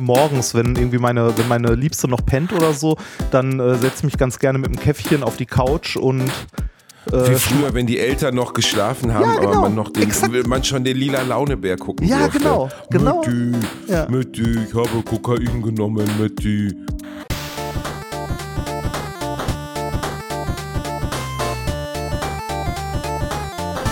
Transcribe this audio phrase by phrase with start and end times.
[0.00, 2.96] morgens, wenn irgendwie meine, wenn meine Liebste noch pennt oder so,
[3.30, 6.22] dann äh, setze ich mich ganz gerne mit einem Käffchen auf die Couch und
[7.10, 9.50] äh, Wie früher, wenn die Eltern noch geschlafen haben, ja, genau.
[9.52, 10.10] aber man noch den,
[10.46, 12.38] man schon den lila Launebär gucken Ja, durfte.
[12.38, 13.22] genau, genau.
[13.24, 14.06] Mütti, ja.
[14.08, 16.74] Mütti, ich habe Kokain genommen, Mütti.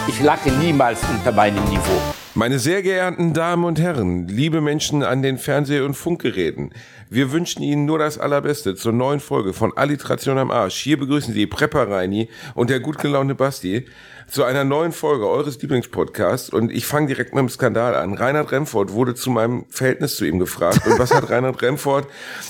[0.08, 2.17] Ich lache niemals unter meinem Niveau.
[2.38, 6.70] Meine sehr geehrten Damen und Herren, liebe Menschen an den Fernseh- und Funkgeräten,
[7.10, 10.76] wir wünschen Ihnen nur das Allerbeste zur neuen Folge von Alliteration am Arsch.
[10.76, 13.86] Hier begrüßen Sie Prepper Reini und der gut gelaunte Basti
[14.30, 16.50] zu einer neuen Folge eures Lieblingspodcasts.
[16.50, 18.14] Und ich fange direkt mit dem Skandal an.
[18.14, 20.86] Reinhard Remford wurde zu meinem Verhältnis zu ihm gefragt.
[20.86, 22.06] Und was hat Reinhard Remford?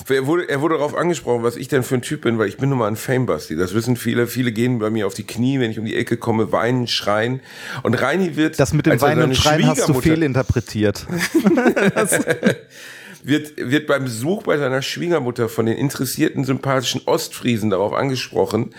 [0.09, 2.57] Er wurde, er wurde darauf angesprochen, was ich denn für ein Typ bin, weil ich
[2.57, 3.55] bin nun mal ein Fame-Basti.
[3.55, 4.27] Das wissen viele.
[4.27, 7.41] Viele gehen bei mir auf die Knie, wenn ich um die Ecke komme, weinen, schreien.
[7.83, 8.59] Und Reini wird.
[8.59, 11.07] Das mit dem Weinen und Schreien hast du fehlinterpretiert.
[13.23, 18.71] wird, wird beim Besuch bei seiner Schwiegermutter von den interessierten, sympathischen Ostfriesen darauf angesprochen,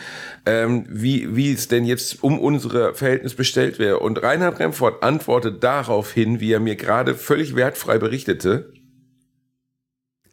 [0.46, 3.98] ähm, wie, wie es denn jetzt um unsere Verhältnis bestellt wäre.
[3.98, 8.72] Und Reinhard Remford antwortet daraufhin, wie er mir gerade völlig wertfrei berichtete,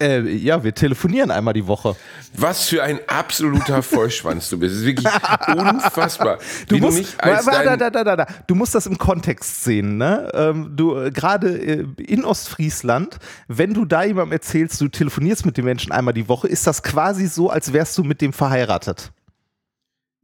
[0.02, 1.96] äh, ja, wir telefonieren einmal die Woche.
[2.34, 4.76] Was für ein absoluter Vollschwanz du bist.
[4.76, 5.08] Das ist wirklich
[5.48, 6.40] unfassbar.
[6.68, 9.98] Du musst, du, da, da, da, du musst das im Kontext sehen.
[9.98, 10.30] Ne?
[10.34, 15.58] Ähm, du äh, gerade äh, in Ostfriesland, wenn du da jemandem erzählst, du telefonierst mit
[15.58, 19.12] dem Menschen einmal die Woche, ist das quasi so, als wärst du mit dem verheiratet.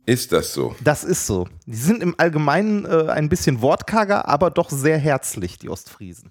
[0.05, 0.75] Ist das so?
[0.83, 1.47] Das ist so.
[1.65, 6.29] Die sind im Allgemeinen äh, ein bisschen wortkarger, aber doch sehr herzlich, die Ostfriesen.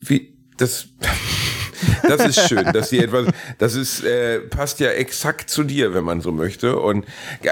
[0.00, 0.88] Wie, das.
[2.06, 3.26] Das ist schön, dass sie etwas,
[3.58, 6.78] das ist, äh, passt ja exakt zu dir, wenn man so möchte.
[6.78, 7.04] Und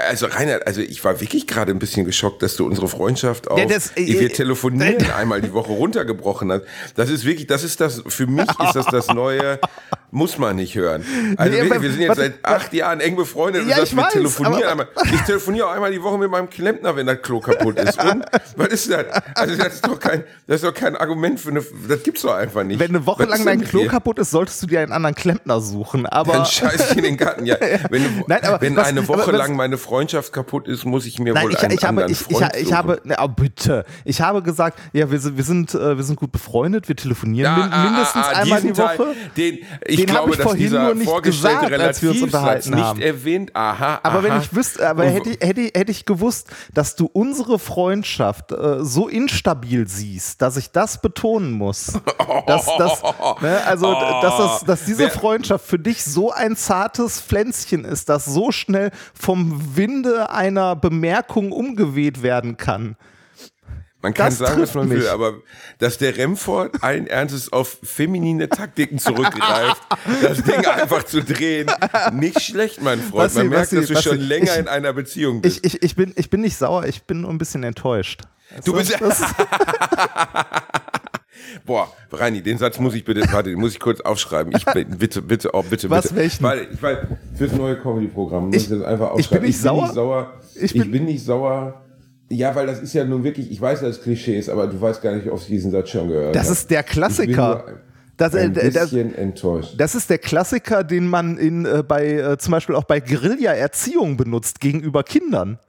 [0.07, 3.59] also Reinhard, also ich war wirklich gerade ein bisschen geschockt, dass du unsere Freundschaft auf,
[3.59, 6.63] ja, das, äh, wir telefonieren äh, einmal die Woche runtergebrochen hast.
[6.95, 9.59] Das ist wirklich, das ist das, für mich ist das das neue,
[10.11, 11.03] muss man nicht hören.
[11.37, 14.03] Also nee, wir, wir, sind jetzt seit acht Jahren eng befreundet ja, und das, wir
[14.03, 14.87] weiß, telefonieren einmal.
[15.13, 18.01] Ich telefoniere auch einmal die Woche mit meinem Klempner, wenn das Klo kaputt ist.
[18.01, 18.25] Und
[18.55, 19.05] was ist das?
[19.35, 22.33] Also das ist doch kein, das ist doch kein Argument für eine, das gibt's doch
[22.33, 22.79] einfach nicht.
[22.79, 25.59] Wenn eine Woche was lang dein Klo kaputt ist, solltest du dir einen anderen Klempner
[25.61, 26.05] suchen.
[26.05, 27.45] Aber dann scheiß ich in den Garten.
[27.45, 27.57] Ja,
[27.89, 31.19] wenn, Nein, aber wenn was, eine Woche aber, lang meine Freundschaft kaputt ist, muss ich
[31.19, 33.85] mir Nein, wohl ich, einen ich anderen ich, Freund ich, ich, habe, na, oh, bitte,
[34.03, 37.51] ich habe gesagt, ja, wir sind, wir sind, äh, wir sind gut befreundet, wir telefonieren
[37.51, 38.97] ja, min ah, mindestens ah, ah, einmal die Woche.
[38.97, 42.21] Teil, den, ich den glaube, ich dass dieser nur nicht vorgestellte gesagt, als wir uns
[42.21, 43.01] unterhalten nicht haben.
[43.01, 43.55] erwähnt.
[43.55, 44.23] Aha, aber aha.
[44.23, 49.07] wenn ich wüsste, aber hätte, hätte, hätte ich gewusst, dass du unsere Freundschaft äh, so
[49.07, 51.93] instabil siehst, dass ich das betonen muss.
[52.47, 53.03] dass, dass,
[53.41, 53.87] ne, also,
[54.21, 58.91] dass, das, dass diese Freundschaft für dich so ein zartes Pflänzchen ist, das so schnell
[59.13, 62.97] vom Winde einer Bemerkung umgeweht werden kann.
[64.05, 64.99] Man kann das sagen, was man mich.
[64.99, 65.33] will, aber
[65.79, 69.81] dass der Remford allen Ernstes auf feminine Taktiken zurückgreift,
[70.21, 71.71] das Ding einfach zu drehen,
[72.13, 73.33] nicht schlecht, mein Freund.
[73.33, 75.65] Man merkt, dass du schon länger ich, in einer Beziehung bist.
[75.65, 78.21] Ich, ich, ich, bin, ich bin nicht sauer, ich bin nur ein bisschen enttäuscht.
[78.63, 78.95] Du bist.
[81.65, 84.53] Boah, Reini, den Satz muss ich bitte, warte, den muss ich kurz aufschreiben.
[84.55, 86.15] Ich bitte, bitte, oh, bitte, Was, bitte.
[86.15, 86.43] welchen?
[86.43, 86.97] Weil, ich weiß,
[87.35, 89.19] fürs neue Comedy-Programm muss ich, ich das einfach aufschreiben.
[89.19, 89.75] Ich bin nicht, ich sauer?
[89.75, 90.33] Bin nicht sauer.
[90.55, 91.81] Ich bin, ich bin nicht sauer
[92.29, 94.79] ja, weil das ist ja nun wirklich, ich weiß, dass es Klischee ist, aber du
[94.79, 97.81] weißt gar nicht, ob ich diesen Satz schon gehört Das ist der Klassiker.
[98.17, 99.75] Das, ein bisschen das, enttäuscht.
[99.77, 104.15] Das ist der Klassiker, den man in, äh, bei, äh, zum Beispiel auch bei Guerilla-Erziehung
[104.15, 105.59] benutzt gegenüber Kindern.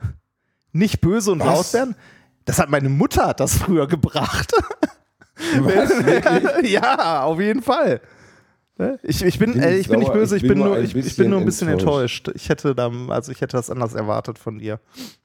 [0.72, 1.96] Nicht böse und laut werden.
[2.44, 4.52] Das hat meine Mutter hat das früher gebracht.
[6.64, 8.00] Ja, auf jeden Fall.
[8.78, 8.98] Ne?
[9.02, 11.30] Ich, ich, bin, bin äh, ich bin nicht böse, ich bin, nur, ich, ich, bin
[11.30, 12.28] nur ein bisschen enttäuscht.
[12.28, 12.42] enttäuscht.
[12.42, 14.80] Ich hätte da, also ich hätte das anders erwartet von dir.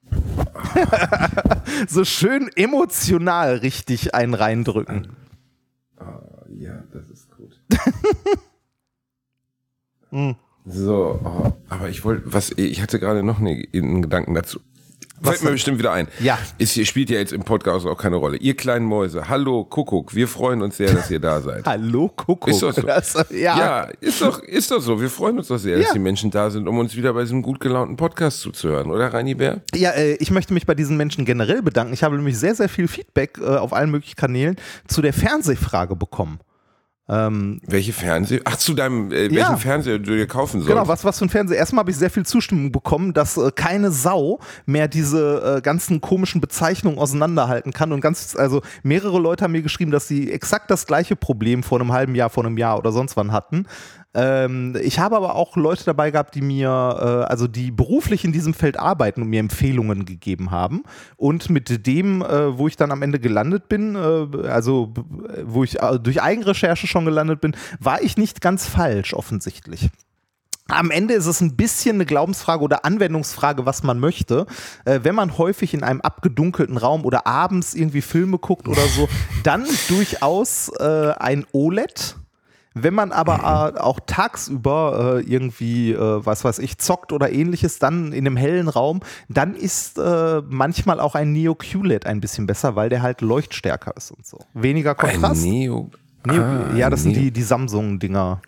[1.88, 5.10] so schön emotional richtig einen reindrücken.
[5.98, 7.60] Ah, ja, das ist gut.
[10.12, 10.32] mm.
[10.64, 14.60] So, oh, aber ich wollte, was, ich hatte gerade noch einen Gedanken dazu.
[15.24, 16.08] Fällt mir bestimmt wieder ein.
[16.20, 16.40] Ja.
[16.58, 18.38] Ist, spielt ja jetzt im Podcast auch keine Rolle.
[18.38, 21.66] Ihr kleinen Mäuse, hallo Kuckuck, wir freuen uns sehr, dass ihr da seid.
[21.66, 22.48] hallo Kuckuck.
[22.48, 22.82] Ist doch so.
[22.82, 23.58] Das, ja.
[23.58, 25.00] ja, ist doch, ist doch so.
[25.00, 25.84] Wir freuen uns doch sehr, ja.
[25.84, 29.14] dass die Menschen da sind, um uns wieder bei diesem gut gelaunten Podcast zuzuhören, oder
[29.14, 29.62] Reini Bär?
[29.76, 31.94] Ja, äh, ich möchte mich bei diesen Menschen generell bedanken.
[31.94, 34.56] Ich habe nämlich sehr, sehr viel Feedback äh, auf allen möglichen Kanälen
[34.88, 36.40] zu der Fernsehfrage bekommen.
[37.12, 38.40] Ähm, Welche Fernseher?
[38.46, 39.58] Ach, zu deinem, äh, welchen ja.
[39.58, 40.70] Fernseher du dir kaufen sollst.
[40.70, 41.58] Genau, was, was für ein Fernseher.
[41.58, 46.00] Erstmal habe ich sehr viel Zustimmung bekommen, dass äh, keine Sau mehr diese äh, ganzen
[46.00, 47.92] komischen Bezeichnungen auseinanderhalten kann.
[47.92, 51.82] Und ganz, also mehrere Leute haben mir geschrieben, dass sie exakt das gleiche Problem vor
[51.82, 53.66] einem halben Jahr, vor einem Jahr oder sonst wann hatten.
[54.14, 58.32] Ähm, ich habe aber auch Leute dabei gehabt, die mir, äh, also die beruflich in
[58.32, 60.84] diesem Feld arbeiten und mir Empfehlungen gegeben haben.
[61.18, 64.94] Und mit dem, äh, wo ich dann am Ende gelandet bin, äh, also
[65.44, 69.90] wo ich äh, durch Eigenrecherche schon gelandet bin, war ich nicht ganz falsch offensichtlich.
[70.68, 74.46] Am Ende ist es ein bisschen eine Glaubensfrage oder Anwendungsfrage, was man möchte.
[74.86, 79.10] Äh, wenn man häufig in einem abgedunkelten Raum oder abends irgendwie Filme guckt oder so,
[79.44, 82.16] dann durchaus äh, ein OLED.
[82.74, 87.80] Wenn man aber äh, auch tagsüber äh, irgendwie, äh, was weiß ich, zockt oder ähnliches,
[87.80, 92.48] dann in einem hellen Raum, dann ist äh, manchmal auch ein Neo QLED ein bisschen
[92.48, 94.40] besser, weil der halt leuchtstärker ist und so.
[94.54, 95.44] Weniger Kontrast.
[95.44, 95.90] Ein Neo.
[96.26, 97.22] Neo Ah, ja, das sind Neo.
[97.24, 98.42] die, die Samsung-Dinger.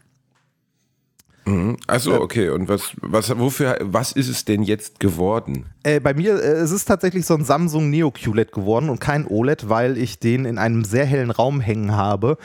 [1.88, 2.50] Achso, okay.
[2.50, 5.66] Und was, was, wofür, was ist es denn jetzt geworden?
[5.84, 9.28] Äh, bei mir, äh, es ist tatsächlich so ein Samsung Neo QLED geworden und kein
[9.28, 12.38] OLED, weil ich den in einem sehr hellen Raum hängen habe,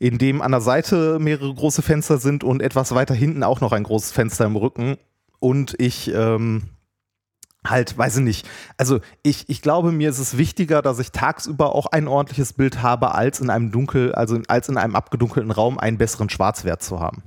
[0.00, 3.72] in dem an der Seite mehrere große Fenster sind und etwas weiter hinten auch noch
[3.72, 4.96] ein großes Fenster im Rücken.
[5.40, 6.70] Und ich ähm,
[7.66, 8.48] halt, weiß ich nicht.
[8.78, 12.82] Also ich, ich glaube, mir ist es wichtiger, dass ich tagsüber auch ein ordentliches Bild
[12.82, 16.98] habe, als in einem dunkel, also als in einem abgedunkelten Raum einen besseren Schwarzwert zu
[16.98, 17.22] haben.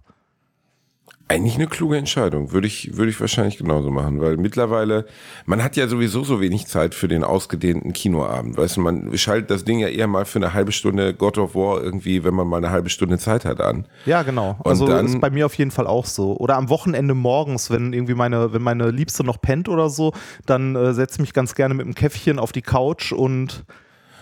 [1.29, 2.51] Eigentlich eine kluge Entscheidung.
[2.51, 5.05] Würde ich, würde ich wahrscheinlich genauso machen, weil mittlerweile,
[5.45, 8.57] man hat ja sowieso so wenig Zeit für den ausgedehnten Kinoabend.
[8.57, 11.55] Weißt du, man schaltet das Ding ja eher mal für eine halbe Stunde God of
[11.55, 13.85] War irgendwie, wenn man mal eine halbe Stunde Zeit hat an.
[14.05, 14.57] Ja, genau.
[14.63, 16.35] Und Also dann- ist bei mir auf jeden Fall auch so.
[16.37, 20.11] Oder am Wochenende morgens, wenn irgendwie meine, wenn meine Liebste noch pennt oder so,
[20.45, 23.63] dann äh, setze ich mich ganz gerne mit dem Käffchen auf die Couch und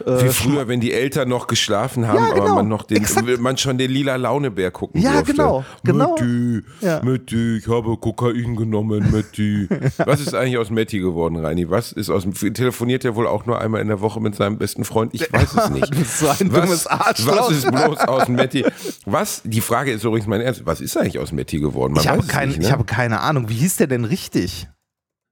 [0.06, 2.56] Wie früher, wenn die Eltern noch geschlafen haben, Ja, aber genau.
[2.56, 3.40] man noch den, Exakt.
[3.40, 5.34] man schon den lila Launebär gucken Ja, durfte.
[5.34, 6.16] genau, genau.
[6.16, 7.02] Metti, Ja.
[7.04, 9.68] Metti, ich habe Kokain genommen, Metti.
[10.06, 11.70] Was ist eigentlich aus Metti geworden, Reini?
[11.70, 14.84] Was ist aus telefoniert er wohl auch nur einmal in der Woche mit seinem besten
[14.84, 15.14] Freund?
[15.14, 15.94] Ich weiß es nicht.
[15.94, 17.38] Du bist so ein was, dummes Arschloch.
[17.38, 18.66] Was ist bloß aus Metti?
[19.06, 19.42] Was?
[19.44, 20.66] Die Frage ist übrigens mein Ernst.
[20.66, 21.94] Was ist eigentlich aus Metti geworden?
[21.94, 22.66] Man ich habe, weiß es kein, nicht, ne?
[22.66, 23.50] ich habe keine Ahnung.
[23.50, 24.68] Wie hieß der denn richtig?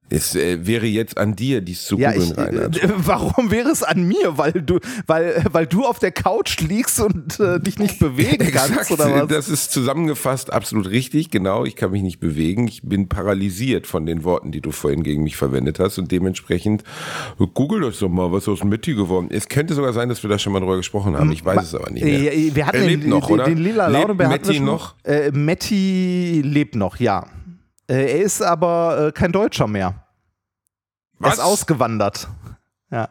[0.09, 2.83] Es äh, wäre jetzt an dir, dies zu Ja, googeln, ich, Reinhard.
[2.83, 4.37] äh, warum wäre es an mir?
[4.37, 8.71] Weil du, weil, weil du auf der Couch liegst und äh, dich nicht bewegen kannst
[8.71, 9.27] Exakt, oder was?
[9.27, 11.29] das ist zusammengefasst absolut richtig.
[11.31, 12.67] Genau, ich kann mich nicht bewegen.
[12.67, 16.83] Ich bin paralysiert von den Worten, die du vorhin gegen mich verwendet hast und dementsprechend
[17.53, 19.43] google das doch mal, was aus Metti geworden ist.
[19.43, 21.31] Es könnte sogar sein, dass wir da schon mal drüber gesprochen haben.
[21.31, 22.33] Ich weiß es aber nicht mehr.
[22.33, 23.43] Äh, Wir hatten er den, lebt noch, den, oder?
[23.45, 24.95] den lila Lebt hatten wir Metti noch?
[25.03, 27.25] Äh, Metti lebt noch, ja.
[27.89, 30.05] Äh, er ist aber äh, kein Deutscher mehr.
[31.19, 31.39] Er ist Was?
[31.39, 32.27] ausgewandert.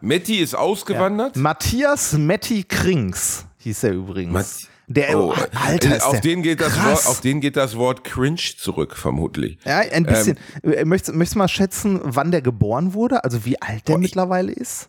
[0.00, 1.36] Metti ist ausgewandert?
[1.36, 4.32] Matthias Metti Krings hieß er übrigens.
[4.32, 5.34] Matt- der, Oh,
[5.66, 6.74] Alter, äh, ist auf, der den geht das.
[6.82, 9.58] Wort, auf den geht das Wort cringe zurück, vermutlich.
[9.66, 10.38] Ja, ein bisschen.
[10.62, 13.22] Ähm, Äh, möchtest, möchtest du mal schätzen, wann der geboren wurde?
[13.22, 14.88] Also wie alt der Oh, mittlerweile ist?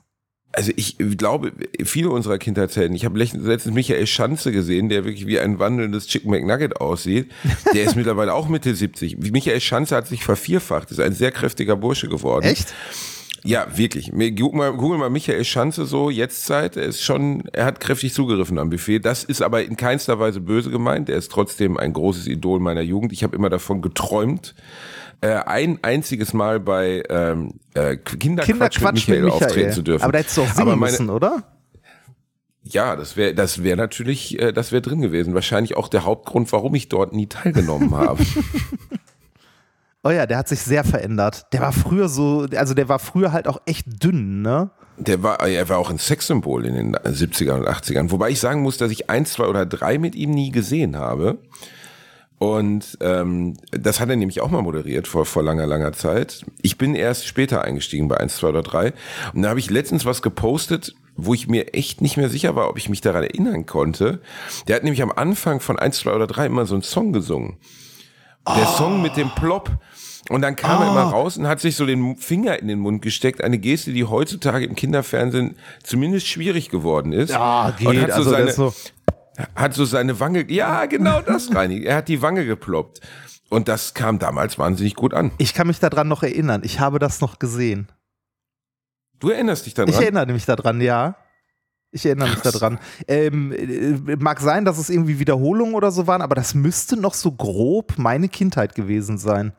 [0.52, 1.52] Also ich glaube,
[1.84, 6.32] viele unserer Kindheitshelden, ich habe letztens Michael Schanze gesehen, der wirklich wie ein wandelndes Chicken
[6.32, 7.32] McNugget aussieht.
[7.74, 9.18] Der ist mittlerweile auch Mitte 70.
[9.32, 12.46] Michael Schanze hat sich vervierfacht, ist ein sehr kräftiger Bursche geworden.
[12.46, 12.74] Echt?
[13.44, 14.12] Ja, wirklich.
[14.12, 16.76] Google mal, Google mal Michael Schanze so, jetzt Zeit.
[16.76, 19.00] Er ist schon, er hat kräftig zugegriffen am Buffet.
[19.00, 21.10] Das ist aber in keinster Weise böse gemeint.
[21.10, 23.14] Er ist trotzdem ein großes Idol meiner Jugend.
[23.14, 24.56] Ich habe immer davon geträumt,
[25.22, 30.04] äh, ein einziges Mal bei ähm, äh, Kinderquatsch, Kinderquatsch mit Michael, auftreten zu dürfen.
[30.04, 31.44] Aber da hättest du auch singen meine- müssen, oder?
[32.64, 35.34] Ja, das wäre das wäre natürlich, äh, das wäre drin gewesen.
[35.34, 38.24] Wahrscheinlich auch der Hauptgrund, warum ich dort nie teilgenommen habe.
[40.02, 41.48] Oh ja, der hat sich sehr verändert.
[41.52, 44.70] Der war früher so, also der war früher halt auch echt dünn, ne?
[44.98, 48.10] Der war, er war auch ein Sexsymbol in den 70ern und 80ern.
[48.12, 51.38] Wobei ich sagen muss, dass ich eins, zwei oder drei mit ihm nie gesehen habe.
[52.40, 56.46] Und ähm, das hat er nämlich auch mal moderiert vor, vor langer, langer Zeit.
[56.62, 58.94] Ich bin erst später eingestiegen bei eins, zwei oder drei.
[59.34, 62.70] Und da habe ich letztens was gepostet, wo ich mir echt nicht mehr sicher war,
[62.70, 64.22] ob ich mich daran erinnern konnte.
[64.68, 67.58] Der hat nämlich am Anfang von eins, zwei oder drei immer so einen Song gesungen.
[68.48, 69.72] Der Song mit dem Plop.
[70.30, 73.02] Und dann kam er immer raus und hat sich so den Finger in den Mund
[73.02, 73.44] gesteckt.
[73.44, 77.32] Eine Geste, die heutzutage im Kinderfernsehen zumindest schwierig geworden ist.
[77.32, 77.88] Ja, geht.
[77.88, 78.74] Und hat so also seine, so,
[79.56, 81.84] hat so seine Wange, ja, genau das, Reini.
[81.84, 83.02] Er hat die Wange geploppt.
[83.50, 85.32] Und das kam damals wahnsinnig gut an.
[85.40, 86.62] ich kann mich daran noch erinnern.
[86.64, 87.88] Ich habe das noch gesehen.
[89.20, 89.90] Du erinnerst dich daran?
[89.90, 91.16] Ich erinnere mich daran, ja.
[91.92, 92.78] Ich erinnere mich daran.
[93.08, 97.16] Ähm, äh, mag sein, dass es irgendwie Wiederholungen oder so waren, aber das müsste noch
[97.16, 99.54] so grob meine Kindheit gewesen sein.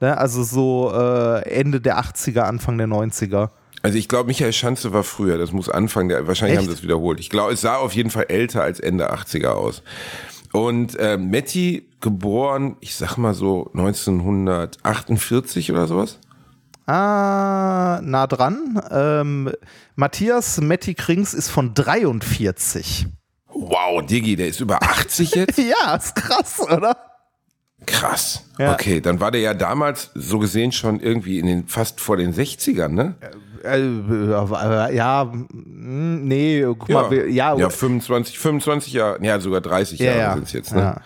[0.00, 0.16] Ne?
[0.16, 3.50] Also so äh, Ende der 80er, Anfang der 90er.
[3.82, 5.38] Also ich glaube, Michael Schanze war früher.
[5.38, 6.66] Das muss Anfang der, wahrscheinlich Echt?
[6.66, 7.20] haben sie das wiederholt.
[7.20, 9.82] Ich glaube, es sah auf jeden Fall älter als Ende 80er aus.
[10.52, 16.18] Und äh, Metti, geboren, ich sag mal so 1948 oder sowas.
[16.86, 18.80] Ah, nah dran.
[18.90, 19.52] Ähm,
[19.94, 23.06] Matthias Metti Krings ist von 43.
[23.48, 25.58] Wow, Diggi, der ist über 80 jetzt?
[25.58, 26.96] Ja, ist krass, oder?
[27.86, 28.44] Krass.
[28.58, 28.74] Ja.
[28.74, 32.32] Okay, dann war der ja damals so gesehen schon irgendwie in den fast vor den
[32.32, 33.14] 60ern, ne?
[33.64, 39.98] Äh, ja, mm, nee, guck mal, wir- ja, ja 25, 25 Jahre, ja sogar 30
[40.00, 40.34] ja, Jahre ja.
[40.34, 40.80] sind es jetzt, ne?
[40.80, 41.00] Ja.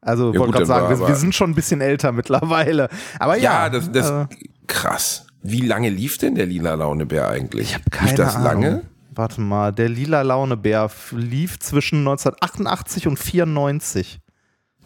[0.00, 2.88] Also Ja, wollte gerade sagen, wir, wir sind schon ein bisschen älter mittlerweile.
[3.18, 4.26] Aber ja, Ja, das, das äh,
[4.66, 5.26] krass.
[5.42, 7.68] Wie lange lief denn der lila Launebär eigentlich?
[7.68, 8.44] ich habe keine lief das Ahnung.
[8.62, 8.82] lange?
[9.14, 14.20] Warte mal, der lila Launebär lief zwischen 1988 und 94.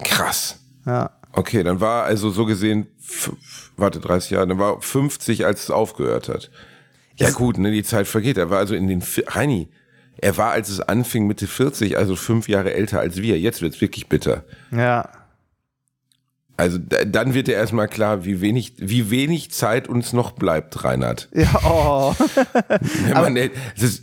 [0.03, 0.59] Krass.
[0.85, 1.11] Ja.
[1.33, 2.87] Okay, dann war also so gesehen,
[3.77, 6.51] warte, 30 Jahre, dann war 50, als es aufgehört hat.
[7.19, 8.37] Ja gut, ne, die Zeit vergeht.
[8.37, 9.69] Er war also in den, Reini,
[10.19, 13.39] er war, als es anfing, Mitte 40, also fünf Jahre älter als wir.
[13.39, 14.45] Jetzt wird's wirklich bitter.
[14.71, 15.09] Ja.
[16.57, 20.85] Also da, dann wird dir erstmal klar, wie wenig, wie wenig Zeit uns noch bleibt,
[20.85, 21.29] Reinhard.
[21.35, 22.15] Ja, oh.
[23.05, 24.03] Wenn man, ist, es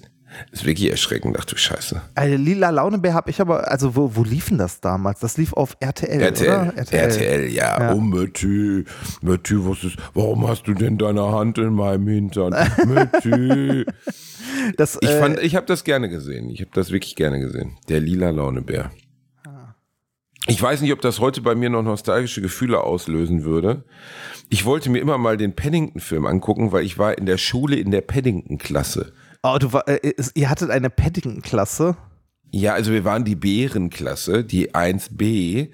[0.52, 2.02] ist wirklich erschreckend, ach du Scheiße.
[2.16, 5.20] Also, lila Launebär habe ich aber, also wo, wo lief denn das damals?
[5.20, 6.78] Das lief auf RTL, RTL, oder?
[6.78, 7.80] RTL, ja.
[7.80, 7.94] Ja.
[7.94, 8.86] Oh, Mötti,
[9.22, 12.56] Mötti, was ist, warum hast du denn deine Hand in meinem Hintern?
[12.86, 13.86] Mötti.
[14.78, 16.50] Das, Ich äh, fand, ich habe das gerne gesehen.
[16.50, 17.78] Ich habe das wirklich gerne gesehen.
[17.90, 18.92] Der lila Launebär.
[19.46, 19.76] Ah.
[20.48, 23.84] Ich weiß nicht, ob das heute bei mir noch nostalgische Gefühle auslösen würde.
[24.50, 27.92] Ich wollte mir immer mal den Paddington-Film angucken, weil ich war in der Schule in
[27.92, 29.14] der Paddington-Klasse.
[29.44, 31.96] Oh, du war, äh, es- ihr hattet eine Paddington-Klasse.
[32.52, 35.70] Ja, also wir waren die Bärenklasse, die 1B,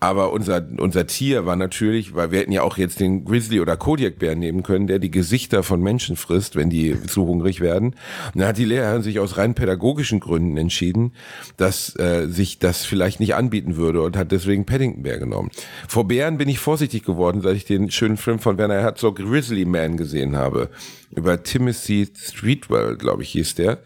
[0.00, 3.76] aber unser, unser Tier war natürlich, weil wir hätten ja auch jetzt den Grizzly oder
[3.76, 7.94] Kodiakbären nehmen können, der die Gesichter von Menschen frisst, wenn die zu hungrig werden.
[8.32, 11.12] Und dann hat die Lehrerin sich aus rein pädagogischen Gründen entschieden,
[11.56, 15.50] dass äh, sich das vielleicht nicht anbieten würde und hat deswegen Paddington-Bär genommen.
[15.88, 19.64] Vor Bären bin ich vorsichtig geworden, seit ich den schönen Film von Werner Herzog Grizzly
[19.64, 20.70] Man gesehen habe.
[21.10, 23.78] Über Timothy Streetwell, glaube ich, hieß der.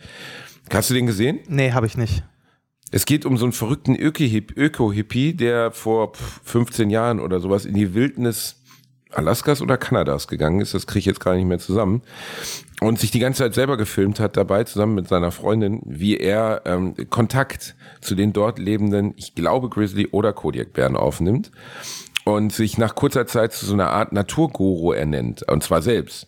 [0.71, 1.40] Hast du den gesehen?
[1.49, 2.23] Nee, habe ich nicht.
[2.92, 7.64] Es geht um so einen verrückten Öko-Hip- Öko-Hippie, der vor pf, 15 Jahren oder sowas
[7.64, 8.56] in die Wildnis
[9.11, 10.75] Alaskas oder Kanadas gegangen ist.
[10.75, 12.02] Das kriege ich jetzt gar nicht mehr zusammen.
[12.80, 16.62] Und sich die ganze Zeit selber gefilmt hat dabei, zusammen mit seiner Freundin, wie er
[16.66, 21.50] ähm, Kontakt zu den dort lebenden, ich glaube Grizzly oder Kodiakbären aufnimmt
[22.25, 26.26] und sich nach kurzer Zeit zu so einer Art Naturguru ernennt, und zwar selbst.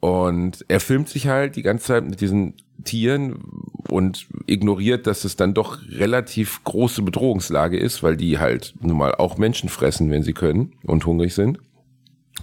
[0.00, 3.40] Und er filmt sich halt die ganze Zeit mit diesen Tieren
[3.88, 9.14] und ignoriert, dass es dann doch relativ große Bedrohungslage ist, weil die halt nun mal
[9.14, 11.58] auch Menschen fressen, wenn sie können und hungrig sind.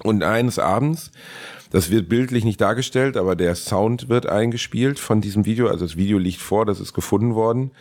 [0.04, 1.12] Und eines Abends,
[1.72, 5.96] das wird bildlich nicht dargestellt, aber der Sound wird eingespielt von diesem Video, also das
[5.96, 7.72] Video liegt vor, das ist gefunden worden,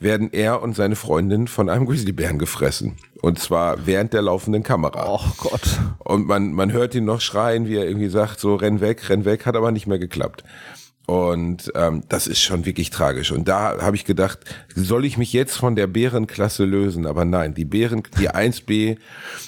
[0.00, 2.96] werden er und seine Freundin von einem Grizzlybären gefressen.
[3.20, 5.06] Und zwar während der laufenden Kamera.
[5.08, 5.80] Oh Gott.
[5.98, 9.24] Und man, man hört ihn noch schreien, wie er irgendwie sagt, so renn weg, renn
[9.24, 10.44] weg, hat aber nicht mehr geklappt.
[11.08, 13.32] Und ähm, das ist schon wirklich tragisch.
[13.32, 14.40] Und da habe ich gedacht,
[14.74, 17.06] soll ich mich jetzt von der Bärenklasse lösen?
[17.06, 18.98] Aber nein, die Bären, die 1b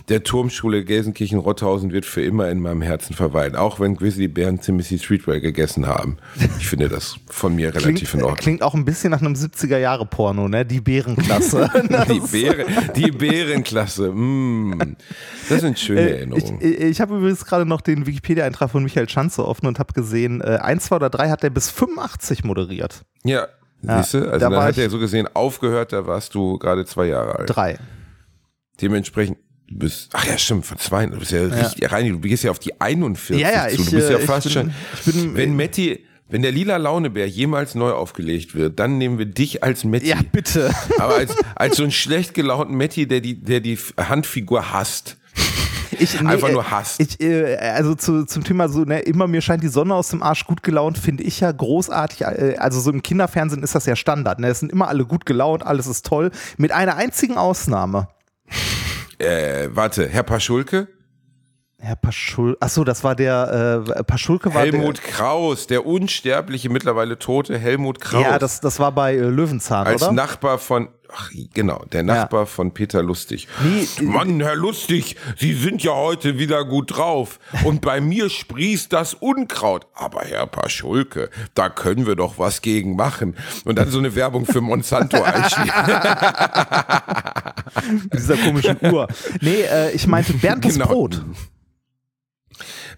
[0.08, 3.56] der Turmschule Gelsenkirchen-Rotthausen wird für immer in meinem Herzen verweilen.
[3.56, 6.16] Auch wenn Grizzlybären Timothy Streetwell gegessen haben.
[6.58, 8.36] Ich finde das von mir relativ Klingt, in äh, Ordnung.
[8.38, 10.64] klingt auch ein bisschen nach einem 70er-Jahre-Porno, ne?
[10.64, 11.68] Die Bärenklasse.
[12.10, 14.12] Die, Bären, die Bärenklasse.
[14.12, 14.96] Mm,
[15.50, 16.58] das sind schöne Äh, Erinnerungen.
[16.62, 20.40] ich, ich habe übrigens gerade noch den Wikipedia-Eintrag von Michael Schanze offen und habe gesehen,
[20.40, 23.02] äh, eins, zwei oder drei hat er bis 85 moderiert.
[23.24, 23.46] Ja,
[23.82, 24.18] Ja, siehst du?
[24.18, 27.36] Also da dann hat ich- er so gesehen aufgehört, da warst du gerade zwei Jahre
[27.38, 27.50] alt.
[27.54, 27.78] Drei.
[28.80, 29.38] Dementsprechend,
[29.68, 32.50] du bist, ach ja, stimmt, von zwei, du bist ja, richtig, Reini, du gehst ja
[32.50, 33.74] auf die 41 Ja, ja, zu.
[33.82, 36.52] ich, Du bist ja äh, ich fast bin- schon, ich bin- wenn Matti, wenn der
[36.52, 40.08] lila Launebär jemals neu aufgelegt wird, dann nehmen wir dich als Matti.
[40.08, 40.72] Ja, bitte.
[40.98, 45.16] Aber als, als so einen schlecht gelaunten Matti, der die, der die Handfigur hasst.
[46.00, 46.96] Ich, Einfach äh, nur Hass.
[46.98, 50.22] Ich, äh, also zu, zum Thema so, ne, immer mir scheint die Sonne aus dem
[50.22, 52.22] Arsch gut gelaunt, finde ich ja großartig.
[52.22, 54.38] Äh, Also so im Kinderfernsehen ist das ja Standard.
[54.38, 54.48] Ne?
[54.48, 56.30] Es sind immer alle gut gelaunt, alles ist toll.
[56.56, 58.08] Mit einer einzigen Ausnahme.
[59.18, 60.88] Äh, warte, Herr Paschulke?
[61.82, 67.56] Herr Paschul, achso, das war der, äh, Paschulke war Helmut Kraus, der unsterbliche, mittlerweile tote
[67.58, 68.22] Helmut Kraus.
[68.22, 70.12] der, Ja, das, das war bei äh, Löwenzahn, als oder?
[70.12, 73.48] Nachbar von, ach, genau, der Nachbar von Peter Lustig.
[73.62, 77.38] Nee, Mann, Herr Lustig, Sie sind ja heute wieder gut drauf.
[77.64, 79.86] Und bei mir sprießt das Unkraut.
[79.94, 83.36] Aber Herr Paschulke, da können wir doch was gegen machen.
[83.64, 85.70] Und dann so eine Werbung für Monsanto einschieben.
[88.04, 89.08] Mit dieser komischen Uhr.
[89.40, 90.86] Nee, äh, ich meinte Bernd das Genau.
[90.86, 91.22] Brot.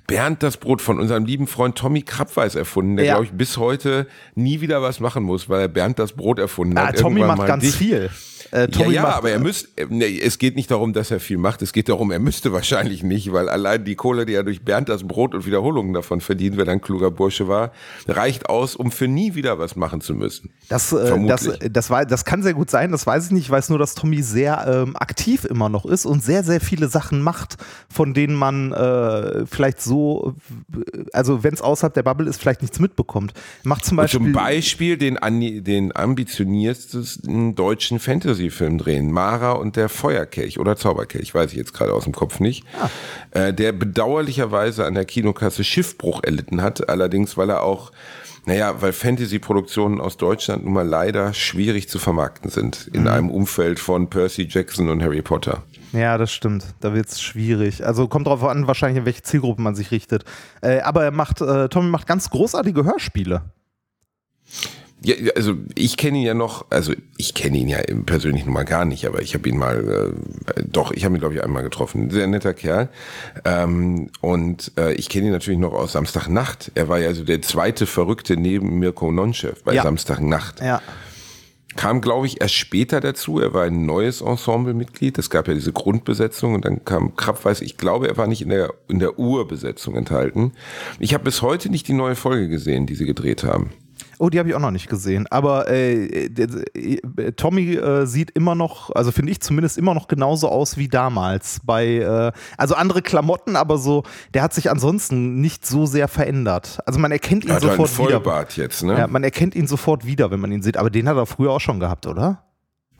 [0.07, 3.13] Bernd das Brot von unserem lieben Freund Tommy Krabweis erfunden, der, Ja.
[3.15, 6.77] glaube ich, bis heute nie wieder was machen muss, weil er Bernd das Brot erfunden
[6.77, 6.99] Ah, hat.
[6.99, 8.11] Tommy Irgendwann macht ganz dich- viel.
[8.53, 11.21] Äh, ja, Tommy ja, macht, aber er müsste, nee, es geht nicht darum, dass er
[11.21, 14.45] viel macht, es geht darum, er müsste wahrscheinlich nicht, weil allein die Kohle, die er
[14.45, 17.73] durch Bernd das Brot und Wiederholungen davon verdient, wenn er ein kluger Bursche war,
[18.07, 20.51] reicht aus, um für nie wieder was machen zu müssen.
[20.69, 21.73] Das, äh, das, Vermutlich.
[21.73, 23.45] das, war, das kann sehr gut sein, das weiß ich nicht.
[23.45, 26.89] Ich weiß nur, dass Tommy sehr ähm, aktiv immer noch ist und sehr, sehr viele
[26.89, 27.57] Sachen macht,
[27.89, 30.35] von denen man äh, vielleicht so,
[31.15, 33.33] also wenn es außerhalb der Bubble ist, vielleicht nichts mitbekommt.
[33.65, 34.21] Macht zum Und Beispiel.
[34.21, 35.19] zum Beispiel den,
[35.65, 37.99] den ambitioniertesten deutschen
[38.51, 42.41] Fantasy-Film drehen, Mara und der Feuerkelch oder Zauberkelch, weiß ich jetzt gerade aus dem Kopf
[42.41, 42.65] nicht,
[43.31, 47.93] äh, der bedauerlicherweise an der Kinokasse Schiffbruch erlitten hat, allerdings weil er auch
[48.45, 53.79] naja, weil Fantasy-Produktionen aus Deutschland nun mal leider schwierig zu vermarkten sind in einem Umfeld
[53.79, 55.63] von Percy Jackson und Harry Potter.
[55.93, 56.65] Ja, das stimmt.
[56.81, 57.87] Da wird es schwierig.
[57.87, 60.25] Also kommt darauf an, wahrscheinlich, in welche Zielgruppe man sich richtet.
[60.61, 63.43] Äh, aber er macht, äh, Tommy macht ganz großartige Hörspiele.
[65.05, 68.65] Ja, also ich kenne ihn ja noch, also ich kenne ihn ja persönlich nun mal
[68.65, 70.15] gar nicht, aber ich habe ihn mal,
[70.57, 72.11] äh, doch, ich habe ihn glaube ich einmal getroffen.
[72.11, 72.89] Sehr netter Kerl.
[73.45, 76.71] Ähm, und äh, ich kenne ihn natürlich noch aus Samstagnacht.
[76.77, 79.83] Er war ja so der zweite Verrückte neben Mirko Nonchev bei Ja.
[79.83, 80.61] Samstagnacht.
[80.61, 80.81] Ja.
[81.75, 83.41] Kam, glaube ich, erst später dazu.
[83.41, 85.17] Er war ein neues Ensemblemitglied.
[85.19, 87.63] Es gab ja diese Grundbesetzung und dann kam Krabweis.
[87.63, 90.53] Ich glaube, er war nicht in der, in der Urbesetzung enthalten.
[91.01, 93.71] Ich habe bis heute nicht die neue Folge gesehen, die sie gedreht haben.
[94.23, 95.27] Oh, die habe ich auch noch nicht gesehen.
[95.31, 100.49] Aber äh, äh, Tommy äh, sieht immer noch, also finde ich zumindest immer noch genauso
[100.49, 101.59] aus wie damals.
[101.65, 106.79] Bei, äh, also andere Klamotten, aber so, der hat sich ansonsten nicht so sehr verändert.
[106.87, 108.21] Also man erkennt ihn hat halt einen sofort wieder.
[108.21, 108.97] Vollbart jetzt, ne?
[108.97, 110.77] Ja, man erkennt ihn sofort wieder, wenn man ihn sieht.
[110.77, 112.45] Aber den hat er früher auch schon gehabt, oder?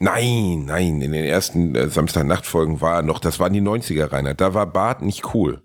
[0.01, 4.35] Nein, nein, in den ersten äh, Samstagnachtfolgen war er noch, das waren die 90er, Rainer,
[4.35, 5.63] da war Bart nicht cool.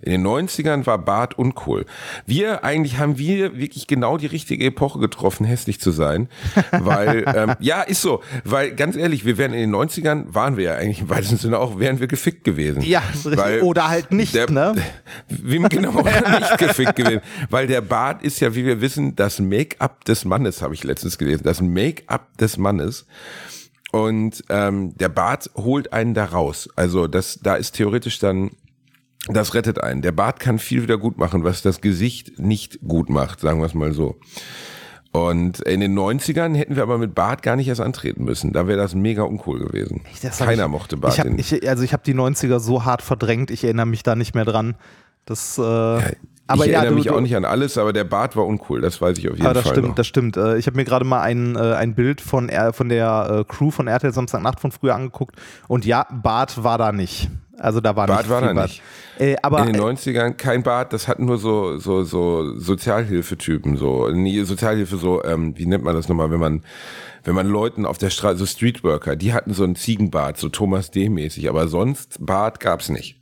[0.00, 1.84] In den 90ern war Bart uncool.
[2.24, 6.28] Wir, eigentlich haben wir wirklich genau die richtige Epoche getroffen, hässlich zu sein.
[6.70, 8.22] Weil, ähm, ja, ist so.
[8.44, 11.58] Weil, ganz ehrlich, wir wären in den 90ern, waren wir ja eigentlich im weitesten Sinne
[11.58, 12.82] auch, wären wir gefickt gewesen.
[12.82, 14.74] Ja, Weil oder halt nicht, der, ne?
[15.28, 17.20] Wie genau nicht gefickt gewesen.
[17.50, 21.18] Weil der Bart ist ja, wie wir wissen, das Make-up des Mannes, habe ich letztens
[21.18, 21.42] gelesen.
[21.44, 23.06] Das Make-up des Mannes.
[23.90, 26.68] Und ähm, der Bart holt einen da raus.
[26.76, 28.50] Also das, da ist theoretisch dann,
[29.32, 30.02] das rettet einen.
[30.02, 33.66] Der Bart kann viel wieder gut machen, was das Gesicht nicht gut macht, sagen wir
[33.66, 34.18] es mal so.
[35.10, 38.52] Und in den 90ern hätten wir aber mit Bart gar nicht erst antreten müssen.
[38.52, 40.02] Da wäre das mega uncool gewesen.
[40.22, 41.14] Das Keiner ich, mochte Bart.
[41.14, 44.14] Ich hab, ich, also ich habe die 90er so hart verdrängt, ich erinnere mich da
[44.14, 44.76] nicht mehr dran.
[45.24, 45.62] Das, äh,
[46.48, 48.46] aber ich ja, erinnere du, mich du, auch nicht an alles, aber der Bart war
[48.46, 49.94] uncool, das weiß ich auf jeden Aber das Fall stimmt, noch.
[49.94, 50.36] das stimmt.
[50.36, 53.70] Äh, Ich habe mir gerade mal ein, äh, ein Bild von, von der äh, Crew
[53.70, 55.36] von RTL Samstagnacht von früher angeguckt
[55.68, 57.30] und ja, Bart war da nicht.
[57.60, 58.82] Also da war Bart nicht war da nicht.
[59.18, 63.76] Äh, aber in den äh, 90ern kein Bart, das hatten nur so so so Sozialhilfetypen
[63.76, 66.62] so nee, Sozialhilfe so ähm, wie nennt man das nochmal, wenn man
[67.24, 70.90] wenn man Leuten auf der Straße so Streetworker, die hatten so einen Ziegenbart, so Thomas
[70.92, 73.20] D mäßig, aber sonst Bart gab's nicht.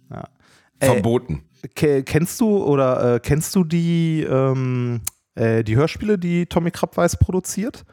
[0.78, 1.38] Äh, Verboten.
[1.38, 1.42] ke-
[1.74, 5.00] kennst du oder äh, kennst du die, ähm,
[5.34, 7.84] äh, die Hörspiele, die Tommy Krabweis produziert?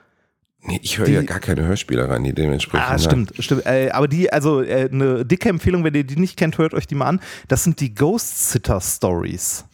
[0.66, 2.88] Nee, ich höre die- ja gar keine Hörspiele rein, die dementsprechend.
[2.88, 3.00] Ah, nein.
[3.00, 3.66] stimmt, stimmt.
[3.66, 6.88] Äh, aber die, also äh, eine dicke Empfehlung, wenn ihr die nicht kennt, hört euch
[6.88, 7.20] die mal an.
[7.50, 9.66] Das sind die Ghost Sitter Stories.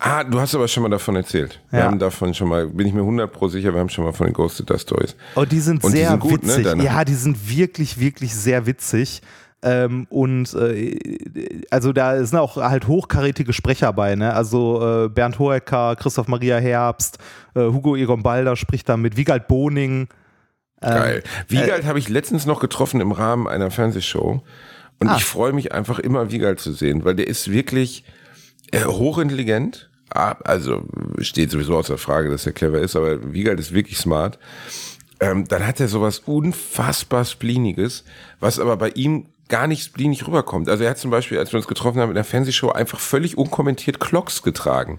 [0.00, 1.60] Ah, du hast aber schon mal davon erzählt.
[1.70, 1.84] Wir Ja.
[1.86, 4.26] haben davon schon mal, bin ich mir 100 pro sicher, wir haben schon mal von
[4.26, 5.14] den Ghost Sitter Stories.
[5.36, 6.64] Oh, die sind Und die sehr sind gut, ne, witzig.
[6.64, 6.84] deine?
[6.84, 9.22] ja, die sind wirklich, wirklich sehr witzig.
[9.66, 10.98] Ähm, und äh,
[11.70, 14.34] also da sind auch halt hochkarätige Sprecher bei, ne?
[14.34, 17.16] Also äh, Bernd Hoecker, Christoph Maria Herbst,
[17.54, 20.08] äh, Hugo Egon Balder spricht da mit, Wiegald Boning.
[20.82, 21.22] Geil.
[21.24, 24.42] äh, Wiegald habe ich letztens noch getroffen im Rahmen einer Fernsehshow.
[25.00, 25.16] Und Ah.
[25.16, 28.04] ich freue mich einfach immer, Wiegald zu sehen, weil der ist wirklich
[28.70, 29.88] äh, hochintelligent.
[30.14, 30.82] Ah, Also
[31.20, 34.38] steht sowieso außer Frage, dass er clever ist, aber Wiegald ist wirklich smart.
[35.20, 38.04] Ähm, dann hat er sowas unfassbar Spleeniges,
[38.40, 40.68] was aber bei ihm gar nicht spleenig rüberkommt.
[40.68, 43.36] Also er hat zum Beispiel, als wir uns getroffen haben in der Fernsehshow, einfach völlig
[43.36, 44.98] unkommentiert Clocks getragen.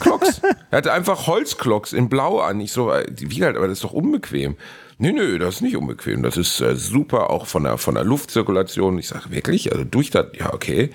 [0.00, 0.40] Clocks.
[0.70, 2.60] er hatte einfach Holzclocks in Blau an.
[2.60, 4.56] Ich so, äh, wie halt, aber das ist doch unbequem.
[4.98, 6.24] Nö, nö, das ist nicht unbequem.
[6.24, 8.98] Das ist äh, super, auch von der, von der Luftzirkulation.
[8.98, 10.90] Ich sage wirklich, also durch das, ja, okay.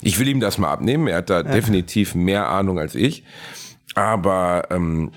[0.00, 1.06] Ich will ihm das mal abnehmen.
[1.06, 3.24] Er hat da definitiv mehr Ahnung als ich.
[3.94, 5.12] Aber ähm,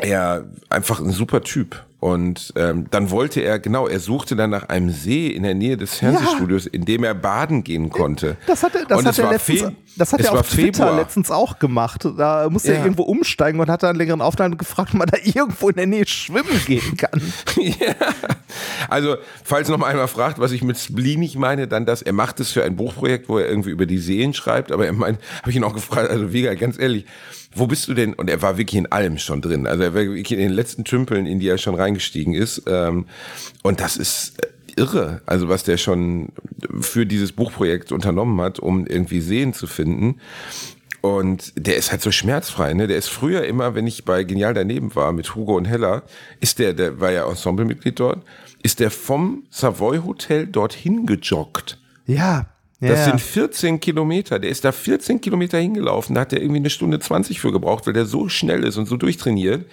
[0.00, 1.84] er einfach ein super Typ.
[2.00, 5.76] Und ähm, dann wollte er, genau, er suchte dann nach einem See in der Nähe
[5.76, 8.38] des Fernsehstudios, in dem er baden gehen konnte.
[8.46, 10.96] Das hat er, das Und hat er letztens, Fe- das hat er auf Twitter Februar.
[10.96, 12.06] letztens auch gemacht.
[12.16, 12.84] Da musste er Ja.
[12.84, 15.86] irgendwo umsteigen und hat dann einen längeren Aufnahme gefragt, ob man da irgendwo in der
[15.86, 17.20] Nähe schwimmen gehen kann.
[17.56, 17.94] ja.
[18.88, 22.40] Also, falls noch mal einmal fragt, was ich mit Spleenig meine, dann das, er macht
[22.40, 25.50] es für ein Buchprojekt, wo er irgendwie über die Seen schreibt, aber er meint, habe
[25.50, 27.04] ich ihn auch gefragt, also Vega, ganz ehrlich,
[27.52, 28.14] wo bist du denn?
[28.14, 29.66] Und er war wirklich in allem schon drin.
[29.66, 32.62] Also er war wirklich in den letzten Tümpeln, in die er schon reingestiegen ist.
[32.66, 33.06] Ähm,
[33.62, 34.34] und das ist,
[34.76, 36.30] irre, also was der schon
[36.80, 40.20] für dieses Buchprojekt unternommen hat, um irgendwie Sehen zu finden.
[41.02, 42.86] Und der ist halt so schmerzfrei, ne?
[42.86, 46.02] Der ist früher immer, wenn ich bei Genial daneben war mit Hugo und Hella,
[46.40, 48.22] ist der, der war ja Ensemblemitglied dort,
[48.62, 51.78] ist der vom Savoy Hotel dorthin gejoggt.
[52.06, 52.46] Ja.
[52.80, 54.38] Ja Das sind 14 Kilometer.
[54.38, 56.14] Der ist da 14 Kilometer hingelaufen.
[56.14, 58.86] Da hat er irgendwie eine Stunde 20 für gebraucht, weil der so schnell ist und
[58.86, 59.66] so durchtrainiert.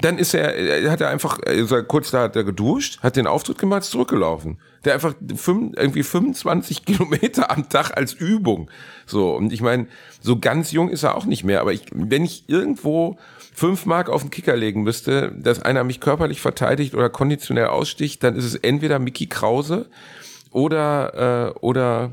[0.00, 3.58] Dann ist er, hat er einfach, also kurz da hat er geduscht, hat den Auftritt
[3.58, 4.58] gemacht, ist zurückgelaufen.
[4.84, 8.70] Der einfach fünf, irgendwie 25 Kilometer am Tag als Übung.
[9.06, 9.86] So, und ich meine,
[10.20, 13.18] so ganz jung ist er auch nicht mehr, aber ich, wenn ich irgendwo
[13.52, 18.22] fünf Mark auf den Kicker legen müsste, dass einer mich körperlich verteidigt oder konditionell aussticht,
[18.22, 19.90] dann ist es entweder Mickey Krause
[20.50, 22.12] oder, äh, oder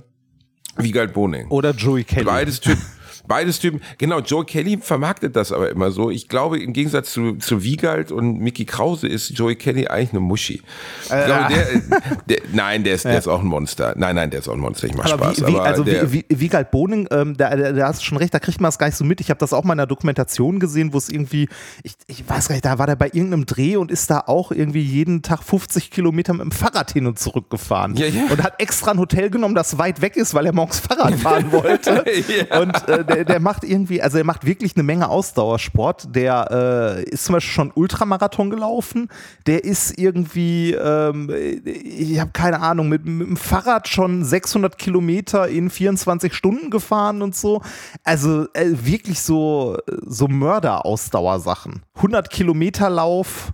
[0.79, 1.47] Wiegald Boning.
[1.47, 2.25] Oder Joey Kelly.
[2.25, 2.83] Beides Typen.
[3.27, 3.81] Beides Typen.
[3.97, 6.09] Genau, Joe Kelly vermarktet das aber immer so.
[6.09, 10.19] Ich glaube, im Gegensatz zu, zu Wiegald und Mickey Krause ist Joey Kelly eigentlich eine
[10.19, 10.61] Muschi.
[11.09, 13.93] Äh, glaube, der, der, nein, der ist, der ist auch ein Monster.
[13.97, 14.87] Nein, nein, der ist auch ein Monster.
[14.87, 15.41] Ich mach Aber Spaß.
[15.41, 18.17] wie, wie, aber also der, wie, wie, Wiegald Boning, ähm, da, da, hast du schon
[18.17, 19.19] recht, da kriegt man es gar nicht so mit.
[19.21, 21.49] Ich habe das auch mal in einer Dokumentation gesehen, wo es irgendwie,
[21.83, 24.51] ich, ich weiß gar nicht, da war der bei irgendeinem Dreh und ist da auch
[24.51, 27.95] irgendwie jeden Tag 50 Kilometer mit dem Fahrrad hin und zurück gefahren.
[27.95, 28.23] Ja, ja.
[28.29, 31.51] Und hat extra ein Hotel genommen, das weit weg ist, weil er morgens Fahrrad fahren
[31.51, 32.05] wollte.
[32.27, 32.59] Ja.
[32.59, 36.15] Und äh, der, der macht irgendwie, also er macht wirklich eine Menge Ausdauersport.
[36.15, 39.09] Der äh, ist zum Beispiel schon Ultramarathon gelaufen.
[39.45, 41.29] Der ist irgendwie, ähm,
[41.63, 47.21] ich habe keine Ahnung, mit, mit dem Fahrrad schon 600 Kilometer in 24 Stunden gefahren
[47.21, 47.61] und so.
[48.03, 51.83] Also äh, wirklich so, so Mörder-Ausdauersachen.
[51.95, 53.53] 100 Kilometer Lauf.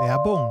[0.00, 0.50] Werbung.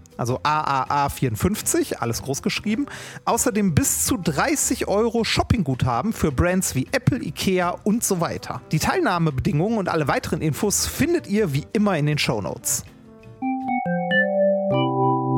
[0.21, 2.85] also AAA54, alles groß geschrieben,
[3.25, 8.61] außerdem bis zu 30 Euro Shoppingguthaben für Brands wie Apple, Ikea und so weiter.
[8.71, 12.85] Die Teilnahmebedingungen und alle weiteren Infos findet ihr wie immer in den Shownotes.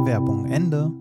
[0.05, 0.91] Werbung Ende.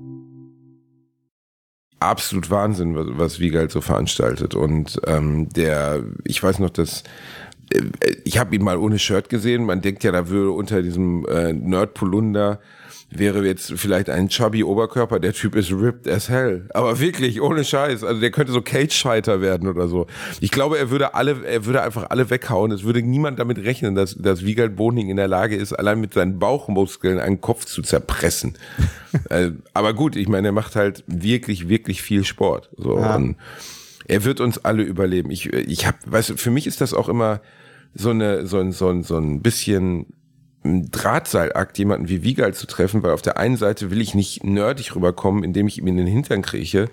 [1.99, 4.55] absolut Wahnsinn, was, Wiegald so veranstaltet.
[4.55, 7.03] Und ähm, der, ich weiß noch, dass
[8.25, 9.65] ich habe ihn mal ohne Shirt gesehen.
[9.65, 12.61] Man denkt ja, da würde unter diesem äh, Nerd-Polunder
[13.15, 15.21] wäre jetzt vielleicht ein chubby Oberkörper.
[15.21, 16.67] Der Typ ist ripped as hell.
[16.75, 18.05] Aber wirklich, ohne Scheiß.
[18.05, 20.07] Also der könnte so Cage-Fighter werden oder so.
[20.41, 22.73] Ich glaube, er würde alle, er würde einfach alle weghauen.
[22.73, 26.15] Es würde niemand damit rechnen, dass, dass Wiegald Boning in der Lage ist, allein mit
[26.15, 28.55] seinen Bauchmuskeln einen Kopf zu zerpressen.
[29.29, 32.71] äh, aber gut, ich meine, er macht halt wirklich, wirklich viel Sport.
[32.77, 32.99] So.
[32.99, 33.17] Ja.
[33.17, 33.37] Und
[34.07, 35.31] er wird uns alle überleben.
[35.31, 37.41] Ich, ich habe, weißt du, für mich ist das auch immer
[37.95, 40.07] so eine, so ein, so ein, so ein bisschen
[40.65, 44.45] ein Drahtseilakt, jemanden wie Wiegald zu treffen, weil auf der einen Seite will ich nicht
[44.45, 46.89] nerdig rüberkommen, indem ich ihm in den Hintern krieche.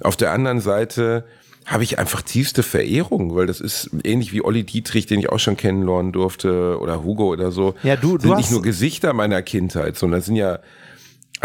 [0.00, 1.24] Auf der anderen Seite
[1.64, 5.38] habe ich einfach tiefste Verehrung, weil das ist ähnlich wie Olli Dietrich, den ich auch
[5.38, 7.74] schon kennenlernen durfte, oder Hugo oder so.
[7.82, 10.58] Ja, du- du sind hast- nicht nur Gesichter meiner Kindheit, sondern sind ja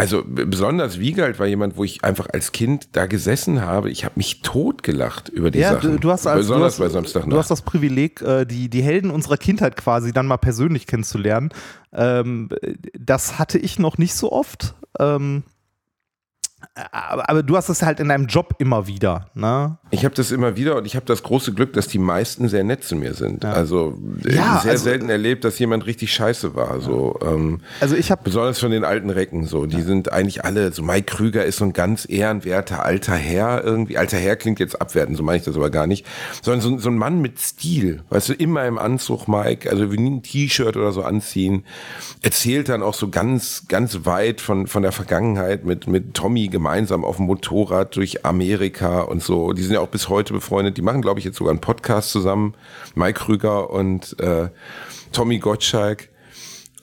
[0.00, 3.90] also besonders Wiegald war jemand, wo ich einfach als Kind da gesessen habe.
[3.90, 5.92] Ich habe mich totgelacht über die Ja, Sachen.
[5.92, 7.32] du, du hast als, besonders du hast, bei Samstagnacht.
[7.34, 11.50] Du hast das Privileg, äh, die, die Helden unserer Kindheit quasi dann mal persönlich kennenzulernen.
[11.92, 12.48] Ähm,
[12.98, 14.74] das hatte ich noch nicht so oft.
[16.74, 19.26] Aber, aber du hast es halt in deinem Job immer wieder.
[19.34, 19.76] Ne?
[19.90, 22.62] Ich habe das immer wieder und ich habe das große Glück, dass die meisten sehr
[22.62, 23.44] nett zu mir sind.
[23.44, 26.80] Also äh, Ja, sehr also- selten erlebt, dass jemand richtig scheiße war.
[26.80, 29.46] So, ähm, Also ich habe besonders von den alten Recken.
[29.46, 30.72] So, die sind eigentlich alle.
[30.72, 33.98] So Mike Krüger ist so ein ganz ehrenwerter alter Herr irgendwie.
[33.98, 36.06] Alter Herr klingt jetzt abwertend, so meine ich das aber gar nicht.
[36.40, 39.68] Sondern so, so ein Mann mit Stil, weißt du, immer im Anzug, Mike.
[39.68, 41.64] Also wie nie ein T-Shirt oder so anziehen.
[42.22, 46.69] Erzählt dann auch so ganz, ganz weit von von der Vergangenheit mit mit Tommy gemeinsam
[46.70, 49.52] gemeinsam auf dem Motorrad durch Amerika und so.
[49.52, 50.76] Die sind ja auch bis heute befreundet.
[50.76, 52.54] Die machen, glaube ich, jetzt sogar einen Podcast zusammen.
[52.94, 54.48] Mike Krüger und äh,
[55.12, 56.08] Tommy Gottschalk.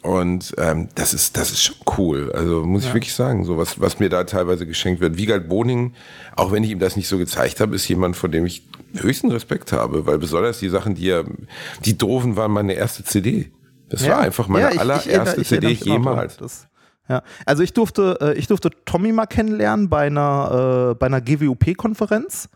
[0.03, 2.31] Und ähm, das ist das ist schon cool.
[2.33, 5.17] Also muss ich wirklich sagen, so was was mir da teilweise geschenkt wird.
[5.17, 5.93] Wiegald Boning,
[6.35, 9.31] auch wenn ich ihm das nicht so gezeigt habe, ist jemand, von dem ich höchsten
[9.31, 11.25] Respekt habe, weil besonders die Sachen, die er,
[11.83, 13.51] die doofen waren meine erste CD.
[13.89, 14.15] Das Ja.
[14.15, 16.37] war einfach meine Ja, ich- ich allererste erinnere- ich CD jemals.
[16.37, 16.66] Das,
[17.09, 17.21] ja.
[17.45, 22.49] Also ich durfte, äh, ich durfte Tommy mal kennenlernen bei einer, äh, bei einer GWOP-Konferenz.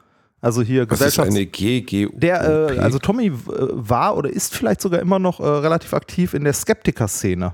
[0.43, 2.09] Also hier Was ist Gesellschafts- eine GGU?
[2.17, 6.33] Der, äh, also Tommy äh, war oder ist vielleicht sogar immer noch äh, relativ aktiv
[6.33, 7.53] in der Skeptiker-Szene.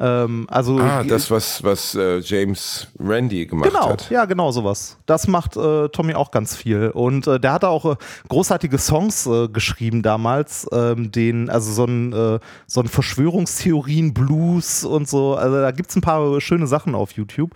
[0.00, 4.08] Ähm, also ah, das was was äh, James Randy gemacht Genau, hat.
[4.10, 4.96] ja, genau sowas.
[5.06, 6.90] Das macht äh, Tommy auch ganz viel.
[6.90, 7.96] Und äh, der hat auch äh,
[8.28, 15.08] großartige Songs äh, geschrieben damals, ähm, den, also so ein, äh, so ein Verschwörungstheorien-Blues und
[15.08, 15.34] so.
[15.34, 17.50] Also da gibt es ein paar schöne Sachen auf YouTube.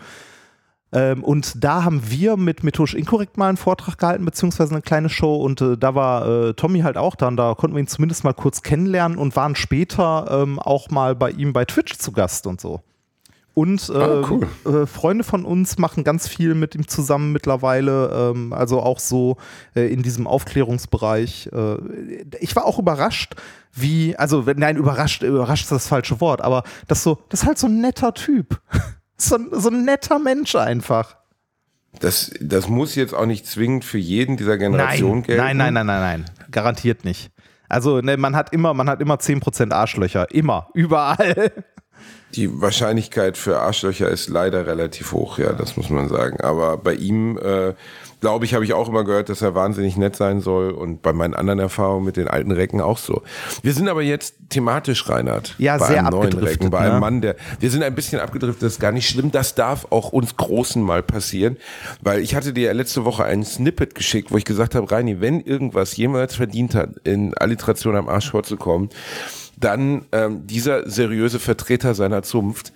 [0.92, 5.08] Ähm, und da haben wir mit Methodisch Inkorrekt mal einen Vortrag gehalten, beziehungsweise eine kleine
[5.08, 5.36] Show.
[5.36, 7.36] Und äh, da war äh, Tommy halt auch dann.
[7.36, 11.30] Da konnten wir ihn zumindest mal kurz kennenlernen und waren später ähm, auch mal bei
[11.30, 12.80] ihm bei Twitch zu Gast und so.
[13.54, 14.46] Und äh, Ah, cool.
[14.64, 18.32] äh, Freunde von uns machen ganz viel mit ihm zusammen mittlerweile.
[18.34, 19.36] Ähm, also auch so
[19.74, 21.50] äh, in diesem Aufklärungsbereich.
[21.52, 21.76] Äh,
[22.40, 23.34] ich war auch überrascht,
[23.74, 27.58] wie, also nein, überrascht, überrascht ist das falsche Wort, aber das so, das ist halt
[27.58, 28.60] so ein netter Typ.
[29.22, 31.16] so, ein- so ein netter Mensch einfach.
[32.00, 35.42] Das das muss jetzt auch nicht zwingend für jeden dieser Generation Nein, gelten.
[35.42, 36.24] nein, nein, nein, nein, nein.
[36.50, 37.30] Garantiert nicht.
[37.68, 40.30] Also, ne, man hat immer, man hat immer 10% Arschlöcher.
[40.30, 40.68] Immer.
[40.74, 41.52] Überall.
[42.34, 46.40] Die Wahrscheinlichkeit für Arschlöcher ist leider relativ hoch, ja, das muss man sagen.
[46.40, 47.74] Aber bei ihm, äh,
[48.22, 51.12] glaube ich, habe ich auch immer gehört, dass er wahnsinnig nett sein soll und bei
[51.12, 53.22] meinen anderen Erfahrungen mit den alten Recken auch so.
[53.62, 55.56] Wir sind aber jetzt thematisch, Reinhard.
[55.58, 56.92] Ja, bei sehr einem neuen Recken, bei ne?
[56.92, 59.88] einem Mann, der, wir sind ein bisschen abgedriftet, das ist gar nicht schlimm, das darf
[59.90, 61.56] auch uns Großen mal passieren,
[62.00, 65.20] weil ich hatte dir ja letzte Woche einen Snippet geschickt, wo ich gesagt habe, Reini,
[65.20, 68.88] wenn irgendwas jemals verdient hat, in Alliteration am Arsch vorzukommen,
[69.56, 72.72] dann ähm, dieser seriöse Vertreter seiner Zunft.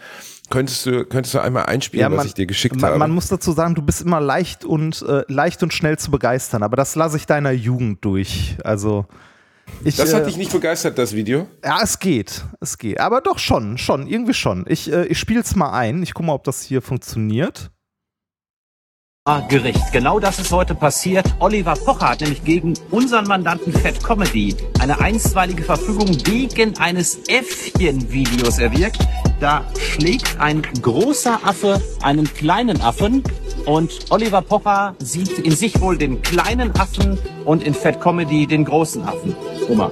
[0.49, 2.99] Könntest du, könntest du einmal einspielen, was ich dir geschickt man, habe?
[2.99, 6.63] Man muss dazu sagen, du bist immer leicht und äh, leicht und schnell zu begeistern,
[6.63, 8.57] aber das lasse ich deiner Jugend durch.
[8.63, 9.07] Also
[9.85, 11.49] ich, das äh, hat dich nicht begeistert, das Video?
[11.65, 14.65] ja, es geht, es geht, aber doch schon, schon irgendwie schon.
[14.69, 16.03] Ich, äh, ich spiele es mal ein.
[16.03, 17.71] Ich gucke mal, ob das hier funktioniert.
[19.49, 19.93] Gericht.
[19.93, 21.27] Genau das ist heute passiert.
[21.41, 28.61] Oliver Pocher hat nämlich gegen unseren Mandanten Fat Comedy eine einstweilige Verfügung wegen eines Äffchen-Videos
[28.61, 28.99] erwirkt.
[29.41, 33.25] Da schlägt ein großer Affe einen kleinen Affen
[33.65, 38.65] und Oliver Pocher sieht in sich wohl den kleinen Affen und in Fat Comedy den
[38.65, 39.35] großen Affen.
[39.69, 39.91] Oma.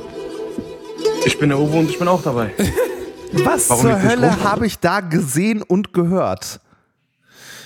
[1.26, 2.52] Ich bin der Uwe und ich bin auch dabei.
[3.32, 6.60] Was Warum zur Hölle habe ich da gesehen und gehört?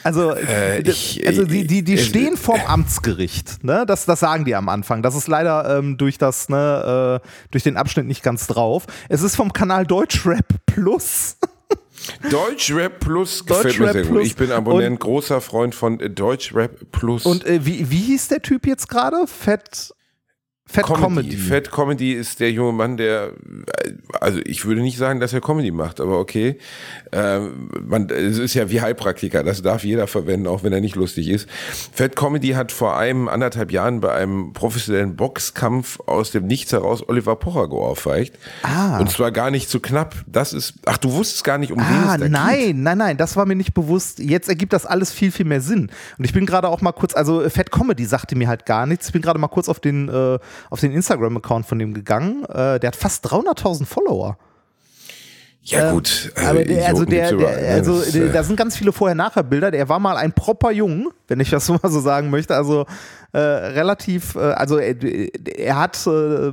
[0.04, 3.64] Also, Äh, d- ich- also die, die, die äh, stehen vorm Amtsgericht.
[3.64, 3.84] Ne?
[3.86, 5.02] Das, das sagen die am Anfang.
[5.02, 8.84] Das ist leider ähm, durch, das, ne, äh, durch den Abschnitt nicht ganz drauf.
[9.08, 11.36] Es ist vom Kanal Deutschrap Plus.
[12.30, 14.22] Deutschrap Plus gefällt mir Deutschrap sehr gut.
[14.24, 17.26] Ich bin Abonnent, großer Freund von äh, Deutschrap Plus.
[17.26, 19.26] Und äh, wie, wie hieß der Typ jetzt gerade?
[19.26, 19.92] Fett,
[20.70, 21.36] Fett Comedy.
[21.36, 23.32] Fat Comedy ist der junge Mann, der,
[23.84, 26.58] äh, also ich würde nicht sagen, dass er Comedy macht, aber okay.
[27.10, 30.94] Ähm, man, es ist ja wie Heilpraktiker, das darf jeder verwenden, auch wenn er nicht
[30.94, 31.48] lustig ist.
[31.92, 37.02] Fat Comedy hat vor einem anderthalb Jahren bei einem professionellen Boxkampf aus dem Nichts heraus
[37.08, 38.36] Oliver Pocher geohrfeigt.
[38.62, 38.98] Ah.
[38.98, 40.16] Und zwar gar nicht zu knapp.
[40.26, 42.76] Das ist, ach, du wusstest gar nicht, um wen Ah, es da nein, geht.
[42.76, 44.18] nein, nein, das war mir nicht bewusst.
[44.18, 45.90] Jetzt ergibt das alles viel, viel mehr Sinn.
[46.18, 49.06] Und ich bin gerade auch mal kurz, also Fat Comedy sagte mir halt gar nichts.
[49.06, 50.38] Ich bin gerade mal kurz auf den, äh,
[50.70, 52.44] auf den Instagram-Account von dem gegangen.
[52.44, 54.36] Äh, der hat fast 300.000 Follower.
[55.68, 57.68] Ja gut, äh, Aber der, also, der, der, ne?
[57.68, 59.70] also der, äh, da sind ganz viele Vorher-Nachher-Bilder.
[59.70, 62.54] Der war mal ein proper Jung, wenn ich das so mal so sagen möchte.
[62.54, 62.86] Also
[63.32, 64.96] äh, relativ, äh, also er,
[65.58, 66.52] er hat äh,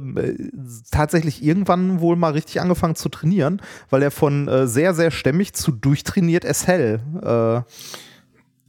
[0.91, 5.53] tatsächlich irgendwann wohl mal richtig angefangen zu trainieren, weil er von äh, sehr, sehr stämmig
[5.53, 6.99] zu durchtrainiert es hell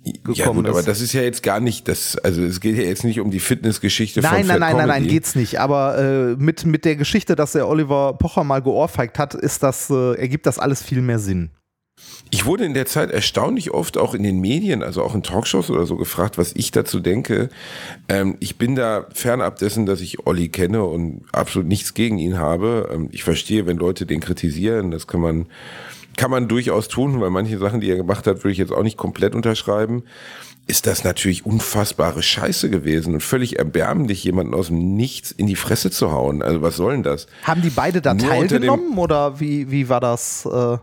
[0.06, 0.88] äh, Ja gekommen gut, aber ist.
[0.88, 3.40] das ist ja jetzt gar nicht das, also es geht ja jetzt nicht um die
[3.40, 5.14] Fitnessgeschichte von Nein, nein, Fat nein, nein, nein, Comedy.
[5.14, 5.60] geht's nicht.
[5.60, 9.90] Aber äh, mit, mit der Geschichte, dass er Oliver Pocher mal geohrfeigt hat, ist das,
[9.90, 11.50] äh, ergibt das alles viel mehr Sinn.
[12.30, 15.70] Ich wurde in der Zeit erstaunlich oft auch in den Medien, also auch in Talkshows
[15.70, 17.48] oder so gefragt, was ich dazu denke.
[18.08, 22.36] Ähm, ich bin da fernab dessen, dass ich Olli kenne und absolut nichts gegen ihn
[22.36, 22.90] habe.
[22.92, 25.46] Ähm, ich verstehe, wenn Leute den kritisieren, das kann man,
[26.16, 28.82] kann man durchaus tun, weil manche Sachen, die er gemacht hat, würde ich jetzt auch
[28.82, 30.04] nicht komplett unterschreiben.
[30.68, 35.54] Ist das natürlich unfassbare Scheiße gewesen und völlig erbärmlich, jemanden aus dem Nichts in die
[35.54, 36.42] Fresse zu hauen.
[36.42, 37.26] Also was soll denn das?
[37.44, 40.78] Haben die beide da Nur teilgenommen oder wie, wie war das äh,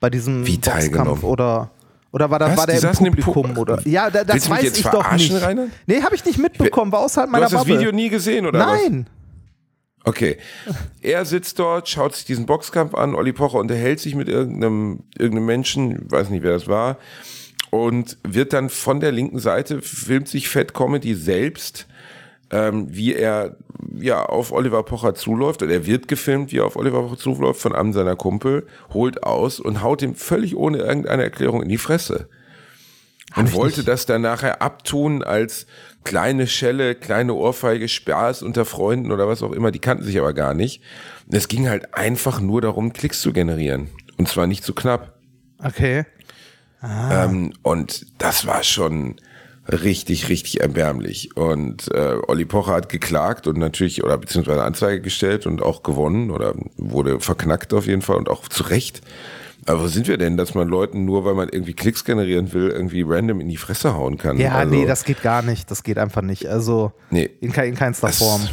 [0.00, 0.78] bei diesem Wie Boxkampf?
[0.80, 1.22] teilgenommen?
[1.22, 1.70] Oder
[2.12, 2.56] Oder war, da, Was?
[2.58, 3.46] war der im im Publikum?
[3.52, 3.78] Pu- oder?
[3.86, 5.32] Ja, da, das du weiß jetzt ich doch nicht.
[5.40, 5.68] Rainer?
[5.86, 7.78] Nee, habe ich nicht mitbekommen, war außerhalb Du meiner hast das Bubble.
[7.78, 8.80] Video nie gesehen, oder was?
[10.04, 10.38] Okay.
[11.02, 13.14] Er sitzt dort, schaut sich diesen Boxkampf an.
[13.14, 16.96] Olli Pocher unterhält sich mit irgendeinem, irgendeinem Menschen, weiß nicht, wer das war,
[17.70, 21.86] und wird dann von der linken Seite, filmt sich Fat Comedy selbst,
[22.50, 23.56] ähm, wie er
[23.98, 27.60] ja auf Oliver Pocher zuläuft, oder er wird gefilmt, wie er auf Oliver Pocher zuläuft
[27.60, 31.78] von einem seiner Kumpel, holt aus und haut ihm völlig ohne irgendeine Erklärung in die
[31.78, 32.28] Fresse.
[33.36, 35.66] Und wollte das dann nachher abtun als
[36.04, 39.70] kleine Schelle, kleine Ohrfeige, Spaß unter Freunden oder was auch immer.
[39.70, 40.82] Die kannten sich aber gar nicht.
[41.30, 43.88] Es ging halt einfach nur darum, Klicks zu generieren.
[44.16, 45.18] Und zwar nicht zu knapp.
[45.62, 46.04] Okay.
[46.82, 49.16] Ähm, und das war schon
[49.68, 51.36] richtig, richtig erbärmlich.
[51.36, 56.30] Und äh, Olli Pocher hat geklagt und natürlich, oder beziehungsweise Anzeige gestellt und auch gewonnen
[56.30, 59.02] oder wurde verknackt auf jeden Fall und auch zu Recht.
[59.66, 62.68] Aber wo sind wir denn, dass man Leuten nur, weil man irgendwie Klicks generieren will,
[62.70, 64.38] irgendwie random in die Fresse hauen kann?
[64.38, 65.70] Ja, also, nee, das geht gar nicht.
[65.70, 66.46] Das geht einfach nicht.
[66.46, 67.30] Also Nee.
[67.40, 68.48] in, in keinster das- Form.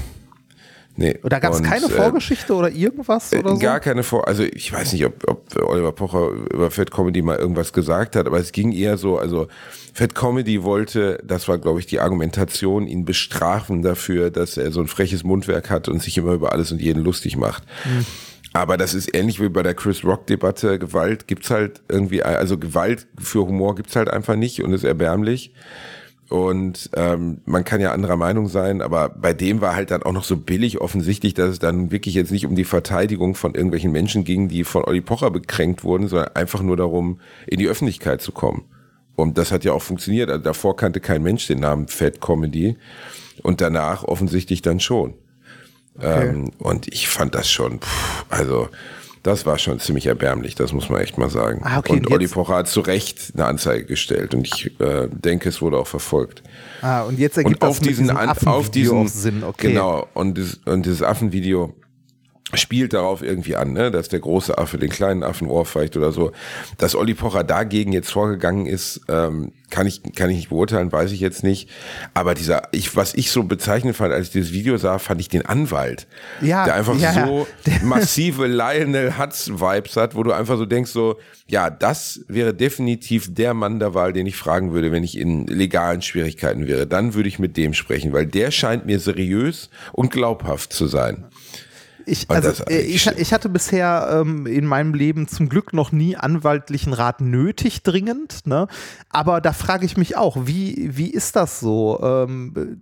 [1.00, 1.20] Nee.
[1.22, 3.60] Oder gab es keine äh, Vorgeschichte oder irgendwas oder so?
[3.60, 7.38] Gar keine Vor, also ich weiß nicht, ob, ob Oliver Pocher über Fat Comedy mal
[7.38, 9.48] irgendwas gesagt hat, aber es ging eher so, also
[9.94, 14.82] Fat Comedy wollte, das war glaube ich die Argumentation, ihn bestrafen dafür, dass er so
[14.82, 17.62] ein freches Mundwerk hat und sich immer über alles und jeden lustig macht.
[17.84, 18.04] Hm.
[18.58, 22.58] Aber das ist ähnlich wie bei der Chris Rock Debatte, Gewalt gibt's halt irgendwie, also
[22.58, 25.54] Gewalt für Humor gibt's halt einfach nicht und ist erbärmlich.
[26.30, 30.12] Und ähm, man kann ja anderer Meinung sein, aber bei dem war halt dann auch
[30.12, 33.92] noch so billig offensichtlich, dass es dann wirklich jetzt nicht um die Verteidigung von irgendwelchen
[33.92, 38.24] Menschen ging, die von Olli Pocher bekränkt wurden, sondern einfach nur darum, in die Öffentlichkeit
[38.24, 38.64] zu kommen.
[39.16, 40.32] Und das hat ja auch funktioniert.
[40.32, 42.76] Also davor kannte kein Mensch den Namen Fat Comedy
[43.44, 45.14] und danach offensichtlich dann schon.
[46.02, 48.70] Ähm, und ich fand das schon, pff, also
[49.24, 51.62] das war schon ziemlich erbärmlich, das muss man echt mal sagen.
[51.64, 55.08] Ah, okay, und und Olli Pocher hat zu Recht eine Anzeige gestellt und ich äh,
[55.12, 56.44] denke, es wurde auch verfolgt.
[56.82, 59.70] Ah, und jetzt ergibt Und auf das diesen, diesem An- Affenvideo auf diesen, Sinn, okay.
[59.70, 61.74] genau, und, das, und dieses Affenvideo
[62.54, 66.32] spielt darauf irgendwie an, ne, dass der große Affe den kleinen Affen ohrfeicht oder so.
[66.78, 71.12] Dass Olli Pocher dagegen jetzt vorgegangen ist, ähm, kann ich, kann ich nicht beurteilen, weiß
[71.12, 71.70] ich jetzt nicht.
[72.14, 75.28] Aber dieser, ich, was ich so bezeichnend fand, als ich dieses Video sah, fand ich
[75.28, 76.08] den Anwalt.
[76.42, 77.28] Ja, der einfach ja, ja.
[77.28, 77.48] so
[77.84, 83.54] massive Lionel Hutz-Vibes hat, wo du einfach so denkst, so, ja, das wäre definitiv der
[83.54, 86.88] Mann der Wahl, den ich fragen würde, wenn ich in legalen Schwierigkeiten wäre.
[86.88, 91.26] Dann würde ich mit dem sprechen, weil der scheint mir seriös und glaubhaft zu sein.
[92.08, 96.16] Ich, also, äh, ich, ich hatte bisher ähm, in meinem Leben zum Glück noch nie
[96.16, 98.68] anwaltlichen Rat nötig dringend, ne?
[99.10, 102.00] aber da frage ich mich auch, wie, wie ist das so?
[102.02, 102.82] Ähm,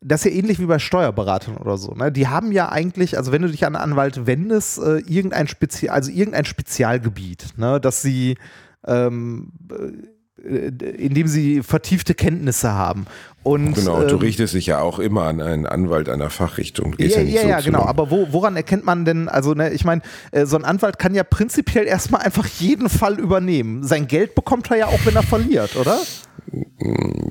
[0.00, 1.92] das ist ja ähnlich wie bei Steuerberatern oder so.
[1.92, 2.10] Ne?
[2.10, 5.94] Die haben ja eigentlich, also wenn du dich an einen Anwalt wendest, äh, irgendein Spezial,
[5.94, 7.80] also irgendein Spezialgebiet, ne?
[7.80, 8.36] dass sie
[8.86, 9.92] ähm, äh,
[10.42, 13.06] in dem sie vertiefte Kenntnisse haben.
[13.42, 16.92] Und, Genau, du ähm, richtest dich ja auch immer an einen Anwalt einer Fachrichtung.
[16.92, 17.84] Gehst ja, nicht ja, so ja, genau.
[17.84, 21.14] Aber wo, woran erkennt man denn, also ne, ich meine, äh, so ein Anwalt kann
[21.14, 23.82] ja prinzipiell erstmal einfach jeden Fall übernehmen.
[23.82, 25.98] Sein Geld bekommt er ja auch, wenn er verliert, oder?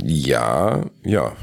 [0.02, 1.34] Ja, ja.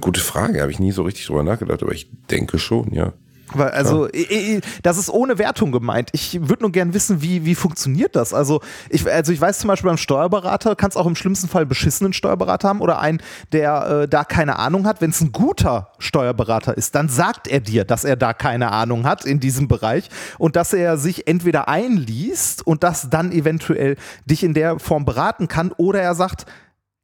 [0.00, 3.14] Gute Frage, habe ich nie so richtig drüber nachgedacht, aber ich denke schon, ja.
[3.54, 6.10] Weil, also, i- das ist ohne Wertung gemeint.
[6.12, 8.34] Ich würde nur gern wissen, wie, wie funktioniert das?
[8.34, 12.12] Also ich, also, ich weiß zum Beispiel beim Steuerberater, kannst auch im schlimmsten Fall beschissenen
[12.12, 13.20] Steuerberater haben oder einen,
[13.52, 15.00] der äh, da keine Ahnung hat.
[15.00, 19.04] Wenn es ein guter Steuerberater ist, dann sagt er dir, dass er da keine Ahnung
[19.06, 24.42] hat in diesem Bereich und dass er sich entweder einliest und das dann eventuell dich
[24.42, 26.46] in der Form beraten kann oder er sagt,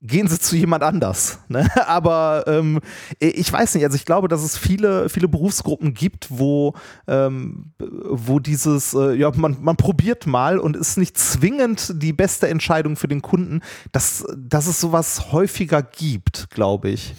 [0.02, 1.38] gehen sie zu jemand anders.
[1.48, 1.68] Ne?
[1.86, 2.80] Aber ähm,
[3.18, 6.74] ich weiß nicht, also ich glaube, dass es viele, viele Berufsgruppen gibt, wo,
[7.06, 12.48] ähm, wo dieses, äh, ja, man, man probiert mal und ist nicht zwingend die beste
[12.48, 13.60] Entscheidung für den Kunden,
[13.92, 17.14] dass, dass es sowas häufiger gibt, glaube ich.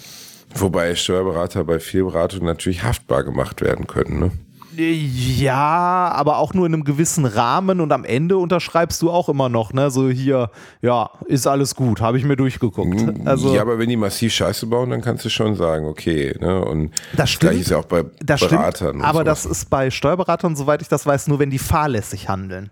[0.55, 4.31] Wobei Steuerberater bei Fehlberatung natürlich haftbar gemacht werden können, ne?
[4.77, 9.49] Ja, aber auch nur in einem gewissen Rahmen und am Ende unterschreibst du auch immer
[9.49, 9.91] noch, ne?
[9.91, 10.49] So hier,
[10.81, 13.03] ja, ist alles gut, habe ich mir durchgeguckt.
[13.25, 13.55] Also, Mhm.
[13.55, 16.63] ja, aber wenn die massiv Scheiße bauen, dann kannst du schon sagen, okay, ne?
[16.63, 17.51] Und Das stimmt.
[17.51, 18.89] gleiche ist ja auch bei Das Beratern.
[18.89, 19.43] stimmt, aber sowas.
[19.43, 22.69] das ist bei Steuerberatern, soweit ich das weiß, nur wenn die fahrlässig handeln.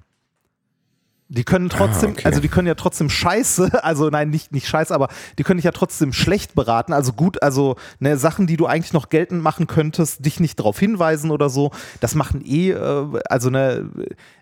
[1.34, 2.26] Die können trotzdem, Ah, okay.
[2.26, 5.64] also die können ja trotzdem scheiße, also nein, nicht, nicht scheiße, aber die können dich
[5.64, 9.66] ja trotzdem schlecht beraten, also gut, also ne, Sachen, die du eigentlich noch geltend machen
[9.66, 13.90] könntest, dich nicht darauf hinweisen oder so, das machen eh, äh, also ne,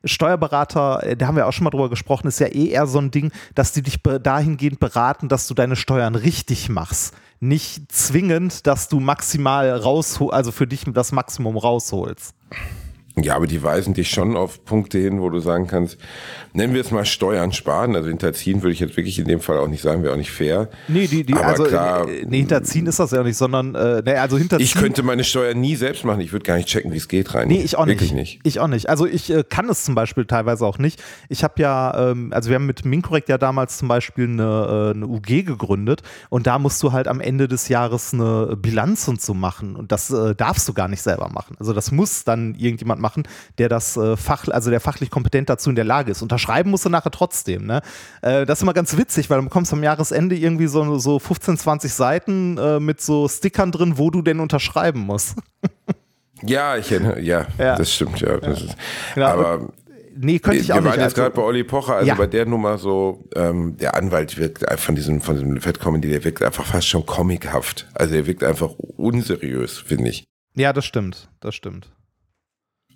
[0.04, 2.98] Steuerberater, äh, da haben wir auch schon mal drüber gesprochen, ist ja eh eher so
[2.98, 7.14] ein Ding, dass die dich dahingehend beraten, dass du deine Steuern richtig machst.
[7.40, 12.34] Nicht zwingend, dass du maximal rausholst, also für dich das Maximum rausholst.
[13.24, 15.98] Ja, aber die weisen dich schon auf Punkte hin, wo du sagen kannst,
[16.54, 17.96] nennen wir es mal Steuern sparen.
[17.96, 20.32] Also hinterziehen würde ich jetzt wirklich in dem Fall auch nicht sagen, wäre auch nicht
[20.32, 20.70] fair.
[20.88, 24.02] Nee, die, die, Aber also klar, äh, nee, hinterziehen ist das ja nicht, sondern äh,
[24.06, 24.66] nee, also hinterziehen.
[24.66, 26.22] Ich könnte meine Steuern nie selbst machen.
[26.22, 27.48] Ich würde gar nicht checken, wie es geht rein.
[27.48, 27.96] Nee, ich auch nicht.
[27.96, 28.40] Wirklich nicht.
[28.44, 28.90] Ich auch nicht.
[28.90, 31.02] Also ich äh, kann es zum Beispiel teilweise auch nicht.
[31.30, 34.96] Ich habe ja, ähm, also wir haben mit Minkorrekt ja damals zum Beispiel eine, äh,
[34.96, 39.22] eine UG gegründet und da musst du halt am Ende des Jahres eine Bilanz und
[39.22, 41.56] so machen und das äh, darfst du gar nicht selber machen.
[41.60, 43.09] Also das muss dann irgendjemand machen,
[43.58, 46.22] der das äh, Fach, also der fachlich kompetent dazu in der Lage ist.
[46.22, 47.66] Unterschreiben musst du nachher trotzdem.
[47.66, 47.82] Ne?
[48.22, 51.58] Äh, das ist immer ganz witzig, weil du bekommst am Jahresende irgendwie so, so 15,
[51.58, 55.36] 20 Seiten äh, mit so Stickern drin, wo du denn unterschreiben musst.
[56.42, 57.76] Ja, ich erinnere, ja, Ja.
[57.76, 58.38] das stimmt, ja.
[58.38, 58.76] Das ist,
[59.14, 59.70] Genau, aber
[60.22, 61.02] Nee, könnte ich wir auch waren nicht.
[61.02, 62.16] jetzt gerade bei Also, Olli Pocher, also Ja.
[62.16, 66.24] bei der Nummer so, ähm, der Anwalt wirkt von diesem, von diesem Fat Comedy, der
[66.24, 67.88] wirkt einfach fast schon comichaft.
[67.94, 70.24] Also der wirkt einfach unseriös, finde ich.
[70.56, 71.30] ja, das stimmt.
[71.42, 71.90] Das stimmt.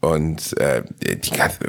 [0.04, 1.60] Und äh, die ganze,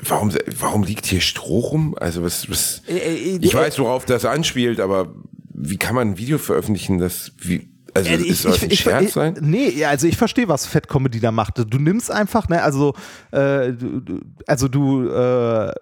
[0.00, 1.96] warum, warum liegt hier Stroh rum?
[1.98, 5.12] Also was, was Äh, ich weiß, worauf das anspielt, aber
[5.52, 9.14] wie kann man ein Video veröffentlichen, das wie, also Äh, ist soll das ein Scherz
[9.14, 9.38] sein?
[9.40, 11.58] Nee, also ich verstehe, was Fat Comedy da macht.
[11.58, 12.94] Du nimmst einfach, ne, also,
[13.32, 15.72] äh, du, also du äh,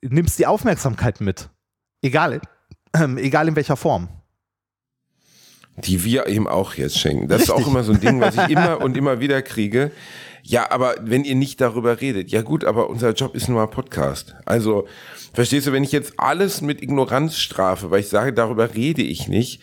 [0.00, 1.50] nimmst die Aufmerksamkeit mit.
[2.00, 2.40] Egal,
[2.96, 4.08] ähm, egal in welcher Form.
[5.76, 7.28] die wir ihm auch jetzt schenken.
[7.28, 9.92] Das ist auch immer so ein Ding, was ich immer und immer wieder kriege.
[10.42, 13.66] Ja, aber wenn ihr nicht darüber redet, ja gut, aber unser Job ist nun mal
[13.66, 14.34] Podcast.
[14.46, 14.86] Also,
[15.32, 19.28] verstehst du, wenn ich jetzt alles mit Ignoranz strafe, weil ich sage, darüber rede ich
[19.28, 19.60] nicht,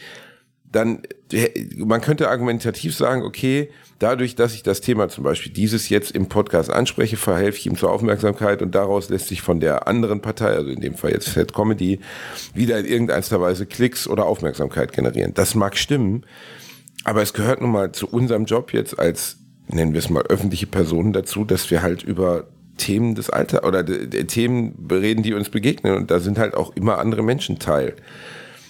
[0.71, 3.69] dann, äh, man könnte argumentativ sagen, okay,
[3.99, 7.78] dadurch, dass ich das Thema zum Beispiel dieses jetzt im Podcast anspreche, verhelfe ich ihm
[7.78, 11.30] zur Aufmerksamkeit und daraus lässt sich von der anderen Partei, also in dem Fall jetzt
[11.30, 11.99] Fat Comedy,
[12.53, 15.34] wieder in irgendeiner Weise Klicks oder Aufmerksamkeit generieren.
[15.34, 16.25] Das mag stimmen,
[17.03, 19.38] aber es gehört nun mal zu unserem Job jetzt als,
[19.68, 22.45] nennen wir es mal, öffentliche Personen dazu, dass wir halt über
[22.78, 26.55] Themen des Alters oder de, de Themen reden, die uns begegnen und da sind halt
[26.55, 27.95] auch immer andere Menschen Teil.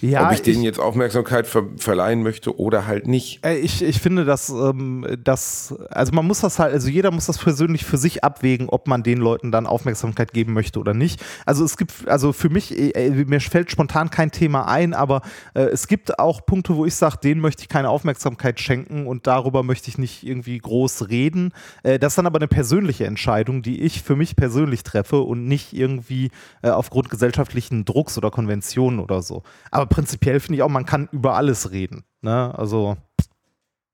[0.00, 3.44] Ja, Ob ich denen jetzt Aufmerksamkeit ver verleihen möchte oder halt nicht.
[3.44, 7.26] Äh, Ich, ich finde, dass ähm, das, also man muss das halt, also jeder muss
[7.26, 11.20] das persönlich für sich abwägen, ob man den Leuten dann Aufmerksamkeit geben möchte oder nicht.
[11.46, 15.22] Also es gibt, also für mich, äh, mir fällt spontan kein Thema ein, aber
[15.54, 19.26] äh, es gibt auch Punkte, wo ich sage, denen möchte ich keine Aufmerksamkeit schenken und
[19.26, 21.52] darüber möchte ich nicht irgendwie groß reden.
[21.82, 25.46] Äh, das ist dann aber eine persönliche Entscheidung, die ich für mich persönlich treffe und
[25.46, 26.30] nicht irgendwie
[26.62, 29.42] äh, aufgrund gesellschaftlichen Drucks oder Konventionen oder so.
[29.70, 32.04] Aber prinzipiell finde ich auch, man kann über alles reden.
[32.22, 32.56] Ne?
[32.56, 32.96] Also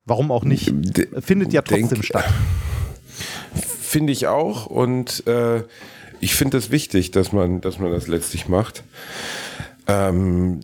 [0.05, 0.73] warum auch nicht?
[1.21, 2.25] Findet ja trotzdem denk- statt.
[3.55, 5.63] Finde ich auch und äh,
[6.19, 8.83] ich finde es wichtig, dass man, dass man das letztlich macht.
[9.87, 10.61] Ähm,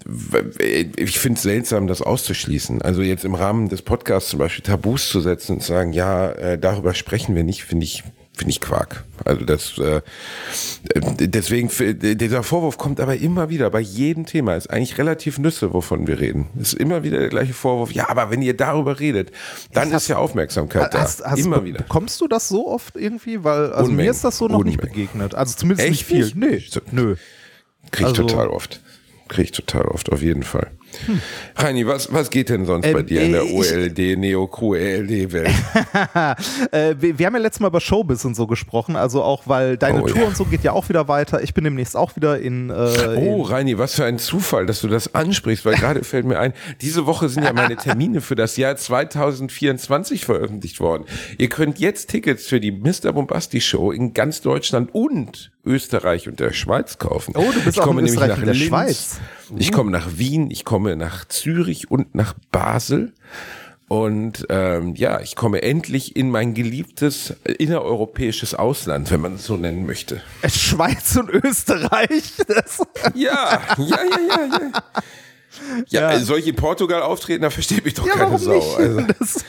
[0.96, 2.82] ich finde es seltsam, das auszuschließen.
[2.82, 6.30] Also jetzt im Rahmen des Podcasts zum Beispiel Tabus zu setzen und zu sagen, ja,
[6.32, 8.02] äh, darüber sprechen wir nicht, finde ich,
[8.36, 9.04] finde ich Quark.
[9.24, 9.96] Also das, äh,
[10.94, 14.54] äh, deswegen, f- dieser Vorwurf kommt aber immer wieder bei jedem Thema.
[14.56, 16.48] Ist eigentlich relativ Nüsse, wovon wir reden.
[16.58, 17.92] Ist immer wieder der gleiche Vorwurf.
[17.92, 19.30] Ja, aber wenn ihr darüber redet,
[19.74, 21.00] dann ist ja Aufmerksamkeit da.
[21.00, 21.78] Hast, hast, immer wieder.
[21.78, 23.44] Bekommst du das so oft irgendwie?
[23.44, 24.10] Weil, also mir Unmengen.
[24.10, 24.94] ist das so noch nicht Unmengen.
[24.94, 25.34] begegnet.
[25.34, 26.50] Also zumindest Echt nicht viel.
[26.50, 26.76] nicht?
[26.76, 27.16] Nee, nö.
[27.90, 28.80] Krieg ich Also- total oft.
[29.28, 30.70] Krieg ich total oft, auf jeden Fall.
[31.56, 35.50] Reini, was, was geht denn sonst Ähm, bei dir in der äh, OLD, Neo-QLD-Welt?
[36.72, 39.76] Äh, wir, wir haben ja letztes Mal über Showbiz und so gesprochen, also auch, weil
[39.76, 40.26] deine Oh, Tour ja.
[40.28, 41.42] und so geht ja auch wieder weiter.
[41.42, 42.70] Ich bin demnächst auch wieder in.
[42.70, 42.72] Äh,
[43.16, 46.38] Oh, in Reini, was für ein Zufall, dass du das ansprichst, weil gerade fällt mir
[46.38, 51.04] ein, diese Woche sind ja meine Termine für das Jahr 2024 veröffentlicht worden.
[51.38, 53.12] Ihr könnt jetzt Tickets für die Mr.
[53.12, 57.34] Bombasti Show in ganz Deutschland und Österreich und der Schweiz kaufen.
[57.36, 59.20] Oh, du bist ich auch komme in nämlich Österreich nach der Linz, Schweiz.
[59.58, 63.12] Ich komme nach Wien, ich komme nach Zürich und nach Basel.
[63.88, 69.44] Und ähm, ja, ich komme endlich in mein geliebtes äh, innereuropäisches Ausland, wenn man es
[69.46, 70.22] so nennen möchte.
[70.48, 72.34] Schweiz und Österreich.
[73.14, 73.98] Ja, ja, ja,
[74.28, 74.82] ja, ja.
[75.88, 76.12] Ja, Ja.
[76.12, 77.42] äh, soll ich in Portugal auftreten?
[77.42, 78.54] Da versteht mich doch ja, keine Sau.
[78.54, 78.78] nicht?
[79.20, 79.40] Also,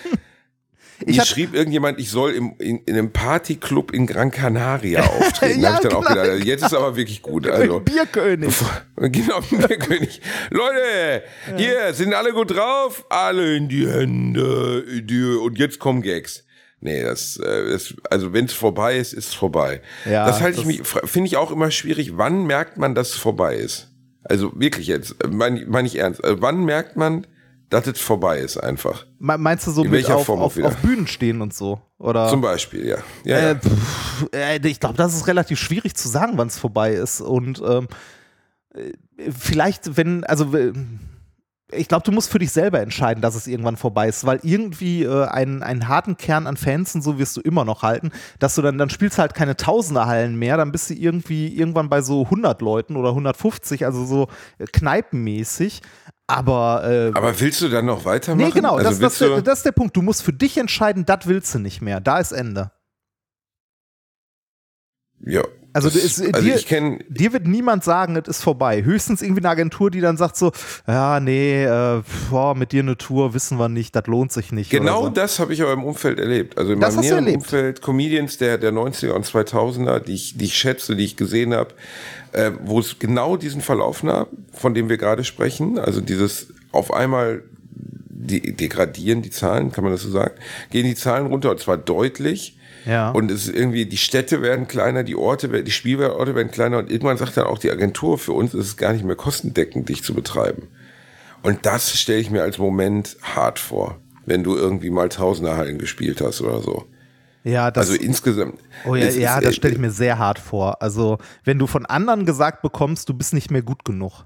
[1.06, 5.62] ich hab- schrieb irgendjemand, ich soll im, in, in einem Partyclub in Gran Canaria auftreten.
[5.62, 7.47] Ja, da hab ich dann auch gedacht, jetzt ist aber wirklich gut.
[7.47, 8.54] Also, Bierkönig.
[8.97, 10.22] Genau, Bierkönig.
[10.49, 11.24] Leute,
[11.58, 13.06] hier, sind alle gut drauf?
[13.10, 14.86] Alle in die Hände.
[14.89, 16.43] In die, und jetzt kommen Gags.
[16.84, 19.82] Nee, das, äh, das also wenn es vorbei ist, ist es vorbei.
[20.10, 22.18] Ja, das halte ich mich, finde ich auch immer schwierig.
[22.18, 23.89] Wann merkt man, dass es vorbei ist?
[24.24, 26.24] Also wirklich jetzt, meine mein ich ernst.
[26.24, 27.28] Äh, wann merkt man,
[27.72, 29.05] dass es vorbei ist einfach?
[29.17, 31.82] Me- Meinst du so In mit welcher auf, auf, auf Bühnen stehen und so?
[31.97, 32.30] Oder?
[32.30, 32.97] Zum Beispiel, ja.
[33.26, 33.55] ja, Äh, ja.
[33.55, 37.22] pff, äh, ich glaube, das ist relativ schwierig zu sagen, wann es vorbei ist.
[37.22, 37.88] Und ähm,
[38.76, 38.91] äh,
[39.32, 40.53] vielleicht, wenn, also
[41.74, 45.03] ich glaube, du musst für dich selber entscheiden, dass es irgendwann vorbei ist, weil irgendwie
[45.03, 48.55] äh, einen, einen harten Kern an Fans und so wirst du immer noch halten, dass
[48.55, 52.24] du dann, dann spielst halt keine Tausenderhallen mehr, dann bist du irgendwie irgendwann bei so
[52.26, 55.82] 100 Leuten oder 150, also so äh, kneipenmäßig.
[56.32, 58.46] Aber, äh, Aber willst du dann noch weitermachen?
[58.48, 59.98] nee, genau, also das, das, der, das ist der Punkt.
[59.98, 62.00] Du musst für dich entscheiden, das willst du nicht mehr.
[62.00, 62.72] Da ist Ende.
[65.26, 65.44] ja.
[65.74, 68.84] Also, das, ist, also dir, ich kenne dir wird niemand sagen, es ist vorbei.
[68.84, 70.52] Höchstens irgendwie eine Agentur, die dann sagt so,
[70.86, 74.70] ja, nee, äh, boah, mit dir eine Tour wissen wir nicht, das lohnt sich nicht.
[74.70, 75.10] Genau so.
[75.12, 76.58] das habe ich aber im Umfeld erlebt.
[76.58, 77.36] Also in Das meinem näheren?
[77.36, 81.54] Umfeld, Comedians der, der 90er und 2000er, die ich, die ich schätze, die ich gesehen
[81.54, 81.74] habe,
[82.34, 85.78] äh, wo es genau diesen Verlauf nahm, von dem wir gerade sprechen.
[85.80, 87.44] Also dieses auf einmal
[88.10, 90.34] die, degradieren die Zahlen, kann man das so sagen,
[90.70, 92.58] gehen die Zahlen runter und zwar deutlich.
[92.86, 93.12] Ja.
[93.12, 96.80] Und es ist irgendwie, die Städte werden kleiner, die Orte, werden- die Spielorte werden kleiner
[96.80, 99.88] und irgendwann sagt dann auch die Agentur, für uns ist es gar nicht mehr kostendeckend,
[99.90, 100.64] dich zu betreiben.
[101.44, 106.22] Und das stelle ich mir als Moment hart vor, wenn du irgendwie mal Tausenderhallen gespielt
[106.22, 106.86] hast oder so.
[107.44, 108.60] Ja, das, also insgesamt.
[108.86, 110.82] oh ja, ja ist, das äh, stelle ich mir sehr hart vor.
[110.82, 114.26] Also, wenn du von anderen gesagt bekommst, du bist nicht mehr gut genug.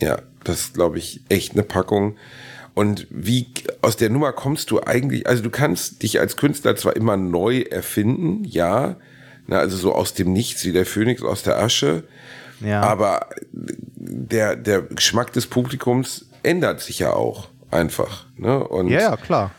[0.00, 2.16] Ja, das ist, glaube ich, echt eine Packung.
[2.74, 3.52] Und wie
[3.82, 5.26] aus der Nummer kommst du eigentlich?
[5.26, 8.96] Also du kannst dich als Künstler zwar immer neu erfinden, ja,
[9.46, 12.04] na, also so aus dem Nichts wie der Phönix aus der Asche,
[12.60, 12.80] Ja.
[12.80, 18.26] aber der der Geschmack des Publikums ändert sich ja auch einfach.
[18.36, 18.66] Ne?
[18.66, 19.50] Und ja, ja, klar.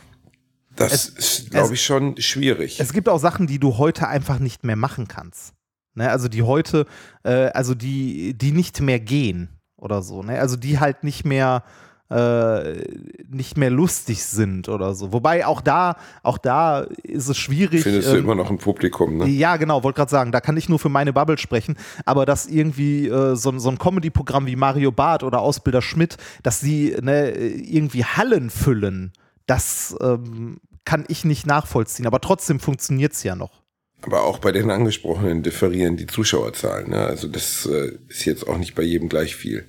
[0.75, 2.79] Das Es- ist, glaube ich, schon schwierig.
[2.79, 5.53] Es gibt auch Sachen, die du heute einfach nicht mehr machen kannst.
[5.95, 6.87] Ne, also die heute,
[7.23, 10.23] äh, also die, die nicht mehr gehen oder so.
[10.23, 10.39] Ne?
[10.39, 11.63] Also die halt nicht mehr,
[12.09, 12.81] äh,
[13.29, 15.13] nicht mehr lustig sind oder so.
[15.13, 17.83] Wobei auch da, auch da ist es schwierig.
[17.83, 19.27] Findest du ähm, immer noch ein Publikum, ne?
[19.27, 22.47] Ja, genau, wollte gerade sagen, da kann ich nur für meine Bubble sprechen, aber dass
[22.47, 26.95] irgendwie äh, so, ein- so ein Comedy-Programm wie Mario Barth oder Ausbilder Schmidt, dass sie
[27.01, 29.11] ne, irgendwie Hallen füllen,
[29.45, 33.63] das ähm, kann ich nicht nachvollziehen, aber trotzdem funktioniert es ja noch.
[34.01, 36.89] Aber auch bei den angesprochenen differieren die Zuschauerzahlen.
[36.89, 36.99] Ne?
[36.99, 39.65] Also das äh, ist jetzt auch nicht bei jedem gleich viel.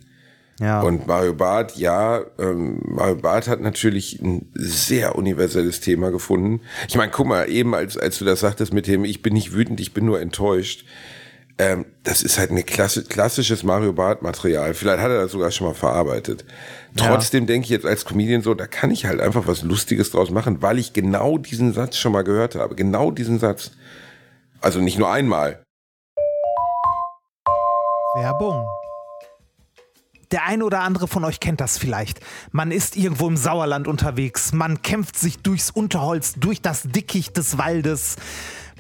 [0.61, 0.83] Ja.
[0.83, 6.61] Und Mario Barth, ja, ähm, Mario Barth hat natürlich ein sehr universelles Thema gefunden.
[6.89, 9.53] Ich meine, guck mal, eben als, als du das sagtest mit dem, ich bin nicht
[9.53, 10.85] wütend, ich bin nur enttäuscht,
[11.59, 14.75] ähm, das ist halt ein Klasse, klassisches Mario Barth-Material.
[14.75, 16.45] Vielleicht hat er das sogar schon mal verarbeitet.
[16.97, 20.31] Trotzdem denke ich jetzt als Comedian so, da kann ich halt einfach was Lustiges draus
[20.31, 22.75] machen, weil ich genau diesen Satz schon mal gehört habe.
[22.75, 23.73] Genau diesen Satz.
[24.61, 25.63] Also nicht nur einmal.
[28.17, 28.67] Werbung.
[30.33, 32.19] Der ein oder andere von euch kennt das vielleicht.
[32.51, 37.59] Man ist irgendwo im Sauerland unterwegs, man kämpft sich durchs Unterholz, durch das Dickicht des
[37.59, 38.17] Waldes.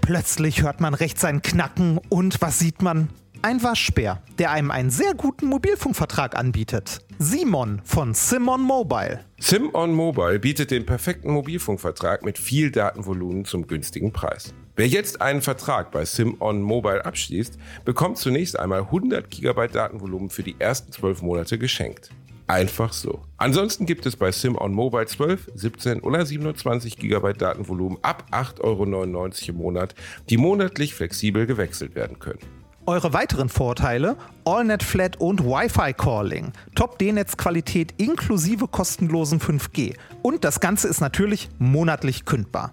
[0.04, 3.08] Plötzlich hört man rechts ein Knacken und was sieht man?
[3.40, 6.98] Ein Waschbär, der einem einen sehr guten Mobilfunkvertrag anbietet.
[7.18, 9.20] Simon von Simon Mobile.
[9.40, 14.52] SimOn Mobile bietet den perfekten Mobilfunkvertrag mit viel Datenvolumen zum günstigen Preis.
[14.76, 20.42] Wer jetzt einen Vertrag bei SimOn Mobile abschließt, bekommt zunächst einmal 100 GB Datenvolumen für
[20.42, 22.10] die ersten 12 Monate geschenkt.
[22.46, 23.22] Einfach so.
[23.38, 28.84] Ansonsten gibt es bei SimOn Mobile 12, 17 oder 27 GB Datenvolumen ab 8,99 Euro
[29.48, 29.94] im Monat,
[30.28, 32.40] die monatlich flexibel gewechselt werden können.
[32.86, 40.60] Eure weiteren Vorteile: AllNet Flat und Wi-Fi Calling, Top D-Netz-Qualität inklusive kostenlosen 5G und das
[40.60, 42.72] Ganze ist natürlich monatlich kündbar.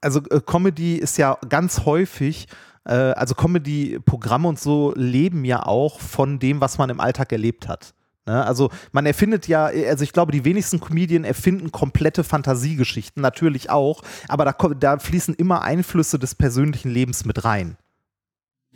[0.00, 2.48] Also äh, Comedy ist ja ganz häufig,
[2.84, 7.68] äh, also Comedy-Programme und so leben ja auch von dem, was man im Alltag erlebt
[7.68, 7.94] hat.
[8.26, 8.44] Ne?
[8.44, 14.02] Also man erfindet ja, also ich glaube, die wenigsten Comedien erfinden komplette Fantasiegeschichten, natürlich auch,
[14.28, 17.76] aber da, da fließen immer Einflüsse des persönlichen Lebens mit rein.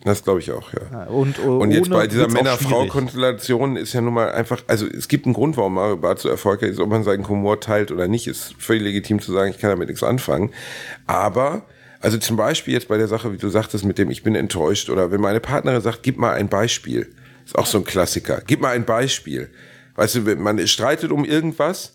[0.05, 1.05] Das glaube ich auch, ja.
[1.05, 2.29] Und, äh, Und jetzt bei dieser.
[2.29, 6.29] Männer-Frau-Konstellation ist ja nun mal einfach, also es gibt einen Grund, warum Mario Barth so
[6.29, 9.59] erfolgreich ist, ob man seinen Humor teilt oder nicht, ist völlig legitim zu sagen, ich
[9.59, 10.53] kann damit nichts anfangen.
[11.07, 11.63] Aber,
[12.01, 14.89] also zum Beispiel jetzt bei der Sache, wie du sagtest, mit dem ich bin enttäuscht
[14.89, 17.13] oder wenn meine Partnerin sagt, gib mal ein Beispiel,
[17.45, 19.51] ist auch so ein Klassiker, gib mal ein Beispiel.
[19.97, 21.95] Weißt du, wenn man streitet um irgendwas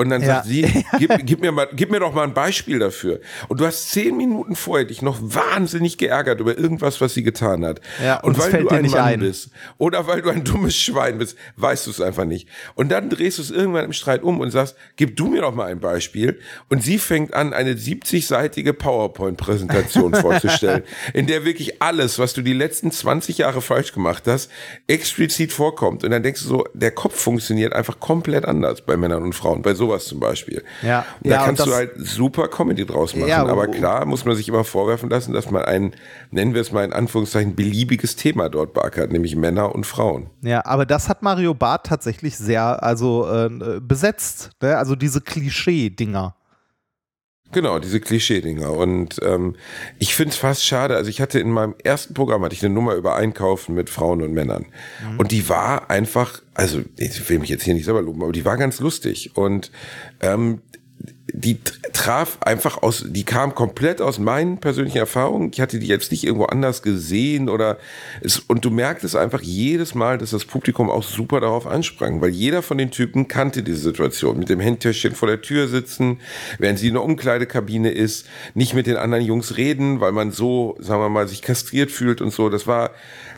[0.00, 0.36] Und dann Ja.
[0.36, 0.62] sagt sie,
[0.98, 3.20] gib, gib, mir mal, gib mir doch mal ein Beispiel dafür.
[3.48, 7.66] Und du hast zehn Minuten vorher dich noch wahnsinnig geärgert über irgendwas, was sie getan
[7.66, 7.82] hat.
[8.02, 9.20] Ja, und und weil fällt du dir ein nicht Mann ein.
[9.20, 12.48] bist oder weil du ein dummes Schwein bist, weißt du es einfach nicht.
[12.76, 15.54] Und dann drehst du es irgendwann im Streit um und sagst, gib du mir doch
[15.54, 16.38] mal ein Beispiel.
[16.70, 20.82] Und sie fängt an, eine 70-seitige PowerPoint-Präsentation vorzustellen,
[21.12, 24.50] in der wirklich alles, was du die letzten 20 Jahre falsch gemacht hast,
[24.86, 26.04] explizit vorkommt.
[26.04, 29.62] Und dann denkst du so, der Kopf funktioniert einfach komplett anders bei Männern und Frauen,
[29.62, 30.62] bei sowas zum Beispiel.
[30.82, 31.04] Ja.
[31.22, 33.28] Und da Ja, und kannst du das- halt super Comedy draus machen.
[33.28, 35.92] Ja, Aber klar muss man sich immer vorwerfen lassen, dass man ein,
[36.30, 40.30] nennen wir es mal in Anführungszeichen, beliebiges Thema dort beackert, nämlich Männer und Frauen.
[40.42, 44.50] Ja, aber das hat Mario Barth tatsächlich sehr, also äh, besetzt.
[44.62, 44.76] Ne?
[44.76, 46.34] Also diese Klischee-Dinger.
[47.52, 48.72] Genau, diese Klischee-Dinger.
[48.72, 49.56] Und ähm,
[49.98, 50.96] ich finde es fast schade.
[50.96, 54.22] Also ich hatte in meinem ersten Programm hatte ich eine Nummer über Einkaufen mit Frauen
[54.22, 54.66] und Männern.
[55.18, 58.44] Und die war einfach, also ich will mich jetzt hier nicht selber loben, aber die
[58.44, 59.32] war ganz lustig.
[59.34, 59.72] Und
[60.20, 60.60] ähm,
[61.32, 65.50] die tr- traf einfach aus, die kam komplett aus meinen persönlichen Erfahrungen.
[65.52, 67.78] Ich hatte die jetzt nicht irgendwo anders gesehen oder
[68.20, 72.30] es, und du merktest einfach jedes Mal, dass das Publikum auch super darauf ansprang, weil
[72.30, 74.38] jeder von den Typen kannte diese Situation.
[74.38, 76.20] Mit dem Handtäschchen vor der Tür sitzen,
[76.58, 80.76] während sie in der Umkleidekabine ist, nicht mit den anderen Jungs reden, weil man so,
[80.78, 82.48] sagen wir mal, sich kastriert fühlt und so.
[82.48, 82.90] Das war,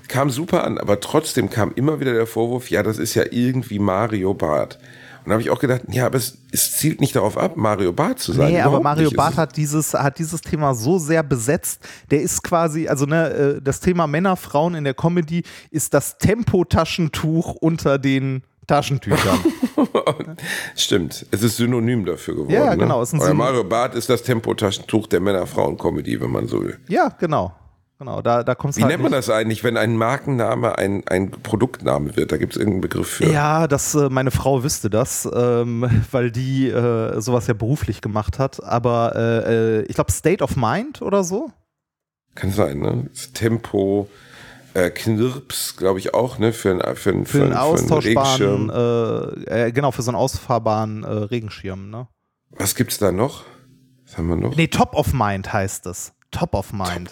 [0.08, 3.78] kam super an, aber trotzdem kam immer wieder der Vorwurf, ja, das ist ja irgendwie
[3.78, 4.78] Mario Barth.
[5.24, 7.92] Und da habe ich auch gedacht, ja, aber es, es zielt nicht darauf ab, Mario
[7.92, 8.52] Barth zu sein.
[8.52, 9.16] Nee, aber Mario nicht.
[9.16, 11.80] Barth hat dieses, hat dieses Thema so sehr besetzt.
[12.10, 16.18] Der ist quasi, also ne, äh, das Thema Männer, Frauen in der Comedy ist das
[16.18, 19.38] Tempotaschentuch unter den Taschentüchern.
[20.76, 22.52] Stimmt, es ist Synonym dafür geworden.
[22.52, 23.18] Ja, genau, Ne?
[23.18, 26.78] Oder Syn- Mario Barth ist das Tempotaschentuch der Männer-Frauen-Comedy, wenn man so will.
[26.88, 27.52] ja, genau.
[28.02, 31.04] Genau, da, da kommst Wie halt nennt man nicht- das eigentlich, wenn ein Markenname ein,
[31.06, 32.32] ein Produktname wird?
[32.32, 33.30] Da gibt es irgendeinen Begriff für.
[33.30, 38.40] Ja, das, äh, meine Frau wüsste das, ähm, weil die äh, sowas ja beruflich gemacht
[38.40, 38.60] hat.
[38.60, 41.52] Aber äh, äh, ich glaube, State of Mind oder so.
[42.34, 43.08] Kann sein, ne?
[43.34, 44.08] Tempo,
[44.74, 46.52] äh, Knirps, glaube ich auch, ne?
[46.52, 48.68] Für, ein, für, ein, Für einen austauschbaren,
[49.46, 52.08] äh, genau, für so einen ausfahrbaren Regenschirm, ne?
[52.50, 53.44] Was gibt's da noch?
[54.04, 54.56] Was haben wir noch?
[54.56, 56.14] Nee, Top of Mind heißt es.
[56.32, 57.08] Top of Mind.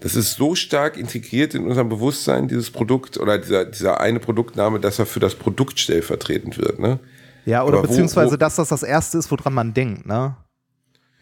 [0.00, 4.78] Das ist so stark integriert in unserem Bewusstsein, dieses Produkt oder dieser, dieser eine Produktname,
[4.78, 6.98] dass er für das Produkt stellvertretend wird, ne?
[7.46, 10.36] Ja, oder Aber wo- beziehungsweise, wo- dass das das Erste ist, woran man denkt, ne?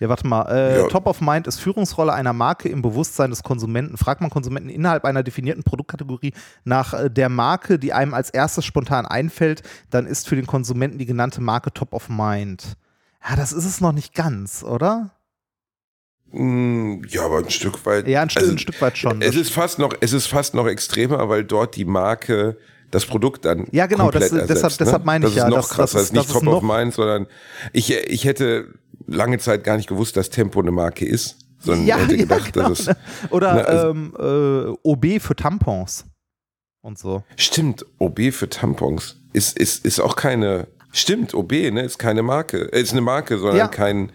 [0.01, 0.43] Ja, warte mal.
[0.51, 0.89] Äh, Ja.
[0.89, 3.97] Top of Mind ist Führungsrolle einer Marke im Bewusstsein des Konsumenten.
[3.97, 6.33] Fragt man Konsumenten innerhalb einer definierten Produktkategorie
[6.65, 10.99] nach äh, der Marke, die einem als erstes spontan einfällt, dann ist für den Konsumenten
[10.99, 12.75] die genannte Marke Top of Mind.
[13.27, 15.11] Ja, das ist es noch nicht ganz, oder?
[16.35, 18.09] Mm, Ja, aber ein Stück weit.
[18.09, 19.23] Ja, ein, Stück- also, ein Stück weit schon.
[19.23, 22.57] Es ist fast noch, es ist fast noch extremer, weil dort die Marke
[22.91, 25.07] das Produkt dann Ja, genau, komplett das- deshalb- ersetzt, deshalb ne?
[25.07, 26.63] meine ich das ja, noch das- krasser, das ist- ist nicht das ist top of
[26.63, 27.27] noch- mind, sondern
[27.73, 28.69] ich, ich hätte
[29.07, 32.53] lange Zeit gar nicht gewusst, dass Tempo eine Marke ist, sondern ja, hätte ja, gedacht,
[32.53, 32.69] genau.
[32.69, 32.97] dass es?
[33.31, 36.05] Oder ne, also- ähm, äh, OB für Tampons
[36.83, 37.23] und so.
[37.37, 37.85] stimmt.
[37.99, 40.69] OB für Tampons ist ist ist auch keine.
[40.93, 43.67] Stimmt, OB, ne, ist keine Marke, äh, ist eine Marke, sondern Ja.
[43.67, 44.13] kein,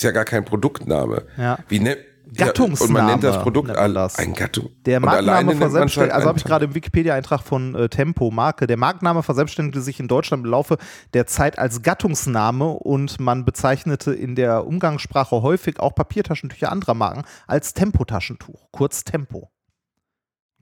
[0.00, 1.24] ist ja gar kein Produktname.
[1.36, 1.58] Ja.
[1.68, 1.98] Wie ne,
[2.34, 4.18] Gattungsname und man nennt das Produkt nennt das.
[4.18, 4.70] ein Gattung.
[4.86, 8.30] Der Markenname nennt man's verselbstständigt, halt also habe ich gerade im Wikipedia-Eintrag von äh, Tempo
[8.30, 8.66] Marke.
[8.66, 10.78] Der Markenname verselbstständigte sich in Deutschland im Laufe
[11.12, 17.24] der Zeit als Gattungsname und man bezeichnete in der Umgangssprache häufig auch Papiertaschentücher anderer Marken
[17.46, 19.50] als Tempotaschentuch, kurz Tempo.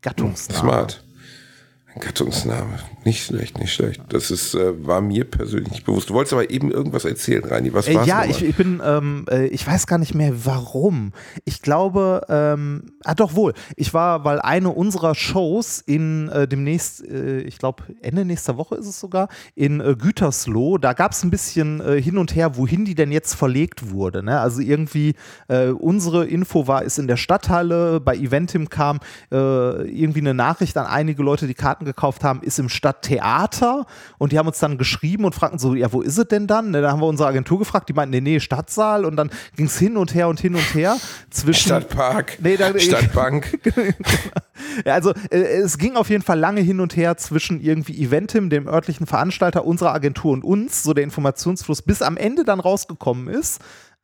[0.01, 0.61] Gattungsname.
[0.61, 1.05] Smart.
[1.99, 2.79] Gattungsname.
[3.05, 4.03] Nicht schlecht, nicht schlecht.
[4.11, 6.11] Das ist, äh, war mir persönlich nicht bewusst.
[6.11, 7.73] Du wolltest aber eben irgendwas erzählen, Reini.
[7.73, 11.13] Was Äh, war's ja, ich, ich bin, ähm, äh, ich weiß gar nicht mehr warum.
[11.45, 13.55] Ich glaube, ähm, ah doch wohl.
[13.77, 18.77] Ich war, weil eine unserer Shows in äh, demnächst, äh, ich glaube Ende nächster Woche
[18.77, 22.57] ist es sogar, in äh, Gütersloh, da gab es ein bisschen äh, hin und her,
[22.57, 24.23] wohin die denn jetzt verlegt wurde.
[24.23, 24.39] Ne?
[24.39, 25.15] Also irgendwie,
[25.49, 29.01] äh, unsere Info war, ist in der Stadthalle, bei Eventim kam
[29.33, 33.87] äh, irgendwie eine Nachricht an einige Leute, die Karten gekauft haben, ist im Stadttheater
[34.19, 36.71] und die haben uns dann geschrieben und fragten so, ja, wo ist es denn dann?
[36.71, 39.67] Ne, da haben wir unsere Agentur gefragt, die meinten, nee, nee, Stadtsaal und dann ging
[39.67, 40.97] es hin und her und hin und her
[41.31, 43.59] zwischen Stadtpark, Nee, da- Stadtbank.
[44.87, 48.51] ja, also äh, es ging auf jeden Fall lange hin und her zwischen irgendwie Eventim,
[48.51, 53.29] dem örtlichen Veranstalter unserer Agentur und uns, so der Informationsfluss, bis am Ende dann rausgekommen
[53.29, 53.61] ist.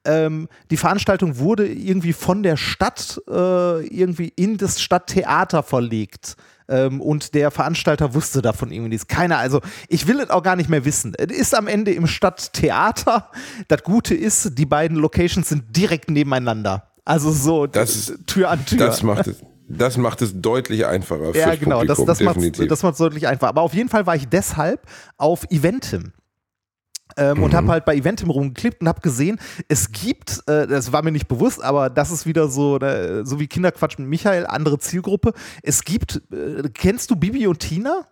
[0.07, 6.37] Ähm, die Veranstaltung wurde irgendwie von der Stadt äh, irgendwie in das Stadttheater verlegt.
[6.69, 9.07] Ähm, und der Veranstalter wusste davon irgendwie nichts.
[9.07, 11.15] Keiner, also ich will es auch gar nicht mehr wissen.
[11.17, 13.31] Es ist am Ende im Stadttheater.
[13.69, 16.91] Das Gute ist, die beiden Locations sind direkt nebeneinander.
[17.05, 18.79] Also so Das Tür an Tür.
[18.79, 19.37] Das macht es,
[19.69, 23.51] das macht es deutlich einfacher Ja, genau, das, Publikum, das macht das macht's deutlich einfacher.
[23.51, 24.81] Aber auf jeden Fall war ich deshalb
[25.17, 26.12] auf Eventim.
[27.17, 29.39] Ähm, Und habe halt bei Eventim rumgeklickt und habe gesehen,
[29.69, 32.79] es gibt, äh, das war mir nicht bewusst, aber das ist wieder so,
[33.25, 35.33] so wie Kinderquatsch mit Michael, andere Zielgruppe.
[35.62, 38.07] Es gibt, äh, kennst du Bibi und Tina?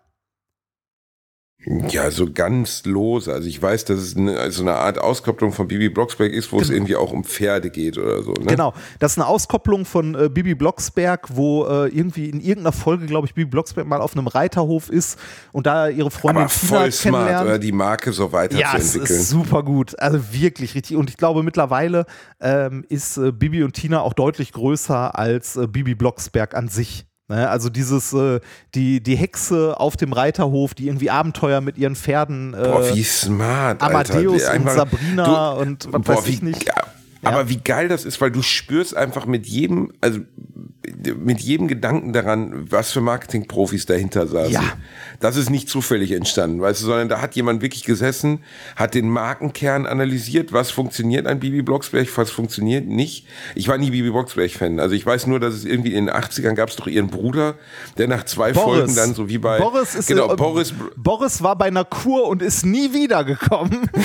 [1.64, 3.32] Ja, so ganz lose.
[3.32, 6.58] Also ich weiß, dass es eine, so eine Art Auskopplung von Bibi Blocksberg ist, wo
[6.60, 8.32] es irgendwie auch um Pferde geht oder so.
[8.32, 8.46] Ne?
[8.46, 13.06] Genau, das ist eine Auskopplung von äh, Bibi Blocksberg, wo äh, irgendwie in irgendeiner Folge,
[13.06, 15.18] glaube ich, Bibi Blocksberg mal auf einem Reiterhof ist
[15.52, 17.46] und da ihre Freundin Aber Tina voll smart, kennenlernt.
[17.48, 19.20] oder die Marke so Ja, weiterzuentwickeln.
[19.20, 19.98] ist super gut.
[20.00, 20.96] Also wirklich richtig.
[20.96, 22.06] Und ich glaube, mittlerweile
[22.40, 27.06] ähm, ist äh, Bibi und Tina auch deutlich größer als äh, Bibi Blocksberg an sich.
[27.32, 27.48] Ne?
[27.48, 28.40] Also dieses, äh,
[28.74, 32.52] die, die Hexe auf dem Reiterhof, die irgendwie Abenteuer mit ihren Pferden.
[32.52, 34.14] Äh, Boah, wie smart, Alter.
[34.14, 36.66] Amadeus und einfach- Sabrina und was boah, weiß ich wie, nicht.
[36.66, 36.74] ja,
[37.22, 40.20] Aber wie geil das ist, weil du spürst einfach mit jedem, also
[41.16, 44.52] mit jedem Gedanken daran, was für Marketingprofis dahinter saßen.
[44.52, 44.62] Ja.
[45.22, 48.42] Das ist nicht zufällig entstanden, weißt du, sondern da hat jemand wirklich gesessen,
[48.74, 53.26] hat den Markenkern analysiert, was funktioniert an Bibi Blocksberg, was funktioniert nicht.
[53.54, 54.80] Ich war nie Bibi Blocksberg-Fan.
[54.80, 57.54] Also ich weiß nur, dass es irgendwie in den 80ern gab es doch ihren Bruder,
[57.98, 61.56] der nach zwei Folgen dann so wie bei Boris ist genau, äh, Boris Boris war
[61.56, 63.88] bei einer Kur und ist nie wiedergekommen.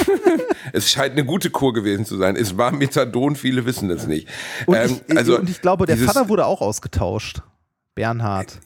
[0.74, 2.36] Es scheint eine gute Kur gewesen zu sein.
[2.36, 4.28] Es war Methadon, viele wissen das nicht.
[4.66, 7.42] Und, Ähm, ich, also und ich glaube, der Vater wurde auch ausgetauscht.
[7.96, 8.60] Bernhard.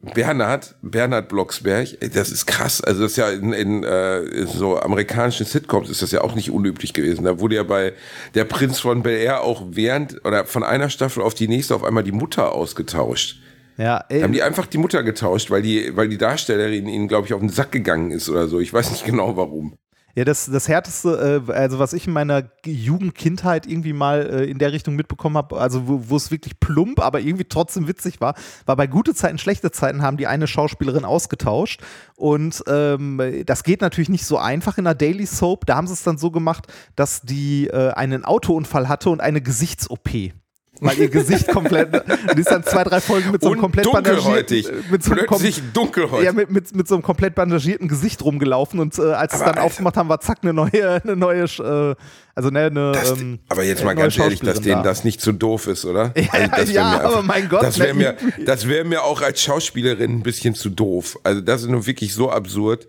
[0.00, 2.80] Bernhard, Bernhard Blocksberg, das ist krass.
[2.80, 6.50] Also das ist ja in, in äh, so amerikanischen Sitcoms ist das ja auch nicht
[6.50, 7.24] unüblich gewesen.
[7.24, 7.94] Da wurde ja bei
[8.34, 11.82] der Prinz von Bel Air auch während oder von einer Staffel auf die nächste auf
[11.82, 13.40] einmal die Mutter ausgetauscht.
[13.76, 17.08] Ja, Da ey, haben die einfach die Mutter getauscht, weil die, weil die Darstellerin ihnen,
[17.08, 18.60] glaube ich, auf den Sack gegangen ist oder so.
[18.60, 19.76] Ich weiß nicht genau warum.
[20.18, 24.58] Ja, das, das Härteste, äh, also was ich in meiner Jugendkindheit irgendwie mal äh, in
[24.58, 28.34] der Richtung mitbekommen habe, also wo es wirklich plump, aber irgendwie trotzdem witzig war,
[28.66, 31.82] war bei gute Zeiten, schlechte Zeiten haben die eine Schauspielerin ausgetauscht.
[32.16, 35.66] Und ähm, das geht natürlich nicht so einfach in der Daily Soap.
[35.66, 36.66] Da haben sie es dann so gemacht,
[36.96, 40.32] dass die äh, einen Autounfall hatte und eine Gesichts-OP.
[40.80, 41.88] Weil ihr Gesicht komplett,
[42.36, 45.26] die ist dann zwei, drei Folgen mit so einem Und komplett bandagierten, mit so einem
[45.26, 46.24] Plötzlich dunkelhäutig.
[46.26, 49.42] ja, mit, mit, mit so einem komplett bandagierten Gesicht rumgelaufen und äh, als sie es
[49.42, 49.66] Aber dann Alter.
[49.66, 51.94] aufgemacht haben, war zack eine neue, eine neue, äh,
[52.34, 54.82] also ne, eine, Das, ähm, aber jetzt mal ganz ehrlich, dass denen da.
[54.82, 56.12] das nicht zu doof ist, oder?
[56.16, 59.20] Ja, Also das ja, mir aber mein Gott, Das wäre mir, das wäre mir auch
[59.22, 61.18] als Schauspielerin ein bisschen zu doof.
[61.24, 62.86] Also das ist nun wirklich so absurd.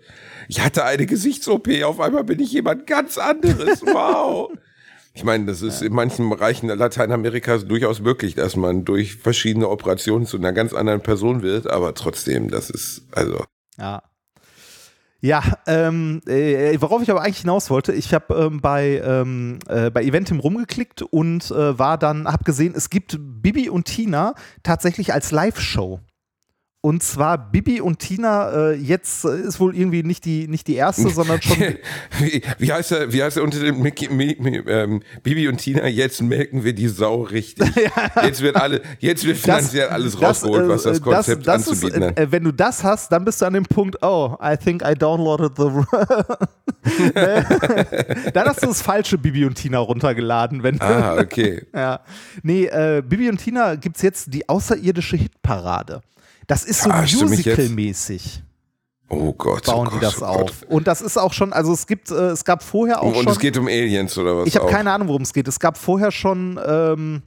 [0.48, 3.82] Ich hatte eine Gesichts-OP, auf einmal bin ich jemand ganz anderes.
[3.82, 4.50] Wow.
[5.12, 10.24] Ich meine, das ist in manchen Bereichen Lateinamerikas durchaus möglich, dass man durch verschiedene Operationen
[10.24, 13.44] zu einer ganz anderen Person wird, aber trotzdem, das ist, also.
[13.76, 14.02] Ja.
[15.22, 19.90] Ja, ähm, äh, worauf ich aber eigentlich hinaus wollte, ich habe ähm, bei, ähm, äh,
[19.90, 25.12] bei Eventim rumgeklickt und äh, war dann, habe gesehen, es gibt Bibi und Tina tatsächlich
[25.12, 26.00] als Live-Show.
[26.82, 30.76] Und zwar Bibi und Tina, äh, jetzt äh, ist wohl irgendwie nicht die, nicht die
[30.76, 31.58] erste, sondern schon.
[32.18, 35.58] Wie, wie heißt er, wie heißt er unter dem Mickey, Mi, Mi, ähm, Bibi und
[35.58, 37.68] Tina, jetzt melken wir die Sau richtig.
[38.22, 42.08] Jetzt wird alle, jetzt wird finanziell alles rausgeholt, was das äh, Konzept das anzubieten ist,
[42.10, 42.18] hat.
[42.18, 44.94] äh, Wenn du das hast, dann bist du an dem Punkt, oh, I think I
[44.94, 45.64] downloaded the.
[48.32, 50.62] dann hast du das falsche Bibi und Tina runtergeladen.
[50.62, 51.66] Wenn Ah, okay.
[51.74, 52.00] ja.
[52.42, 56.00] Nee, äh, Bibi und Tina gibt es jetzt die außerirdische Hitparade.
[56.50, 56.90] Das ist so?
[56.90, 58.42] Musical-mäßig,
[59.08, 60.62] Oh Gott, bauen oh Gott, die das oh auf.
[60.68, 63.28] Und das ist auch schon, also es gibt, äh, es gab vorher auch Und schon.
[63.28, 64.48] es geht um Aliens oder was?
[64.48, 65.46] Ich habe keine Ahnung, worum es geht.
[65.46, 67.22] Es gab vorher schon, ähm,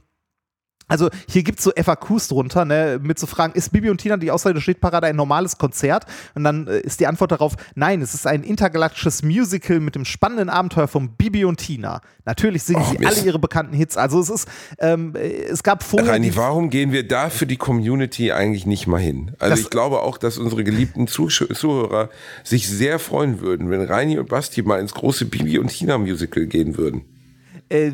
[0.88, 4.16] also hier gibt es so FAQs drunter, ne, mit so Fragen, ist Bibi und Tina
[4.16, 6.04] die außerirdische Hitparade ein normales Konzert?
[6.34, 10.04] Und dann äh, ist die Antwort darauf, nein, es ist ein intergalaktisches Musical mit dem
[10.04, 12.00] spannenden Abenteuer von Bibi und Tina.
[12.26, 13.16] Natürlich singen Och, sie Mist.
[13.18, 13.96] alle ihre bekannten Hits.
[13.96, 16.12] Also es ist, ähm, äh, es gab vorher.
[16.12, 19.32] Reini, die- warum gehen wir da für die Community eigentlich nicht mal hin?
[19.38, 22.10] Also ich glaube auch, dass unsere geliebten Zusch Zuhörer
[22.42, 26.46] sich sehr freuen würden, wenn Reini und Basti mal ins große Bibi und Tina Musical
[26.46, 27.02] gehen würden.
[27.74, 27.92] Äh,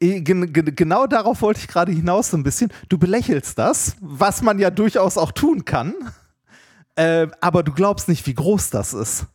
[0.00, 2.72] äh, gen- gen- genau darauf wollte ich gerade hinaus so ein bisschen.
[2.88, 5.94] Du belächelst das, was man ja durchaus auch tun kann.
[6.94, 9.26] Äh, aber du glaubst nicht, wie groß das ist.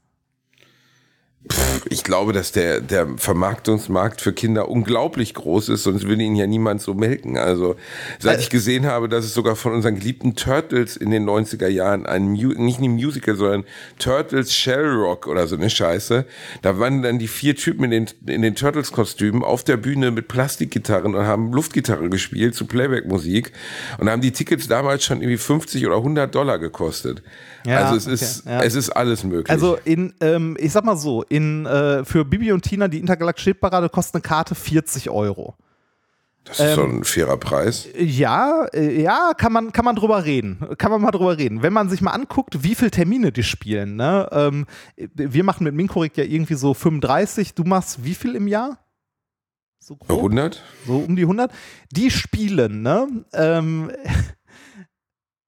[1.89, 6.48] Ich glaube, dass der, der Vermarktungsmarkt für Kinder unglaublich groß ist, sonst würde ihn ja
[6.48, 7.38] niemand so melken.
[7.38, 7.76] Also,
[8.20, 12.06] seit ich gesehen habe, dass es sogar von unseren geliebten Turtles in den 90er Jahren
[12.06, 13.66] ein, Mu nicht ein Musical, sondern
[14.00, 16.26] Turtles Shell Rock oder so eine Scheiße,
[16.62, 20.30] da waren dann die vier Typen in den, in den Turtles-Kostümen auf der Bühne mit
[20.30, 23.52] Plastikgitarren und haben Luftgitarre gespielt zu Playback-Musik
[23.98, 27.22] und haben die Tickets damals schon irgendwie 50 oder 100 Dollar gekostet.
[27.66, 28.62] Ja, also es okay, ist, ja.
[28.62, 29.50] es ist alles möglich.
[29.50, 33.52] Also in, ähm, ich sag mal so, in, äh, für Bibi und Tina die intergalaktische
[33.52, 35.56] Hitparade kostet eine Karte 40 Euro.
[36.44, 37.88] Das ist so ein fairer Preis.
[37.98, 40.60] Ja, äh, ja, kann man, kann man drüber reden.
[40.78, 41.64] Kann man mal drüber reden.
[41.64, 43.96] Wenn man sich mal anguckt, wie viele Termine die spielen.
[43.96, 44.28] Ne?
[44.32, 44.66] Ähm,
[44.98, 47.54] wir machen mit Minkorrekt ja irgendwie so 35.
[47.54, 48.78] Du machst wie viel im Jahr?
[49.80, 50.18] So grob?
[50.18, 50.62] 100?
[50.86, 51.52] So um die 100.
[51.92, 53.08] Die spielen, ne?
[53.34, 53.92] Ähm,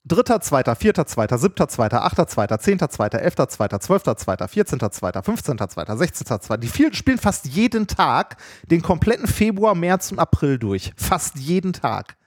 [0.08, 4.91] Dritter, zweiter, vierter, zweiter, siebter, zweiter, achter, zweiter, zehnter, zweiter, elfter, zweiter, zwölfter, zweiter, vierzehnter,
[4.91, 6.62] zweiter, fünfzehnter, zweiter, sechzehnter, zweiter.
[6.62, 8.38] Die vielen spielen fast jeden Tag
[8.70, 10.93] den kompletten Februar, März und April durch.
[10.95, 12.18] Fast jeden Tag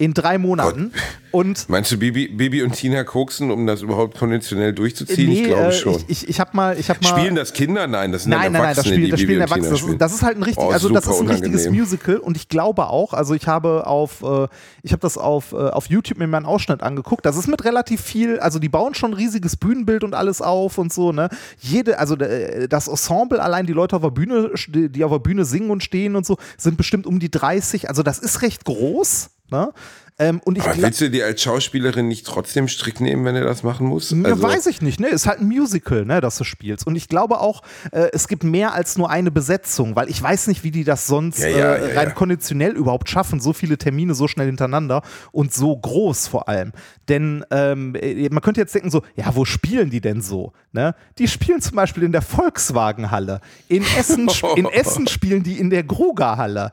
[0.00, 0.92] in drei Monaten.
[0.92, 1.02] Gott.
[1.30, 5.28] Und Meinst du, Bibi, Bibi und Tina koksen, um das überhaupt konventionell durchzuziehen?
[5.28, 6.04] Nee, ich glaube äh, schon.
[6.06, 7.08] Ich, ich, habe mal, ich hab mal.
[7.08, 7.86] Spielen das Kinder?
[7.88, 9.70] Nein, das sind nein, nein, nein, das, Spiel, das spielen Erwachsene.
[9.70, 11.68] Das, das ist halt ein richtig, Oh, also das ist ein richtiges.
[11.68, 14.46] Musical und ich glaube auch, also ich habe auf, äh,
[14.82, 17.26] ich habe das auf, äh, auf YouTube mir mal einen Ausschnitt angeguckt.
[17.26, 20.78] Das ist mit relativ viel, also die bauen schon ein riesiges Bühnenbild und alles auf
[20.78, 21.28] und so, ne?
[21.58, 25.44] Jede, also äh, das Ensemble, allein die Leute auf der Bühne, die auf der Bühne
[25.44, 27.88] singen und stehen und so, sind bestimmt um die 30.
[27.88, 29.72] Also das ist recht groß, ne?
[30.20, 33.44] Ähm, und ich Aber willst du dir als Schauspielerin nicht trotzdem Strick nehmen, wenn du
[33.44, 34.10] das machen musst?
[34.10, 35.06] Ja, Also, weiß ich nicht, ne?
[35.06, 36.88] Ist halt ein Musical, ne, das du spielst.
[36.88, 40.48] Und ich glaube auch, äh, es gibt mehr als nur eine Besetzung, weil ich weiß
[40.48, 44.14] nicht, wie die das sonst Ja, ja, äh, rein konditionell überhaupt schaffen, so viele Termine
[44.14, 46.72] so schnell hintereinander und so groß vor allem.
[47.08, 50.52] Denn ähm, äh, man könnte jetzt denken so, ja, wo spielen die denn so?
[50.72, 50.96] Ne?
[51.18, 53.40] Die spielen zum Beispiel in der Volkswagenhalle.
[53.68, 56.72] In Essen, in Essen spielen die in der Gruger-Halle.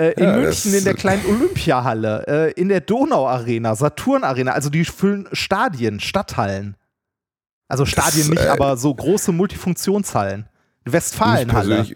[0.00, 4.70] Äh, in Ja, München das- in der kleinen Olympiahalle, äh, in der Donau-Arena, Saturn-Arena, also
[4.70, 6.76] die füllen Stadien, Stadthallen.
[7.66, 10.48] Also Stadien nicht, äh, aber so große Multifunktionshallen.
[10.84, 11.86] Westfalenhalle.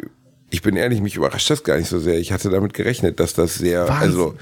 [0.50, 2.18] ich bin ehrlich, mich überrascht das gar nicht so sehr.
[2.18, 4.02] Ich hatte damit gerechnet, dass das sehr, Wahnsinn.
[4.10, 4.34] also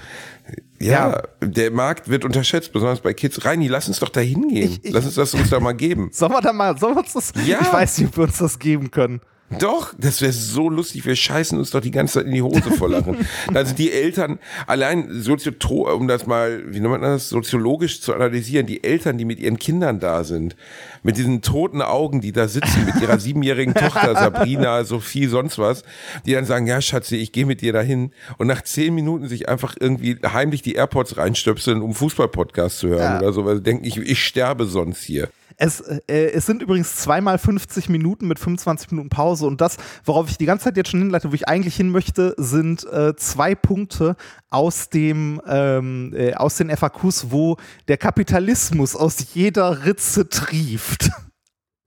[0.81, 3.45] ja, der Markt wird unterschätzt, besonders bei Kids.
[3.45, 4.71] Reini, lass uns doch da hingehen.
[4.73, 6.09] Ich- ich- Lass uns das uns da mal geben.
[6.13, 7.59] Sollen wir da mal, sollen wir uns das, Ja.
[7.61, 9.21] ich weiß nicht, ob wir uns das geben können.
[9.59, 11.05] Doch, das wäre so lustig.
[11.07, 13.27] Wir scheißen uns doch die ganze Zeit in die Hose vor Lachen.
[13.53, 18.15] da sind die Eltern, allein Soziotro, um das mal, wie nennt man das, soziologisch zu
[18.15, 20.55] analysieren, die Eltern, die mit ihren Kindern da sind,
[21.03, 25.83] mit diesen toten Augen, die da sitzen, mit ihrer siebenjährigen Tochter Sabrina, Sophie, sonst was,
[26.27, 29.49] die dann sagen, ja Schatzi, ich gehe mit dir dahin und nach zehn Minuten sich
[29.49, 33.19] einfach irgendwie heimlich die AirPods reinstöpseln, um Fußball-Podcast zu hören Ja.
[33.19, 35.29] oder so, weil sie denken, ich, ich sterbe sonst hier.
[35.61, 40.31] Es, äh, es sind übrigens zweimal 50 Minuten mit 25 Minuten Pause und das, worauf
[40.31, 43.55] ich die ganze Zeit jetzt schon hinleite, wo ich eigentlich hin möchte, sind äh, zwei
[43.55, 44.17] Punkte
[44.49, 47.59] aus dem ähm, äh, aus den FAQs, wo
[47.89, 51.11] der Kapitalismus aus jeder Ritze trieft.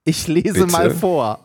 [0.06, 0.68] Ich lese Bitte?
[0.68, 1.40] mal vor.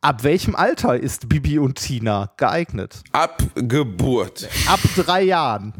[0.00, 3.02] Ab welchem Alter ist Bibi und Tina geeignet?
[3.12, 4.48] Ab Geburt.
[4.66, 5.74] Ab drei Jahren.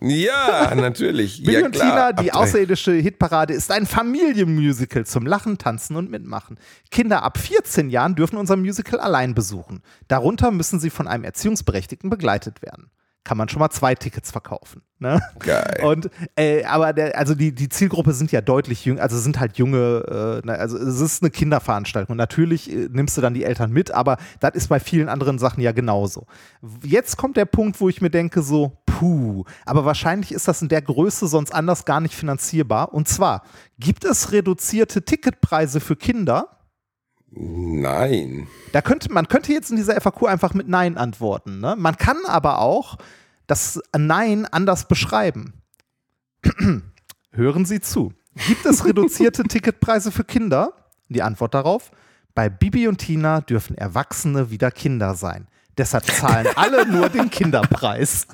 [0.00, 1.38] Ja, natürlich.
[1.42, 2.12] Bibi ja, und klar.
[2.12, 6.58] Tina, die außerirdische Hitparade, ist ein Familienmusical zum Lachen, Tanzen und Mitmachen.
[6.90, 9.82] Kinder ab 14 Jahren dürfen unser Musical allein besuchen.
[10.06, 12.90] Darunter müssen sie von einem Erziehungsberechtigten begleitet werden.
[13.24, 14.82] Kann man schon mal zwei Tickets verkaufen.
[15.00, 15.20] Ne?
[15.38, 15.80] Geil.
[15.84, 19.56] Und äh, aber der, also die, die Zielgruppe sind ja deutlich jünger, also sind halt
[19.56, 22.12] junge, äh, also es ist eine Kinderveranstaltung.
[22.12, 25.38] Und natürlich äh, nimmst du dann die Eltern mit, aber das ist bei vielen anderen
[25.38, 26.26] Sachen ja genauso.
[26.82, 30.68] Jetzt kommt der Punkt, wo ich mir denke, so, puh, aber wahrscheinlich ist das in
[30.68, 32.92] der Größe sonst anders gar nicht finanzierbar.
[32.92, 33.42] Und zwar,
[33.78, 36.58] gibt es reduzierte Ticketpreise für Kinder?
[37.30, 38.48] Nein.
[38.72, 41.60] Da könnte, man könnte jetzt in dieser FAQ einfach mit Nein antworten.
[41.60, 41.76] Ne?
[41.78, 42.96] Man kann aber auch
[43.48, 45.54] das Nein anders beschreiben.
[47.32, 48.12] Hören Sie zu.
[48.46, 50.74] Gibt es reduzierte Ticketpreise für Kinder?
[51.08, 51.90] Die Antwort darauf:
[52.34, 55.48] Bei Bibi und Tina dürfen Erwachsene wieder Kinder sein.
[55.78, 58.26] Deshalb zahlen alle nur den Kinderpreis.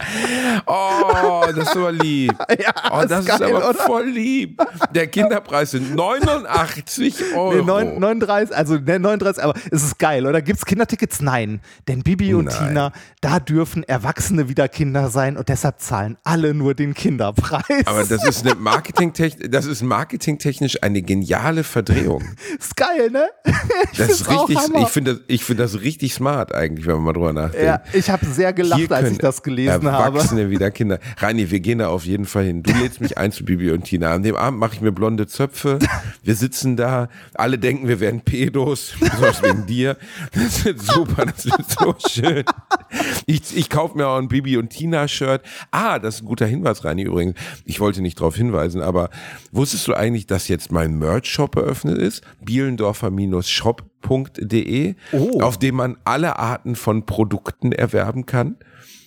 [0.66, 2.34] Oh, das ist aber lieb.
[2.59, 3.74] Ja, oh, ist das ist, geil, aber oder?
[3.74, 4.62] voll lieb.
[4.95, 7.55] Der Kinderpreis sind 89 Euro.
[7.55, 10.40] Nee, neun- 39, also ne, 39, aber es ist geil, oder?
[10.40, 11.20] Gibt es Kindertickets?
[11.20, 11.61] Nein.
[11.88, 12.68] Denn Bibi und Nein.
[12.68, 17.86] Tina, da dürfen Erwachsene wieder Kinder sein und deshalb zahlen alle nur den Kinderpreis.
[17.86, 22.22] aber das ist eine Marketingtechnisch, das ist marketingtechnisch eine geniale Verdrehung.
[22.59, 23.28] ist geil, ne?
[23.93, 27.05] Ich Das ist richtig, ich finde das, ich finde das richtig smart eigentlich, wenn man
[27.05, 27.64] mal drüber nachdenkt.
[27.66, 30.05] Ja, ich habe sehr gelacht, Hier als ich das gelesen habe.
[30.05, 30.99] Erwachsene wieder Kinder.
[31.18, 32.62] Reini, wir gehen da auf jeden Fall hin.
[32.62, 34.12] Du lädst mich ein zu Bibi und Tina.
[34.12, 35.79] An dem Abend mache ich mir blonde Zöpfe.
[36.22, 37.09] Wir sitzen da.
[37.35, 38.95] Alle denken, wir wären Pedos.
[39.01, 39.97] Besonders wegen dir.
[40.33, 41.27] Das wird super.
[41.27, 42.45] Das wird so schön.
[43.27, 45.43] Ich, ich kaufe mir auch ein Bibi und Tina Shirt.
[45.70, 47.35] Ah, das ist ein guter Hinweis, Reini, übrigens.
[47.64, 49.11] Ich wollte nicht darauf hinweisen, aber
[49.53, 52.22] wusstest du eigentlich, dass jetzt mein Merch-Shop eröffnet ist?
[53.65, 55.41] Bielendorfer-shop.de, Oh.
[55.41, 58.57] auf dem man alle Arten von Produkten erwerben kann.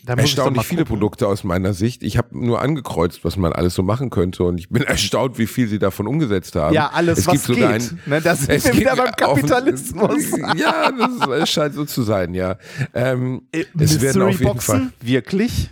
[0.06, 1.00] Da Erstaunlich viele gucken.
[1.00, 2.02] Produkte aus meiner Sicht.
[2.02, 5.48] Ich habe nur angekreuzt, was man alles so machen könnte und ich bin erstaunt, wie
[5.48, 6.74] viel sie davon umgesetzt haben.
[6.74, 7.92] Ja, alles, es was gibt sogar geht.
[7.92, 10.32] Ein, Ne, da sind es wir wieder beim Kapitalismus.
[10.56, 10.92] ja,
[11.28, 12.58] das scheint so zu sein, ja.
[12.94, 13.42] Ähm,
[13.78, 14.80] es werden auf jeden Boxen?
[14.80, 14.94] Fall.
[15.02, 15.72] Wirklich?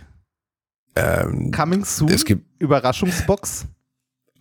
[0.96, 2.08] Ähm, Coming soon?
[2.10, 3.66] es gibt Überraschungsbox?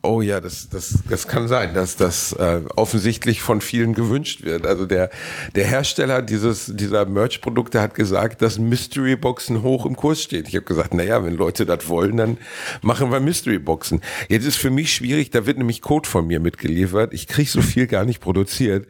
[0.05, 4.65] Oh ja, das, das, das kann sein, dass das äh, offensichtlich von vielen gewünscht wird.
[4.65, 5.09] Also der,
[5.55, 10.47] der Hersteller dieses, dieser Merch-Produkte hat gesagt, dass Mystery-Boxen hoch im Kurs steht.
[10.47, 12.37] Ich habe gesagt, naja, wenn Leute das wollen, dann
[12.81, 14.01] machen wir Mystery-Boxen.
[14.29, 17.13] Jetzt ist für mich schwierig, da wird nämlich Code von mir mitgeliefert.
[17.13, 18.87] Ich kriege so viel gar nicht produziert.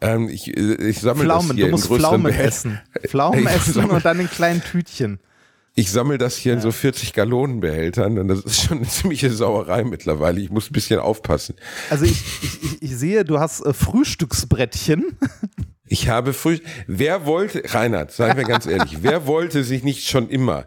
[0.00, 2.80] Ähm, ich, äh, ich sammle Pflaumen, das hier du musst in Pflaumen Behält- essen.
[3.06, 5.18] Pflaumen essen und dann in kleinen Tütchen.
[5.78, 9.84] Ich sammle das hier in so 40 Gallonenbehältern und das ist schon eine ziemliche Sauerei
[9.84, 10.40] mittlerweile.
[10.40, 11.54] Ich muss ein bisschen aufpassen.
[11.88, 15.16] Also ich, ich, ich, ich sehe, du hast äh, Frühstücksbrettchen.
[15.90, 16.58] Ich habe früh.
[16.86, 20.66] Wer wollte, Reinhard, seien wir ganz ehrlich, wer wollte sich nicht schon immer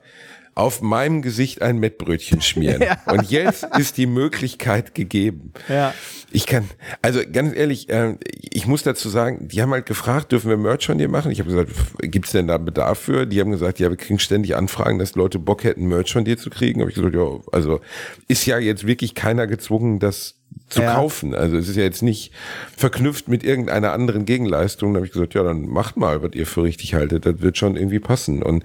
[0.61, 2.83] auf meinem Gesicht ein Mettbrötchen schmieren?
[3.07, 5.53] Und jetzt ist die Möglichkeit gegeben.
[5.67, 5.93] Ja.
[6.31, 6.69] Ich kann,
[7.01, 10.85] also ganz ehrlich, äh, ich muss dazu sagen, die haben halt gefragt, dürfen wir Merch
[10.85, 11.31] von dir machen?
[11.31, 13.25] Ich habe gesagt, gibt's denn da Bedarf für?
[13.25, 16.37] Die haben gesagt, ja, wir kriegen ständig Anfragen, dass Leute Bock hätten, Merch von dir
[16.37, 16.81] zu kriegen.
[16.81, 17.81] Habe ich gesagt, ja, also
[18.27, 20.95] ist ja jetzt wirklich keiner gezwungen, das zu Ja.
[20.95, 21.35] kaufen.
[21.35, 22.31] Also es ist ja jetzt nicht
[22.75, 24.93] verknüpft mit irgendeiner anderen Gegenleistung.
[24.93, 27.25] Da habe ich gesagt, ja, dann macht mal, was ihr für richtig haltet.
[27.25, 28.41] Das wird schon irgendwie passen.
[28.41, 28.63] Und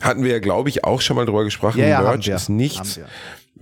[0.00, 1.80] hatten wir ja, glaube ich, auch schon mal drüber gesprochen.
[1.80, 3.00] Ja, ja, Merch ist nichts.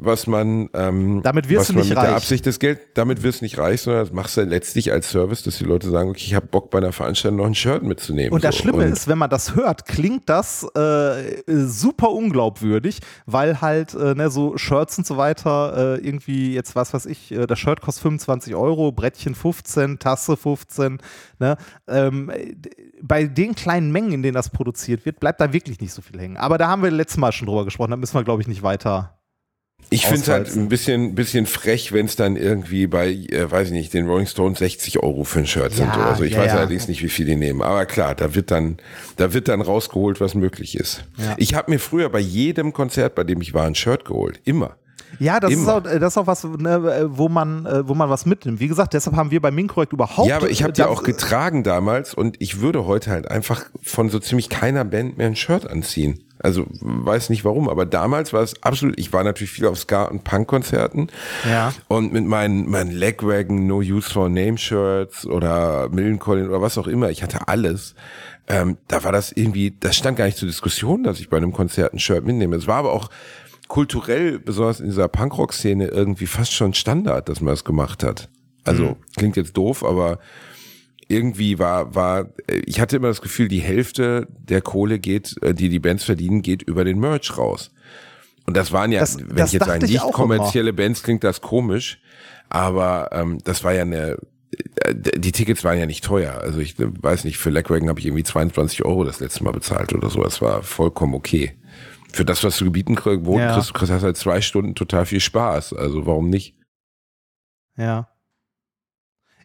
[0.02, 2.06] Was man, ähm, Damit wirst was du man nicht mit reich.
[2.06, 5.10] der Absicht des Geld, damit wirst du nicht reich, sondern das machst du letztlich als
[5.10, 7.82] Service, dass die Leute sagen, okay, ich habe Bock bei einer Veranstaltung noch ein Shirt
[7.82, 8.32] mitzunehmen.
[8.32, 8.62] Und das so.
[8.62, 14.14] Schlimme Und ist, wenn man das hört, klingt das äh, super unglaubwürdig, weil halt äh,
[14.14, 17.80] ne, so Shirts und so weiter äh, irgendwie jetzt was weiß ich, äh, das Shirt
[17.80, 20.98] kostet 25 Euro, Brettchen 15, Tasse 15.
[21.38, 21.56] Ne?
[21.86, 22.54] Ähm, äh,
[23.02, 26.18] bei den kleinen Mengen, in denen das produziert wird, bleibt da wirklich nicht so viel
[26.18, 26.36] hängen.
[26.36, 28.62] Aber da haben wir letztes Mal schon drüber gesprochen, da müssen wir, glaube ich, nicht
[28.62, 29.19] weiter.
[29.88, 33.68] Ich finde es halt ein bisschen, bisschen frech, wenn es dann irgendwie bei, äh, weiß
[33.68, 36.22] ich nicht, den Rolling Stones 60 Euro für ein Shirt sind Ja, oder so.
[36.22, 36.58] Ich ja, weiß ja.
[36.58, 37.60] allerdings nicht, wie viel die nehmen.
[37.60, 38.76] Aber klar, da wird dann,
[39.16, 41.04] da wird dann rausgeholt, was möglich ist.
[41.38, 44.40] Ich habe mir früher bei jedem Konzert, bei dem ich war, ein Shirt geholt.
[44.44, 44.76] Immer.
[45.18, 45.74] Ja, das ist, Immer.
[45.76, 48.60] auch, äh, das ist auch was, ne, äh, wo, man, äh, wo man was mitnimmt.
[48.60, 50.28] Wie gesagt, deshalb haben wir bei Minkorrekt überhaupt.
[50.28, 54.08] Ja, aber ich habe die auch getragen damals und ich würde heute halt einfach von
[54.08, 56.22] so ziemlich keiner Band mehr ein Shirt anziehen.
[56.42, 60.04] Also weiß nicht warum, aber damals war es absolut, ich war natürlich viel auf Ska-
[60.04, 61.08] und Punk-Konzerten
[61.48, 61.72] Ja.
[61.88, 66.86] und mit meinen, meinen Legwagon, No Use for Name Shirts oder Millencolin oder was auch
[66.86, 67.94] immer, ich hatte alles.
[68.48, 71.52] Ähm, da war das irgendwie, das stand gar nicht zur Diskussion, dass ich bei einem
[71.52, 72.56] Konzert ein Shirt mitnehme.
[72.56, 73.10] Es war aber auch
[73.68, 78.28] kulturell, besonders in dieser Punkrock-Szene, irgendwie fast schon Standard, dass man das gemacht hat.
[78.64, 80.18] Also klingt jetzt doof, aber
[81.10, 85.68] irgendwie war, war, ich hatte immer das Gefühl, die Hälfte der Kohle geht, äh, die
[85.68, 87.72] die Bands verdienen, geht über den Merch raus.
[88.46, 91.24] Und das waren ja, Das- wenn das ich jetzt sage, ich nicht kommerzielle Bands, klingt
[91.24, 92.00] das komisch,
[92.48, 94.18] aber ähm, das war ja eine,
[94.84, 96.34] äh, die Tickets waren ja nicht teuer.
[96.40, 99.52] Also ich äh, weiß nicht, für Legwagon habe ich irgendwie 22 Euro das letzte Mal
[99.52, 100.22] bezahlt oder so.
[100.22, 101.52] Das war vollkommen okay.
[102.12, 103.54] Für das, was du gebieten kriegst, Ja.
[103.54, 105.72] kriegst, du kriegst hast halt zwei Stunden total viel Spaß.
[105.74, 106.56] Also warum nicht?
[107.76, 108.08] Ja.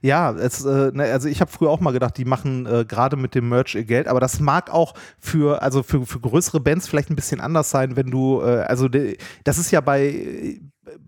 [0.01, 3.17] Ja, es, äh, ne, also ich habe früher auch mal gedacht, die machen äh, gerade
[3.17, 6.87] mit dem Merch ihr Geld, aber das mag auch für, also für, für größere Bands
[6.87, 10.59] vielleicht ein bisschen anders sein, wenn du, äh, also de, das ist ja bei,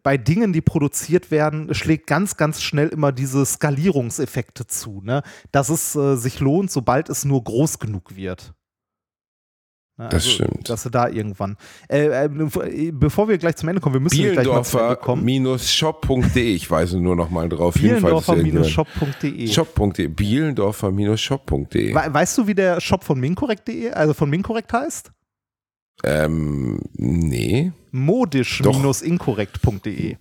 [0.03, 5.21] bei Dingen, die produziert werden, schlägt ganz, ganz schnell immer diese Skalierungseffekte zu, ne?
[5.51, 8.53] Dass es äh, sich lohnt, sobald es nur groß genug wird.
[9.97, 10.69] Ne, Das stimmt.
[10.69, 11.57] Dass du da irgendwann.
[11.89, 15.25] Äh, äh, bevor wir gleich zum Ende kommen, wir müssen gleich mal zum Ende kommen.
[15.25, 16.53] Bielendorfer-shop.de.
[16.53, 17.73] Ich weise nur noch mal drauf.
[17.73, 19.47] Bielendorfer-shop.de.
[19.47, 20.07] Shop.de.
[20.07, 21.95] Bielendorfer-shop.de.
[21.95, 25.11] We weißt du, wie der Shop von Minkorrekt.de, also von Minkorrekt heißt?
[26.03, 27.71] Ähm, nee.
[27.97, 30.15] Modisch-inkorrekt.de.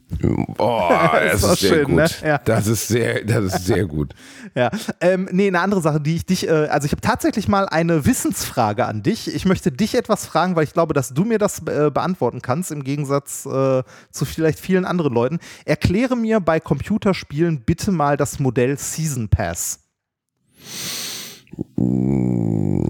[0.58, 1.96] Oh, das Ist ist, sehr schön, gut.
[1.96, 2.08] ne?
[2.24, 2.38] Ja.
[2.38, 4.14] Das ist sehr, das ist sehr gut.
[4.54, 4.70] Ja,
[5.02, 8.06] ähm, nee, eine andere Sache, die ich dich, äh, also ich habe tatsächlich mal eine
[8.06, 9.34] Wissensfrage an dich.
[9.34, 12.72] Ich möchte dich etwas fragen, weil ich glaube, dass du mir das äh, beantworten kannst,
[12.72, 15.40] im Gegensatz äh, zu vielleicht vielen anderen Leuten.
[15.66, 19.80] Erkläre mir bei Computerspielen bitte mal das Modell Season Pass.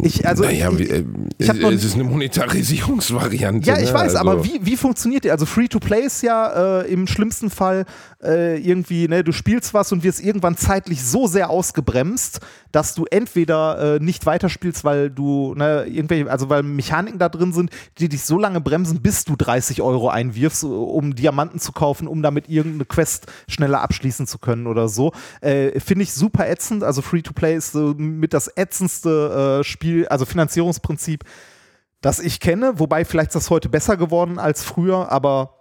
[0.03, 1.05] Ich, also, naja, ich, äh,
[1.39, 3.69] ich noch- es ist eine Monetarisierungsvariante.
[3.69, 3.95] Ja, ich ne?
[3.95, 5.31] weiß, also, aber wie, wie funktioniert die?
[5.31, 7.85] Also Free-to-Play ist ja äh, im schlimmsten Fall
[8.23, 12.41] äh, irgendwie, ne, du spielst was und wirst irgendwann zeitlich so sehr ausgebremst,
[12.73, 17.53] dass du entweder äh, nicht weiterspielst, weil du, ne, irgendwelche, also weil Mechaniken da drin
[17.53, 22.09] sind, die dich so lange bremsen, bis du 30 Euro einwirfst, um Diamanten zu kaufen,
[22.09, 25.13] um damit irgendeine Quest schneller abschließen zu können oder so.
[25.41, 26.83] Äh, Finde ich super ätzend.
[26.83, 31.25] Also Free-to-Play ist so mit das ätzendste äh, Spiel, also Finanzierungsprinzip,
[32.01, 35.55] das ich kenne, wobei vielleicht ist das heute besser geworden als früher, aber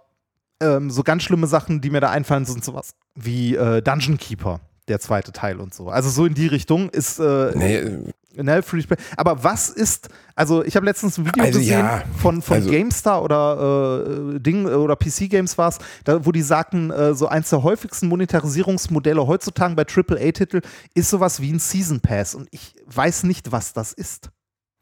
[0.62, 4.60] ähm, so ganz schlimme Sachen, die mir da einfallen, sind sowas wie äh, Dungeon Keeper,
[4.88, 5.88] der zweite Teil und so.
[5.88, 7.98] Also so in die Richtung ist, äh, Nee,
[8.38, 8.98] Ne, Free Play.
[9.16, 12.02] Aber was ist, also ich habe letztens ein Video Also, gesehen ja.
[12.20, 16.90] von, von Also- GameStar oder äh, Ding oder PC Games war es, wo die sagten,
[16.90, 20.60] äh, so eins der häufigsten Monetarisierungsmodelle heutzutage bei AAA-Titel
[20.94, 22.34] ist sowas wie ein Season Pass.
[22.34, 24.28] Und ich weiß nicht, was das ist.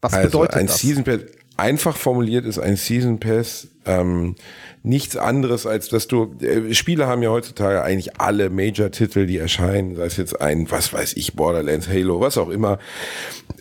[0.00, 0.78] Was Also bedeutet ein das?
[0.78, 1.20] Season Pass,
[1.57, 4.36] einfach formuliert ist ein Season Pass ähm,
[4.82, 9.96] nichts anderes als dass du äh, Spiele haben ja heutzutage eigentlich alle Major-Titel, die erscheinen,
[9.96, 12.78] sei es jetzt ein, was weiß ich, Borderlands, Halo, was auch immer,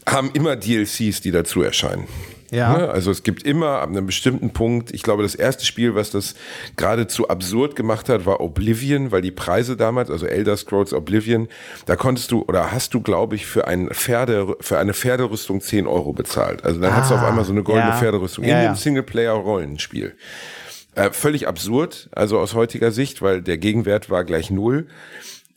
[0.08, 2.08] haben immer DLCs, die dazu erscheinen.
[2.54, 2.78] Ja.
[2.78, 2.90] Ne?
[2.90, 6.36] Also es gibt immer ab einem bestimmten Punkt, ich glaube, das erste Spiel, was das
[6.78, 11.48] geradezu absurd gemacht hat, war Oblivion, weil die Preise damals, also Elder Scrolls Oblivion,
[11.88, 15.88] da konntest du oder hast du, glaube ich, für, ein Pferde, für eine Pferderüstung 10
[15.88, 16.64] Euro bezahlt.
[16.64, 17.98] Also dann hast du auf einmal so eine goldene ja.
[17.98, 20.16] Pferderüstung Ja, in dem Singleplayer-Rollenspiel.
[20.96, 24.88] Äh, völlig absurd, also aus heutiger Sicht, weil der Gegenwert war gleich null.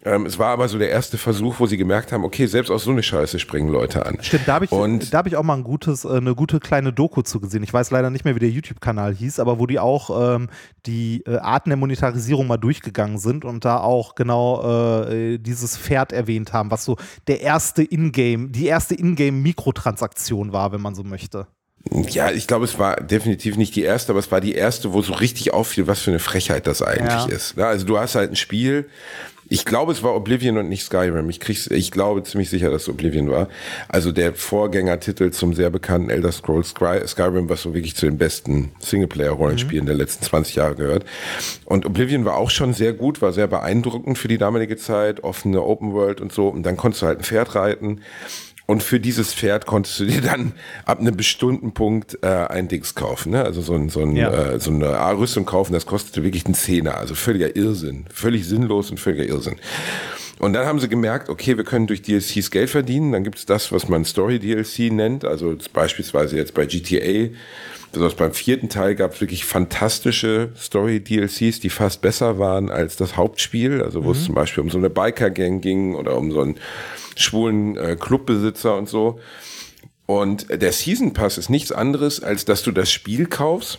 [0.06, 2.84] Ähm, es war aber so der erste Versuch, wo sie gemerkt haben, okay, selbst aus
[2.84, 4.18] so eine Scheiße springen Leute an.
[4.20, 6.60] Stimmt, da habe ich, Und da hab ich auch mal ein gutes, äh, eine gute
[6.60, 7.64] kleine Doku zu gesehen.
[7.64, 10.48] Ich weiß leider nicht mehr, wie der YouTube-Kanal hieß, aber wo die auch ähm,
[10.86, 16.12] die äh, Arten der Monetarisierung mal durchgegangen sind und da auch genau äh, dieses Pferd
[16.12, 16.96] erwähnt haben, was so
[17.26, 21.48] der erste Ingame, die erste Ingame-Mikrotransaktion war, wenn man so möchte.
[21.90, 25.02] Ja, ich glaube, es war definitiv nicht die erste, aber es war die erste, wo
[25.02, 27.26] so richtig auffiel, was für eine Frechheit das eigentlich Ja.
[27.26, 27.58] ist.
[27.58, 28.88] Also du hast halt ein Spiel.
[29.48, 31.30] Ich glaube, es war Oblivion und nicht Skyrim.
[31.30, 33.48] Ich krieg's, ich glaube ziemlich sicher, dass es Oblivion war.
[33.88, 38.18] Also der Vorgängertitel zum sehr bekannten Elder Scrolls Sky- Skyrim, was so wirklich zu den
[38.18, 41.04] besten Singleplayer-Rollenspielen der letzten 20 Jahre gehört.
[41.64, 45.62] Und Oblivion war auch schon sehr gut, war sehr beeindruckend für die damalige Zeit, offene
[45.62, 46.48] Open World und so.
[46.48, 48.00] Und dann konntest du halt ein Pferd reiten.
[48.66, 50.52] Und für dieses Pferd konntest du dir dann
[50.84, 53.44] ab einem bestimmten Punkt äh, ein Dings kaufen, ne?
[53.44, 54.30] Also so, ein, so, ein, Ja.
[54.54, 56.96] äh, so eine A-Rüstung kaufen, das kostete wirklich einen Zehner.
[56.96, 58.06] Also völliger Irrsinn.
[58.12, 59.56] Völlig sinnlos und völliger Irrsinn.
[60.38, 63.12] Und dann haben sie gemerkt, okay, wir können durch DLCs Geld verdienen.
[63.12, 65.24] Dann gibt es das, was man Story-DLC nennt.
[65.24, 67.30] Also beispielsweise jetzt bei GTA.
[67.90, 73.16] Besonders beim vierten Teil gab es wirklich fantastische Story-DLCs, die fast besser waren als das
[73.16, 73.82] Hauptspiel.
[73.82, 76.56] Also wo es zum Beispiel um so eine Biker-Gang ging oder um so einen
[77.16, 79.18] schwulen äh, Clubbesitzer und so.
[80.04, 83.78] Und der Season Pass ist nichts anderes, als dass du das Spiel kaufst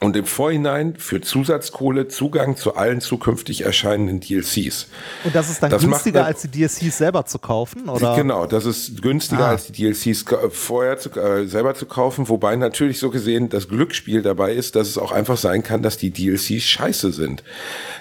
[0.00, 4.88] und im Vorhinein für Zusatzkohle Zugang zu allen zukünftig erscheinenden DLCs.
[5.24, 7.88] Und das ist dann Das günstiger, man- als die DSCs selber zu kaufen?
[7.88, 8.14] Oder?
[8.14, 9.50] Genau, das ist günstiger Ah.
[9.50, 14.22] als die DLCs vorher zu, äh, selber zu kaufen, wobei natürlich so gesehen das Glücksspiel
[14.22, 17.42] dabei ist, dass es auch einfach sein kann, dass die DLCs scheiße sind.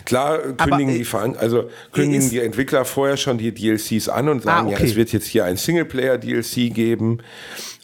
[0.05, 4.29] Klar äh, kündigen äh, die Veran also kündigen die Entwickler vorher schon die DLCs an
[4.29, 4.85] und sagen, Ah, ja, okay.
[4.87, 7.19] es wird jetzt hier ein Singleplayer DLC geben.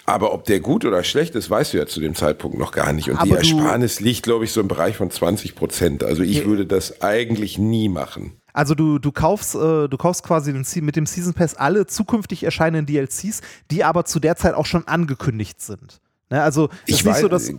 [0.05, 2.91] Aber ob der gut oder schlecht ist, weißt du ja zu dem Zeitpunkt noch gar
[2.93, 3.09] nicht.
[3.09, 6.03] Und die Aber du- Ersparnis liegt, glaube ich, so im Bereich von 20 Prozent.
[6.03, 8.33] Also ich würde das eigentlich nie machen.
[8.53, 12.85] Also du, du kaufst, äh, du kaufst quasi mit dem Season Pass alle zukünftig erscheinenden
[12.85, 16.01] DLCs, die aber zu der Zeit auch schon angekündigt sind.
[16.29, 17.53] Ne, also Ich ist nicht so, weiß- dass äh,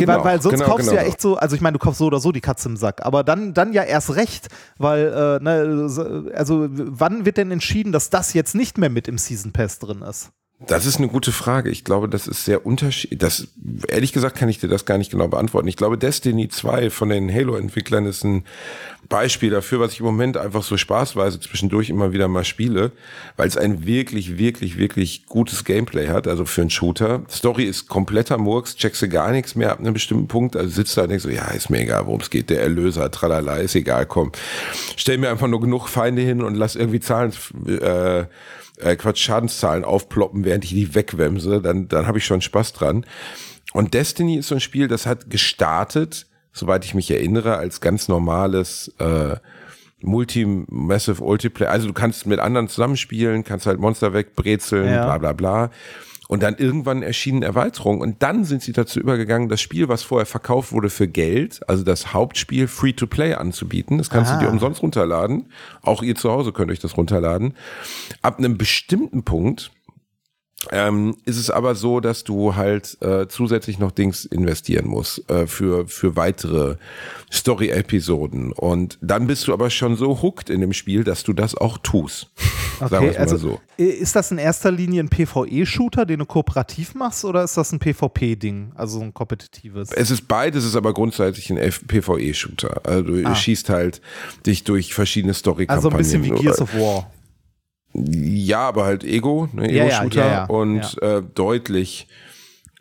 [0.00, 1.10] genau, weil, weil sonst genau, kaufst du ja genau.
[1.12, 3.22] echt so, also ich meine, du kaufst so oder so die Katze im Sack, aber
[3.24, 4.48] dann, dann ja erst recht,
[4.78, 5.06] weil
[5.40, 9.16] äh, ne, so- also wann wird denn entschieden, dass das jetzt nicht mehr mit im
[9.18, 10.30] Season Pass drin ist?
[10.60, 11.68] Das ist eine gute Frage.
[11.68, 13.18] Ich glaube, das ist sehr unterschiedlich.
[13.18, 13.48] Das,
[13.88, 15.68] ehrlich gesagt kann ich dir das gar nicht genau beantworten.
[15.68, 18.44] Ich glaube, Destiny 2 von den Halo-Entwicklern ist ein
[19.08, 22.92] Beispiel dafür, was ich im Moment einfach so spaßweise zwischendurch immer wieder mal spiele,
[23.36, 27.22] weil es ein wirklich, wirklich, wirklich gutes Gameplay hat, also für einen Shooter.
[27.28, 30.96] Story ist kompletter Murks, checkst du gar nichts mehr ab einem bestimmten Punkt, also sitzt
[30.96, 33.74] da und denkst so, ja, ist mir egal, worum es geht, der Erlöser, tralala, ist
[33.74, 34.32] egal, komm.
[34.96, 37.32] Stell mir einfach nur genug Feinde hin und lass irgendwie Zahlen,
[37.66, 38.24] äh,
[38.78, 43.04] äh, Quatsch, Schadenszahlen aufploppen, während ich die wegwemse, dann, dann habe ich schon Spaß dran.
[43.72, 48.08] Und Destiny ist so ein Spiel, das hat gestartet, soweit ich mich erinnere, als ganz
[48.08, 49.36] normales äh,
[50.00, 51.70] Multi-Massive Multiplayer.
[51.70, 55.04] Also du kannst mit anderen zusammenspielen, kannst halt Monster wegbrezeln, Ja.
[55.04, 55.70] bla bla bla.
[56.26, 60.24] Und dann irgendwann erschienen Erweiterungen und dann sind sie dazu übergegangen, das Spiel, was vorher
[60.26, 63.98] verkauft wurde für Geld, also das Hauptspiel Free-to-Play anzubieten.
[63.98, 64.38] Das kannst Ah.
[64.38, 65.46] du dir umsonst runterladen.
[65.82, 67.54] Auch ihr zu Hause könnt euch das runterladen.
[68.22, 69.70] Ab einem bestimmten Punkt
[70.70, 75.46] ähm, ist es aber so, dass du halt äh, zusätzlich noch Dings investieren musst äh,
[75.46, 76.76] für, für weitere
[77.32, 78.52] Story-Episoden.
[78.52, 81.78] Und dann bist du aber schon so hooked in dem Spiel, dass du das auch
[81.78, 82.30] tust.
[82.78, 83.60] Sagen wir es mal also so.
[83.76, 87.78] ist das in erster Linie ein PvE-Shooter, den du kooperativ machst, oder ist das ein
[87.78, 89.92] PvP-Ding, also ein kompetitives?
[89.92, 92.82] Es ist beides, es ist aber grundsätzlich ein PvE-Shooter.
[92.84, 94.00] Also du schießt halt
[94.46, 95.70] dich durch verschiedene Story-Kampagnen.
[95.70, 95.76] Ah.
[95.76, 97.10] also ein bisschen wie Gears of War.
[97.94, 102.08] Ja, aber halt Ego, ne, Ja, ja, Ego-Shooter ja, ja, und Äh, deutlich,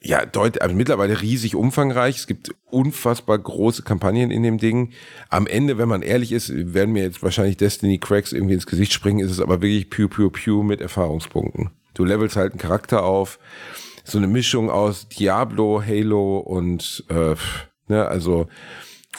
[0.02, 2.18] ja, deut also mittlerweile riesig umfangreich.
[2.18, 4.92] Es gibt unfassbar große Kampagnen in dem Ding.
[5.30, 8.92] Am Ende, wenn man ehrlich ist, werden mir jetzt wahrscheinlich Destiny Cracks irgendwie ins Gesicht
[8.92, 11.70] springen, ist es aber wirklich Pew Pew Pew mit Erfahrungspunkten.
[11.94, 13.40] Du levelst halt einen Charakter auf.
[14.04, 17.36] So eine Mischung aus Diablo, Halo und äh,
[17.88, 18.48] ne, also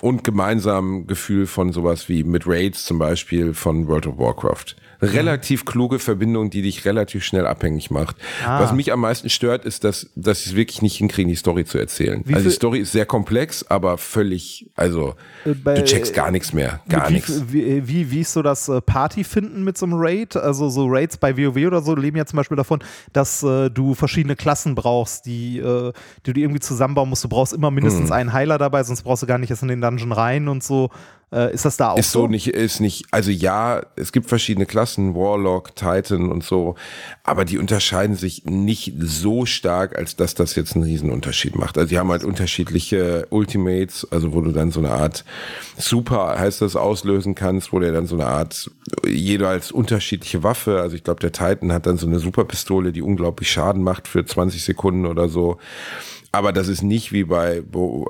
[0.01, 4.77] und gemeinsam Gefühl von sowas wie mit Raids zum Beispiel von World of Warcraft.
[5.13, 8.17] Relativ kluge Verbindung, die dich relativ schnell abhängig macht.
[8.47, 8.61] Ah.
[8.61, 11.65] Was mich am meisten stört, ist, dass, dass sie es wirklich nicht hinkriegen, die Story
[11.65, 12.23] zu erzählen.
[12.25, 15.15] Wie also die Story ist sehr komplex, aber völlig, also
[15.45, 16.81] Äh, bei- du checkst gar nichts mehr.
[16.89, 17.43] Gar Wie- nichts.
[17.49, 20.37] Wie, wie, wie ist so das äh, Partyfinden mit so einem Raid?
[20.37, 22.81] Also so Raids bei WoW oder so leben ja zum Beispiel davon,
[23.13, 25.93] dass äh, du verschiedene Klassen brauchst, die, äh,
[26.27, 27.25] die du irgendwie zusammenbauen musst.
[27.25, 28.13] Du brauchst immer mindestens Hm.
[28.13, 30.91] einen Heiler dabei, sonst brauchst du gar nicht erst in den Dungeon rein und so.
[31.35, 34.67] Äh, ist das da auch Ist so nicht, ist nicht, also ja, es gibt verschiedene
[34.67, 36.77] Klassen, Warlock, Titan und so,
[37.25, 41.77] aber die unterscheiden sich nicht so stark, als dass das jetzt einen Riesenunterschied macht.
[41.77, 45.25] Also die haben halt unterschiedliche Ultimates, also wo du dann so eine Art
[45.77, 48.71] Super, heißt das, auslösen kannst, wo der dann so eine Art,
[49.05, 53.03] jeder als unterschiedliche Waffe, also ich glaube, der Titan hat dann so eine Superpistole, die
[53.03, 55.59] unglaublich Schaden macht für 20 Sekunden oder so.
[56.35, 57.63] Aber das ist nicht wie bei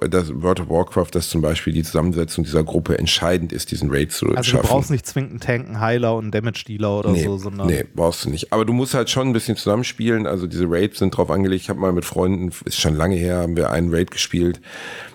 [0.08, 4.12] das World of Warcraft, dass zum Beispiel die Zusammensetzung dieser Gruppe entscheidend ist, diesen Raid
[4.12, 4.66] zu Also du schaffen.
[4.68, 7.84] brauchst nicht zwingend einen Tank, einen Heiler und einen Damage-Dealer oder nee, so, sondern nee,
[7.94, 8.52] brauchst du nicht.
[8.52, 10.26] Aber du musst halt schon ein bisschen zusammenspielen.
[10.26, 11.62] Also diese Raids sind drauf angelegt.
[11.62, 14.60] Ich habe mal mit Freunden, ist schon lange her, haben wir einen Raid gespielt.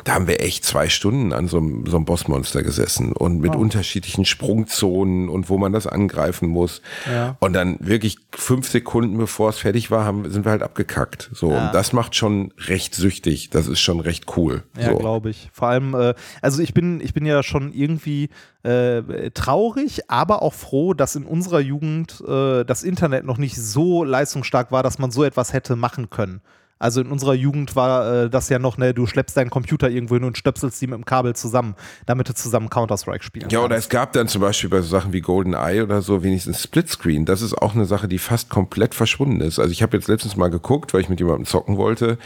[0.03, 3.55] Da haben wir echt zwei Stunden an so einem, so einem Bossmonster gesessen und mit
[3.55, 6.81] unterschiedlichen Sprungzonen und wo man das angreifen muss.
[7.11, 7.35] Ja.
[7.39, 11.29] Und dann wirklich fünf Sekunden bevor es fertig war, haben, sind wir halt abgekackt.
[11.33, 13.49] So, und das macht schon recht süchtig.
[13.49, 14.63] Das ist schon recht cool.
[14.77, 14.97] Ja, so.
[14.97, 15.49] glaube ich.
[15.53, 18.29] Vor allem, äh, also ich bin, ich bin ja schon irgendwie
[18.63, 24.03] äh, traurig, aber auch froh, dass in unserer Jugend äh, das Internet noch nicht so
[24.03, 26.41] leistungsstark war, dass man so etwas hätte machen können.
[26.79, 30.15] Also in unserer Jugend war äh, das ja noch, ne, du schleppst deinen Computer irgendwo
[30.15, 31.75] hin und stöpselst die mit dem Kabel zusammen,
[32.05, 35.11] damit du zusammen Counter-Strike spielen Ja, oder es gab dann zum Beispiel bei so Sachen
[35.11, 37.25] wie GoldenEye oder so wenigstens Splitscreen.
[37.25, 39.59] Das ist auch eine Sache, die fast komplett verschwunden ist.
[39.59, 42.17] Also ich habe jetzt letztens mal geguckt, weil ich mit jemandem zocken wollte.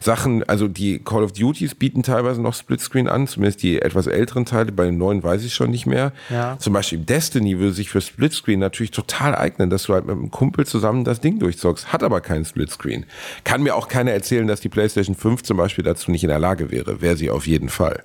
[0.00, 4.44] Sachen, also die Call of Duties bieten teilweise noch Splitscreen an, zumindest die etwas älteren
[4.44, 4.72] Teile.
[4.72, 6.12] Bei den neuen weiß ich schon nicht mehr.
[6.30, 6.58] Ja.
[6.58, 10.32] Zum Beispiel Destiny würde sich für Splitscreen natürlich total eignen, dass du halt mit einem
[10.32, 11.92] Kumpel zusammen das Ding durchzockst.
[11.92, 13.06] Hat aber keinen Splitscreen.
[13.44, 16.38] Kann mir auch keiner erzählen, dass die PlayStation 5 zum Beispiel dazu nicht in der
[16.38, 17.02] Lage wäre.
[17.02, 18.02] Wäre sie auf jeden Fall.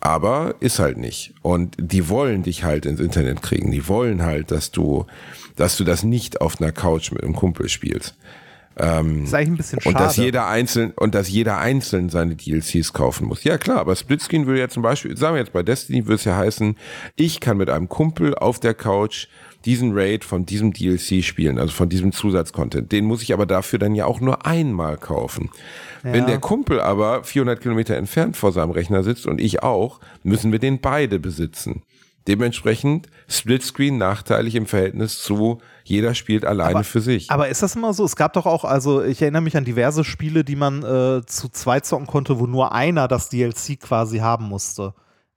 [0.00, 1.32] Aber ist halt nicht.
[1.40, 3.70] Und die wollen dich halt ins Internet kriegen.
[3.70, 5.06] Die wollen halt, dass du,
[5.56, 8.14] dass du das nicht auf einer Couch mit einem Kumpel spielst.
[8.76, 9.96] ist eigentlich ein bisschen schade.
[9.96, 13.42] Und dass jeder einzeln und dass jeder einzeln seine DLCs kaufen muss.
[13.42, 16.24] Ja klar, aber Splitscreen würde ja zum Beispiel, sagen wir jetzt bei Destiny, würde es
[16.24, 16.76] ja heißen,
[17.16, 19.28] ich kann mit einem Kumpel auf der Couch
[19.66, 22.92] diesen Raid von diesem DLC spielen, also von diesem Zusatzcontent.
[22.92, 25.50] Den muss ich aber dafür dann ja auch nur einmal kaufen.
[26.02, 30.52] Wenn der Kumpel aber 400 Kilometer entfernt vor seinem Rechner sitzt und ich auch, müssen
[30.52, 31.82] wir den beide besitzen.
[32.28, 37.30] Dementsprechend Splitscreen nachteilig im Verhältnis zu jeder spielt alleine für sich.
[37.30, 38.04] Aber ist das immer so?
[38.04, 41.48] Es gab doch auch, also ich erinnere mich an diverse Spiele, die man äh, zu
[41.48, 44.94] zweit zocken konnte, wo nur einer das DLC quasi haben musste.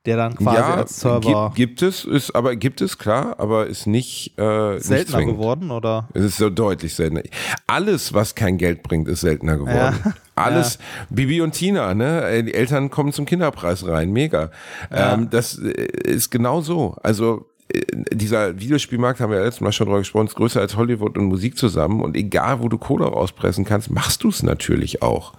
[0.09, 3.67] Der dann quasi ja, als Server gibt, gibt es, ist aber gibt es klar, aber
[3.67, 5.37] ist nicht äh, nicht seltener zwingend.
[5.37, 6.09] geworden, oder?
[6.15, 7.21] Es ist so deutlich seltener.
[7.67, 9.99] Alles, was kein Geld bringt, ist seltener geworden.
[10.35, 10.45] Ja.
[10.45, 10.79] Alles,
[11.11, 12.23] Bibi und Tina, ne?
[12.27, 14.49] Äh, Die Eltern kommen zum Kinderpreis rein, mega.
[14.89, 16.95] Ähm, das äh, ist genau so.
[17.03, 17.81] Also äh,
[18.11, 21.25] dieser Videospielmarkt haben wir ja letztes Mal schon drüber gesprochen, ist größer als Hollywood und
[21.25, 22.01] Musik zusammen.
[22.01, 25.33] Und egal, wo du Kohle rauspressen kannst, machst du es natürlich auch.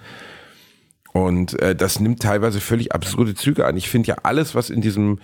[1.13, 3.77] Und äh, das nimmt teilweise völlig absurde Züge an.
[3.77, 5.19] Ich finde ja alles, was in diesem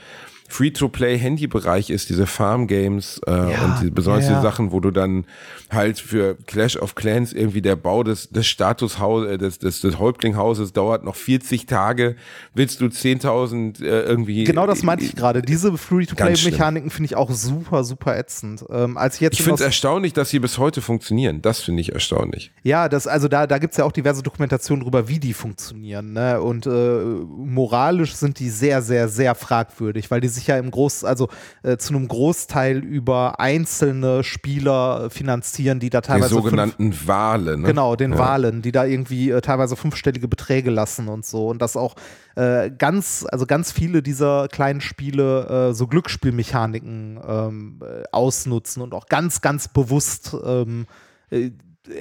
[0.48, 4.36] Free-to-Play-Handy-Bereich ist, diese Farm-Games äh, Ja, und die besonders ja, ja.
[4.38, 5.24] die Sachen, wo du dann
[5.70, 9.98] halt für Clash of Clans irgendwie der Bau des, des Statushaus, äh, des, des, des
[9.98, 12.16] Häuptlinghauses dauert noch 40 Tage.
[12.54, 14.44] Willst du 10.000 äh, irgendwie.
[14.44, 15.42] Genau das meinte ich gerade.
[15.42, 18.64] Diese Free-to-Play-Mechaniken finde ich auch super, super ätzend.
[18.70, 21.42] Ähm, als ich jetzt Ich in finde es erstaunlich, dass sie bis heute funktionieren.
[21.42, 22.52] Das finde ich erstaunlich.
[22.62, 26.12] Ja, das, also da, da gibt es ja auch diverse Dokumentationen drüber, wie die funktionieren.
[26.12, 26.40] Ne?
[26.40, 31.02] Und äh, moralisch sind die sehr, sehr, sehr fragwürdig, weil die sich ja im Groß,
[31.02, 31.28] also
[31.64, 37.56] äh, zu einem Großteil über einzelne Spieler finanzieren, die da Die teilweise fünf- sogenannten Wale.
[37.58, 37.66] Ne?
[37.66, 38.18] Genau, den Ja.
[38.18, 41.48] Wahlen, die da irgendwie äh, teilweise fünfstellige Beträge lassen und so.
[41.48, 41.96] Und das auch
[42.36, 48.94] äh, ganz, also ganz viele dieser kleinen Spiele äh, so Glücksspielmechaniken ähm, äh, ausnutzen und
[48.94, 50.86] auch ganz, ganz bewusst ähm,
[51.30, 51.50] äh,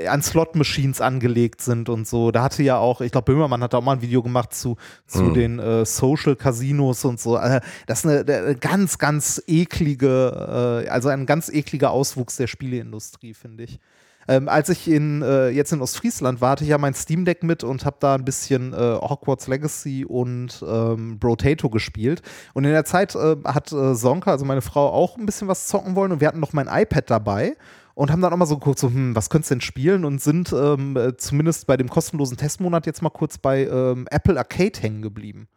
[0.07, 2.31] an Slot-Machines angelegt sind und so.
[2.31, 4.77] Da hatte ja auch, ich glaube, Böhmermann hat da auch mal ein Video gemacht zu,
[5.07, 7.37] zu den äh, Social Casinos und so.
[7.37, 12.47] Äh, das ist eine, eine ganz, ganz eklige, äh, also ein ganz ekliger Auswuchs der
[12.47, 13.79] Spieleindustrie, finde ich.
[14.27, 17.43] Ähm, als ich in, äh, jetzt in Ostfriesland war, hatte ich ja mein Steam Deck
[17.43, 22.21] mit und habe da ein bisschen äh, Hogwarts Legacy und ähm, Brotato gespielt.
[22.53, 25.67] Und in der Zeit äh, hat äh, Sonka, also meine Frau, auch ein bisschen was
[25.67, 27.55] zocken wollen und wir hatten noch mein iPad dabei.
[27.95, 30.21] Und haben dann auch mal so geguckt, so, hm, was könntest du denn spielen und
[30.21, 34.79] sind ähm, äh, zumindest bei dem kostenlosen Testmonat jetzt mal kurz bei ähm, Apple Arcade
[34.79, 35.47] hängen geblieben.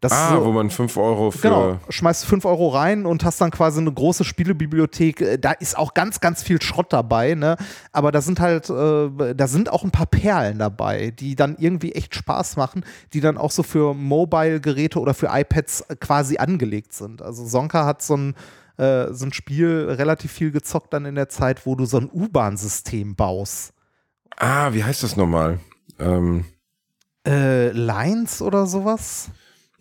[0.00, 1.48] Das ah, so, wo man 5 Euro für.
[1.48, 5.20] Genau, schmeißt 5 Euro rein und hast dann quasi eine große Spielebibliothek.
[5.20, 7.56] Äh, da ist auch ganz, ganz viel Schrott dabei, ne?
[7.90, 11.92] Aber da sind halt, äh, da sind auch ein paar Perlen dabei, die dann irgendwie
[11.92, 17.20] echt Spaß machen, die dann auch so für Mobile-Geräte oder für iPads quasi angelegt sind.
[17.20, 18.34] Also Sonka hat so ein,
[18.78, 22.10] äh, so ein Spiel relativ viel gezockt dann in der Zeit, wo du so ein
[22.12, 23.72] U-Bahn-System baust.
[24.36, 25.58] Ah, wie heißt das nochmal?
[25.98, 26.44] Ähm.
[27.26, 29.30] Äh, Lines oder sowas?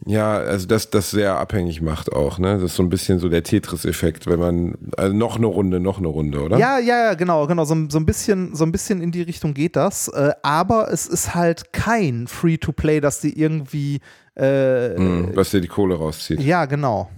[0.05, 2.55] Ja, also das, das sehr abhängig macht auch, ne?
[2.55, 5.97] Das ist so ein bisschen so der Tetris-Effekt, wenn man, also noch eine Runde, noch
[5.97, 6.57] eine Runde, oder?
[6.57, 7.65] Ja, ja, genau, genau.
[7.65, 10.07] So, so, ein, bisschen, so ein bisschen in die Richtung geht das.
[10.09, 13.99] Äh, aber es ist halt kein Free-to-Play, dass die irgendwie.
[14.35, 16.41] Äh, mm, was dir die Kohle rauszieht.
[16.41, 17.09] Ja, genau.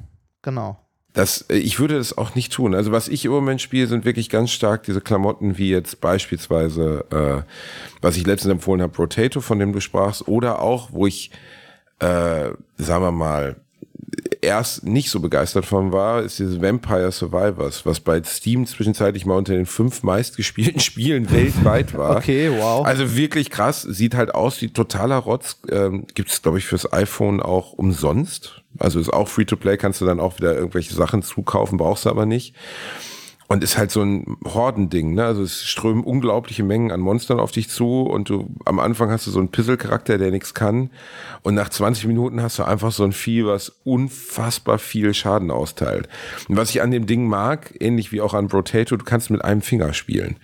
[0.41, 0.77] Genau.
[1.13, 2.75] Das, äh, ich würde das auch nicht tun.
[2.75, 7.05] Also was ich im Moment spiele, sind wirklich ganz stark diese Klamotten, wie jetzt beispielsweise,
[7.11, 7.51] äh,
[8.01, 11.31] was ich letztens empfohlen habe, Rotato, von dem du sprachst, oder auch, wo ich
[11.99, 13.57] äh, sagen wir mal,
[14.41, 19.35] erst nicht so begeistert von war, ist dieses Vampire Survivors, was bei Steam zwischenzeitlich mal
[19.35, 22.17] unter den fünf meistgespielten Spielen weltweit war.
[22.17, 22.85] Okay, wow.
[22.85, 25.57] Also wirklich krass, sieht halt aus wie totaler Rotz.
[25.69, 28.61] Ähm, Gibt es, glaube ich, fürs iPhone auch umsonst.
[28.77, 32.25] Also ist auch Free-to-Play, kannst du dann auch wieder irgendwelche Sachen zukaufen, brauchst du aber
[32.25, 32.55] nicht.
[33.51, 35.25] Und ist halt so ein Hordending, ne?
[35.25, 39.25] Also es strömen unglaubliche Mengen an Monstern auf dich zu und du am Anfang hast
[39.25, 40.91] du so einen Pisselcharakter, der nichts kann.
[41.41, 46.07] Und nach 20 Minuten hast du einfach so ein Vieh, was unfassbar viel Schaden austeilt.
[46.47, 49.43] Und was ich an dem Ding mag, ähnlich wie auch an Brotato, du kannst mit
[49.43, 50.35] einem Finger spielen.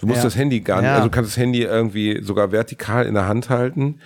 [0.00, 0.24] Du musst ja.
[0.24, 0.96] das Handy gar nicht, ja.
[0.96, 4.00] also du kannst das Handy irgendwie sogar vertikal in der Hand halten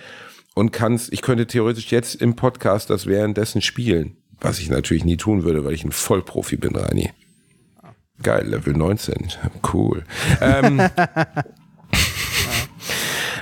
[0.53, 4.17] und kannst, ich könnte theoretisch jetzt im Podcast das währenddessen spielen.
[4.39, 7.09] Was ich natürlich nie tun würde, weil ich ein Vollprofi bin, Reini.
[8.21, 9.33] Geil, Level 19.
[9.73, 10.03] Cool.
[10.41, 10.81] Ähm,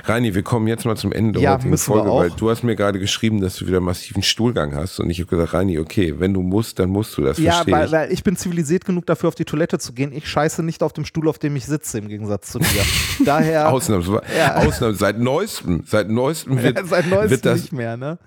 [0.06, 2.76] Reini, wir kommen jetzt mal zum Ende der ja, heutigen Folge, weil du hast mir
[2.76, 6.34] gerade geschrieben, dass du wieder massiven Stuhlgang hast und ich habe gesagt, Reini, okay, wenn
[6.34, 7.38] du musst, dann musst du das.
[7.38, 10.12] Ja, weil, weil ich bin zivilisiert genug dafür, auf die Toilette zu gehen.
[10.12, 12.82] Ich scheiße nicht auf dem Stuhl, auf dem ich sitze, im Gegensatz zu dir.
[13.24, 13.70] Daher.
[13.70, 14.22] Ausnahmsweise.
[14.36, 14.56] Ja.
[14.56, 14.98] Ausnahmsweise.
[14.98, 18.18] Seit neuestem, seit neuestem wird, ja, seit neuestem wird das, nicht mehr, ne?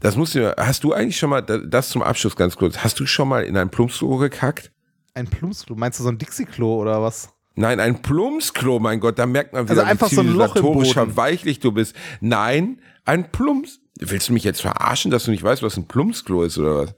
[0.00, 3.06] Das musst du, hast du eigentlich schon mal, das zum Abschluss ganz kurz, hast du
[3.06, 4.70] schon mal in ein Plumpsklo gekackt?
[5.18, 5.74] Ein Plumpsklo?
[5.74, 7.30] Meinst du so ein Dixie-Klo oder was?
[7.56, 10.62] Nein, ein Plumpsklo, mein Gott, da merkt man wieder, also einfach so ein Loch im
[10.62, 10.92] Boden.
[10.92, 11.96] verweichlich du bist.
[12.20, 13.80] Nein, ein Plumps.
[13.98, 16.94] Willst du mich jetzt verarschen, dass du nicht weißt, was ein Plumpsklo ist oder was?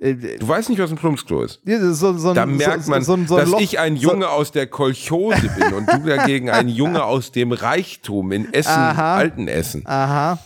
[0.00, 1.60] Äh, du weißt nicht, was ein Plumpsklo ist.
[1.66, 5.74] So, so, da merkt man, so, dass Loch, ich ein Junge aus der Kolchose bin
[5.74, 9.16] und du dagegen ein Junge aus dem Reichtum in Essen, Aha.
[9.16, 9.82] alten Essen.
[9.84, 10.38] Aha.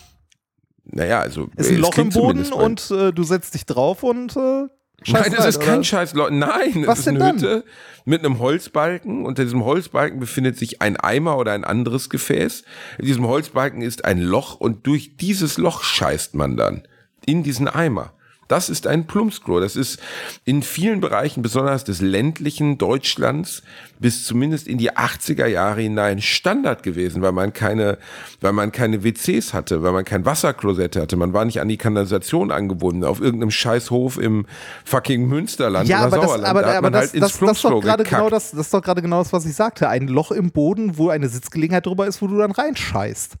[0.83, 1.47] Naja, also.
[1.55, 4.67] Ist ein Loch im Boden und äh, du setzt dich drauf und äh,
[5.03, 6.13] Scheiß Nein, das ist kein Scheiß.
[6.15, 7.35] Nein, Was ist eine dann?
[7.35, 7.63] Hütte
[8.05, 9.25] mit einem Holzbalken.
[9.25, 12.63] Unter diesem Holzbalken befindet sich ein Eimer oder ein anderes Gefäß.
[12.97, 16.83] In diesem Holzbalken ist ein Loch und durch dieses Loch scheißt man dann
[17.25, 18.13] in diesen Eimer.
[18.47, 19.59] Das ist ein Plumpsklo.
[19.59, 19.99] Das ist
[20.45, 23.63] in vielen Bereichen, besonders des ländlichen Deutschlands,
[23.99, 27.97] bis zumindest in die 80er Jahre hinein Standard gewesen, weil man keine,
[28.39, 31.17] weil man keine WCs hatte, weil man kein Wasserklosett hatte.
[31.17, 34.45] Man war nicht an die Kanalisation angebunden, auf irgendeinem Scheißhof im
[34.85, 36.43] fucking Münsterland ja, oder aber Sauerland.
[36.43, 38.73] Das, aber, da aber das, halt das, das, ist doch gerade genau das, das ist
[38.73, 39.89] doch gerade genau das, was ich sagte.
[39.89, 43.35] Ein Loch im Boden, wo eine Sitzgelegenheit drüber ist, wo du dann reinscheißt.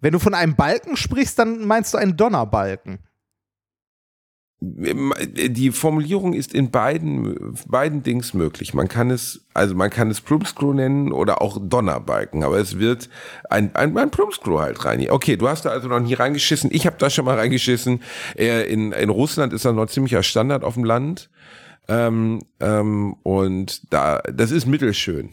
[0.00, 2.98] Wenn du von einem Balken sprichst, dann meinst du einen Donnerbalken
[4.60, 8.72] die Formulierung ist in beiden, beiden Dings möglich.
[8.72, 13.10] Man kann es, also man kann es Plumpsklo nennen oder auch Donnerbalken, aber es wird
[13.50, 15.06] ein, ein, ein Plumpsklo halt rein.
[15.10, 16.70] Okay, du hast da also noch nie reingeschissen.
[16.72, 18.02] Ich habe da schon mal reingeschissen.
[18.34, 21.28] In, in Russland ist das noch ziemlicher Standard auf dem Land.
[21.88, 25.30] Ähm, ähm, und da, das ist mittelschön.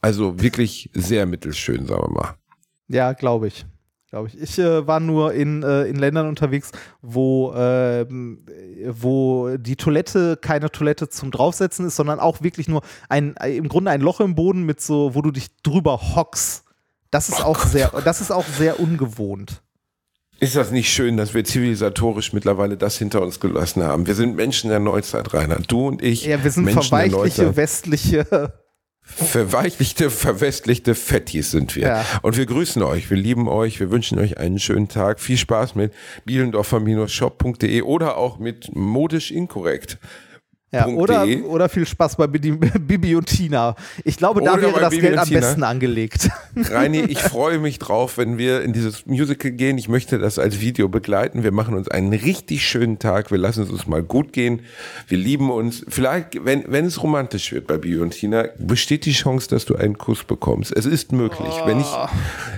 [0.00, 2.34] Also wirklich sehr mittelschön, sagen wir mal.
[2.88, 3.66] Ja, glaube ich
[4.12, 4.40] glaube ich.
[4.40, 6.70] Ich äh, war nur in, äh, in Ländern unterwegs,
[7.00, 8.04] wo, äh,
[8.90, 13.90] wo die Toilette keine Toilette zum Draufsetzen ist, sondern auch wirklich nur ein, im Grunde
[13.90, 16.64] ein Loch im Boden mit so, wo du dich drüber hockst.
[17.10, 17.72] Das ist oh auch Gott.
[17.72, 19.62] sehr, das ist auch sehr ungewohnt.
[20.40, 24.06] Ist das nicht schön, dass wir zivilisatorisch mittlerweile das hinter uns gelassen haben?
[24.06, 25.56] Wir sind Menschen der Neuzeit, Rainer.
[25.56, 26.26] Du und ich.
[26.26, 28.52] Ja, wir sind Menschen verweichliche westliche
[29.04, 31.82] Verweichlichte, verwestlichte Fettis sind wir.
[31.82, 32.04] Ja.
[32.22, 35.20] Und wir grüßen euch, wir lieben euch, wir wünschen euch einen schönen Tag.
[35.20, 35.92] Viel Spaß mit
[36.24, 39.98] bielendorfer-shop.de oder auch mit modisch inkorrekt.
[40.72, 43.76] Ja, oder, oder viel Spaß bei Bibi, und Tina.
[44.04, 46.30] Ich glaube, da oder wäre das Bibi Geld am besten angelegt.
[46.56, 49.76] Reini, ich freue mich drauf, wenn wir in dieses Musical gehen.
[49.76, 51.42] Ich möchte das als Video begleiten.
[51.42, 53.30] Wir machen uns einen richtig schönen Tag.
[53.30, 54.62] Wir lassen es uns mal gut gehen.
[55.08, 55.84] Wir lieben uns.
[55.88, 59.76] Vielleicht, wenn, wenn es romantisch wird bei Bibi und Tina, besteht die Chance, dass du
[59.76, 60.74] einen Kuss bekommst.
[60.74, 61.52] Es ist möglich.
[61.52, 61.66] Oh.
[61.66, 62.08] Wenn ich, oh.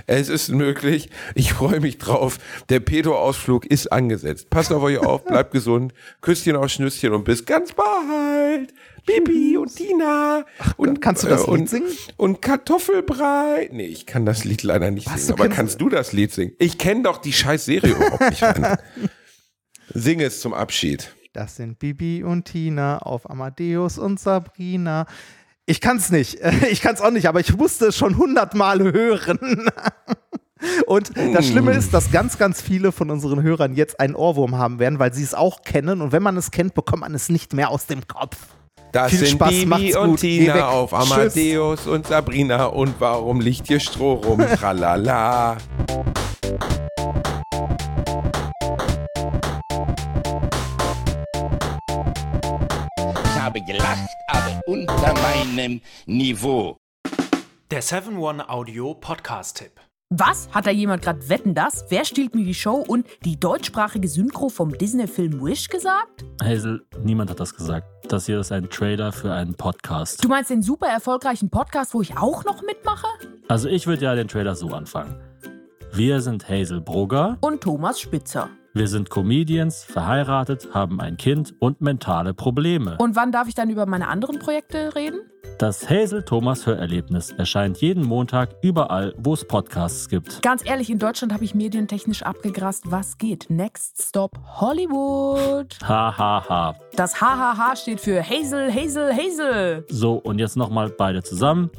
[0.07, 1.09] es ist möglich.
[1.33, 2.37] Ich freue mich drauf.
[2.69, 4.49] Der Pedo-Ausflug ist angesetzt.
[4.49, 5.93] Passt auf euch auf, bleibt gesund.
[6.21, 8.04] Küsschen auf Schnüsschen und bis ganz bald.
[9.05, 10.45] Bibi und Dina.
[10.59, 11.91] Ach, und kannst du das äh, Lied singen?
[12.17, 13.69] Und Kartoffelbrei.
[13.71, 15.39] Nee, ich kann das Lied leider nicht Was, singen.
[15.39, 16.53] Aber kannst du das Lied singen?
[16.59, 18.43] Ich kenne doch die scheiß Serie überhaupt nicht.
[19.93, 21.15] Sing es zum Abschied.
[21.33, 25.05] Das sind Bibi und Tina auf Amadeus und Sabrina.
[25.65, 26.39] Ich kann's nicht.
[26.71, 29.69] Ich kann's auch nicht, aber ich musste es schon hundertmal hören.
[30.87, 34.79] Und das Schlimme ist, dass ganz, ganz viele von unseren Hörern jetzt einen Ohrwurm haben
[34.79, 36.01] werden, weil sie es auch kennen.
[36.01, 38.37] Und wenn man es kennt, bekommt man es nicht mehr aus dem Kopf.
[38.91, 40.19] Das Viel sind Spaß, Bibi und gut.
[40.21, 41.87] Tina auf Amadeus Tschüss.
[41.87, 42.67] und Sabrina.
[42.67, 44.39] Und warum liegt hier Stroh rum?
[44.55, 45.57] Tralala.
[53.23, 56.77] Ich habe gelacht, aber unter meinem Niveau.
[57.69, 59.74] Der 7-One Audio Podcast-Tipp.
[60.11, 60.49] Was?
[60.51, 61.85] Hat da jemand gerade Wetten das?
[61.89, 66.23] Wer stiehlt mir die Show und die deutschsprachige Synchro vom Disney-Film Wish gesagt?
[66.43, 67.87] Hazel, niemand hat das gesagt.
[68.07, 70.23] Das hier ist ein Trailer für einen Podcast.
[70.23, 73.07] Du meinst den super erfolgreichen Podcast, wo ich auch noch mitmache?
[73.47, 75.19] Also ich würde ja den Trailer so anfangen.
[75.91, 78.49] Wir sind Hazel Brugger und Thomas Spitzer.
[78.75, 82.97] Wir sind Comedians, verheiratet, haben ein Kind und mentale Probleme.
[82.99, 85.21] Und wann darf ich dann über meine anderen Projekte reden?
[85.57, 90.41] Das Hazel Thomas Hörerlebnis erscheint jeden Montag überall, wo es Podcasts gibt.
[90.41, 92.91] Ganz ehrlich, in Deutschland habe ich medientechnisch abgegrast.
[92.91, 93.49] Was geht?
[93.49, 95.77] Next Stop Hollywood.
[95.81, 96.17] Hahaha.
[96.17, 96.75] Ha, ha.
[96.97, 99.85] Das Hahaha steht für Hazel, Hazel, Hazel.
[99.87, 101.69] So, und jetzt nochmal beide zusammen.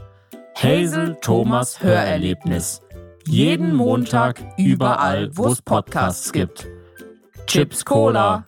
[0.54, 2.80] Hazel Thomas Hörerlebnis.
[3.26, 6.66] Jeden Montag überall, wo es Podcasts gibt.
[7.46, 8.46] Chips Cola.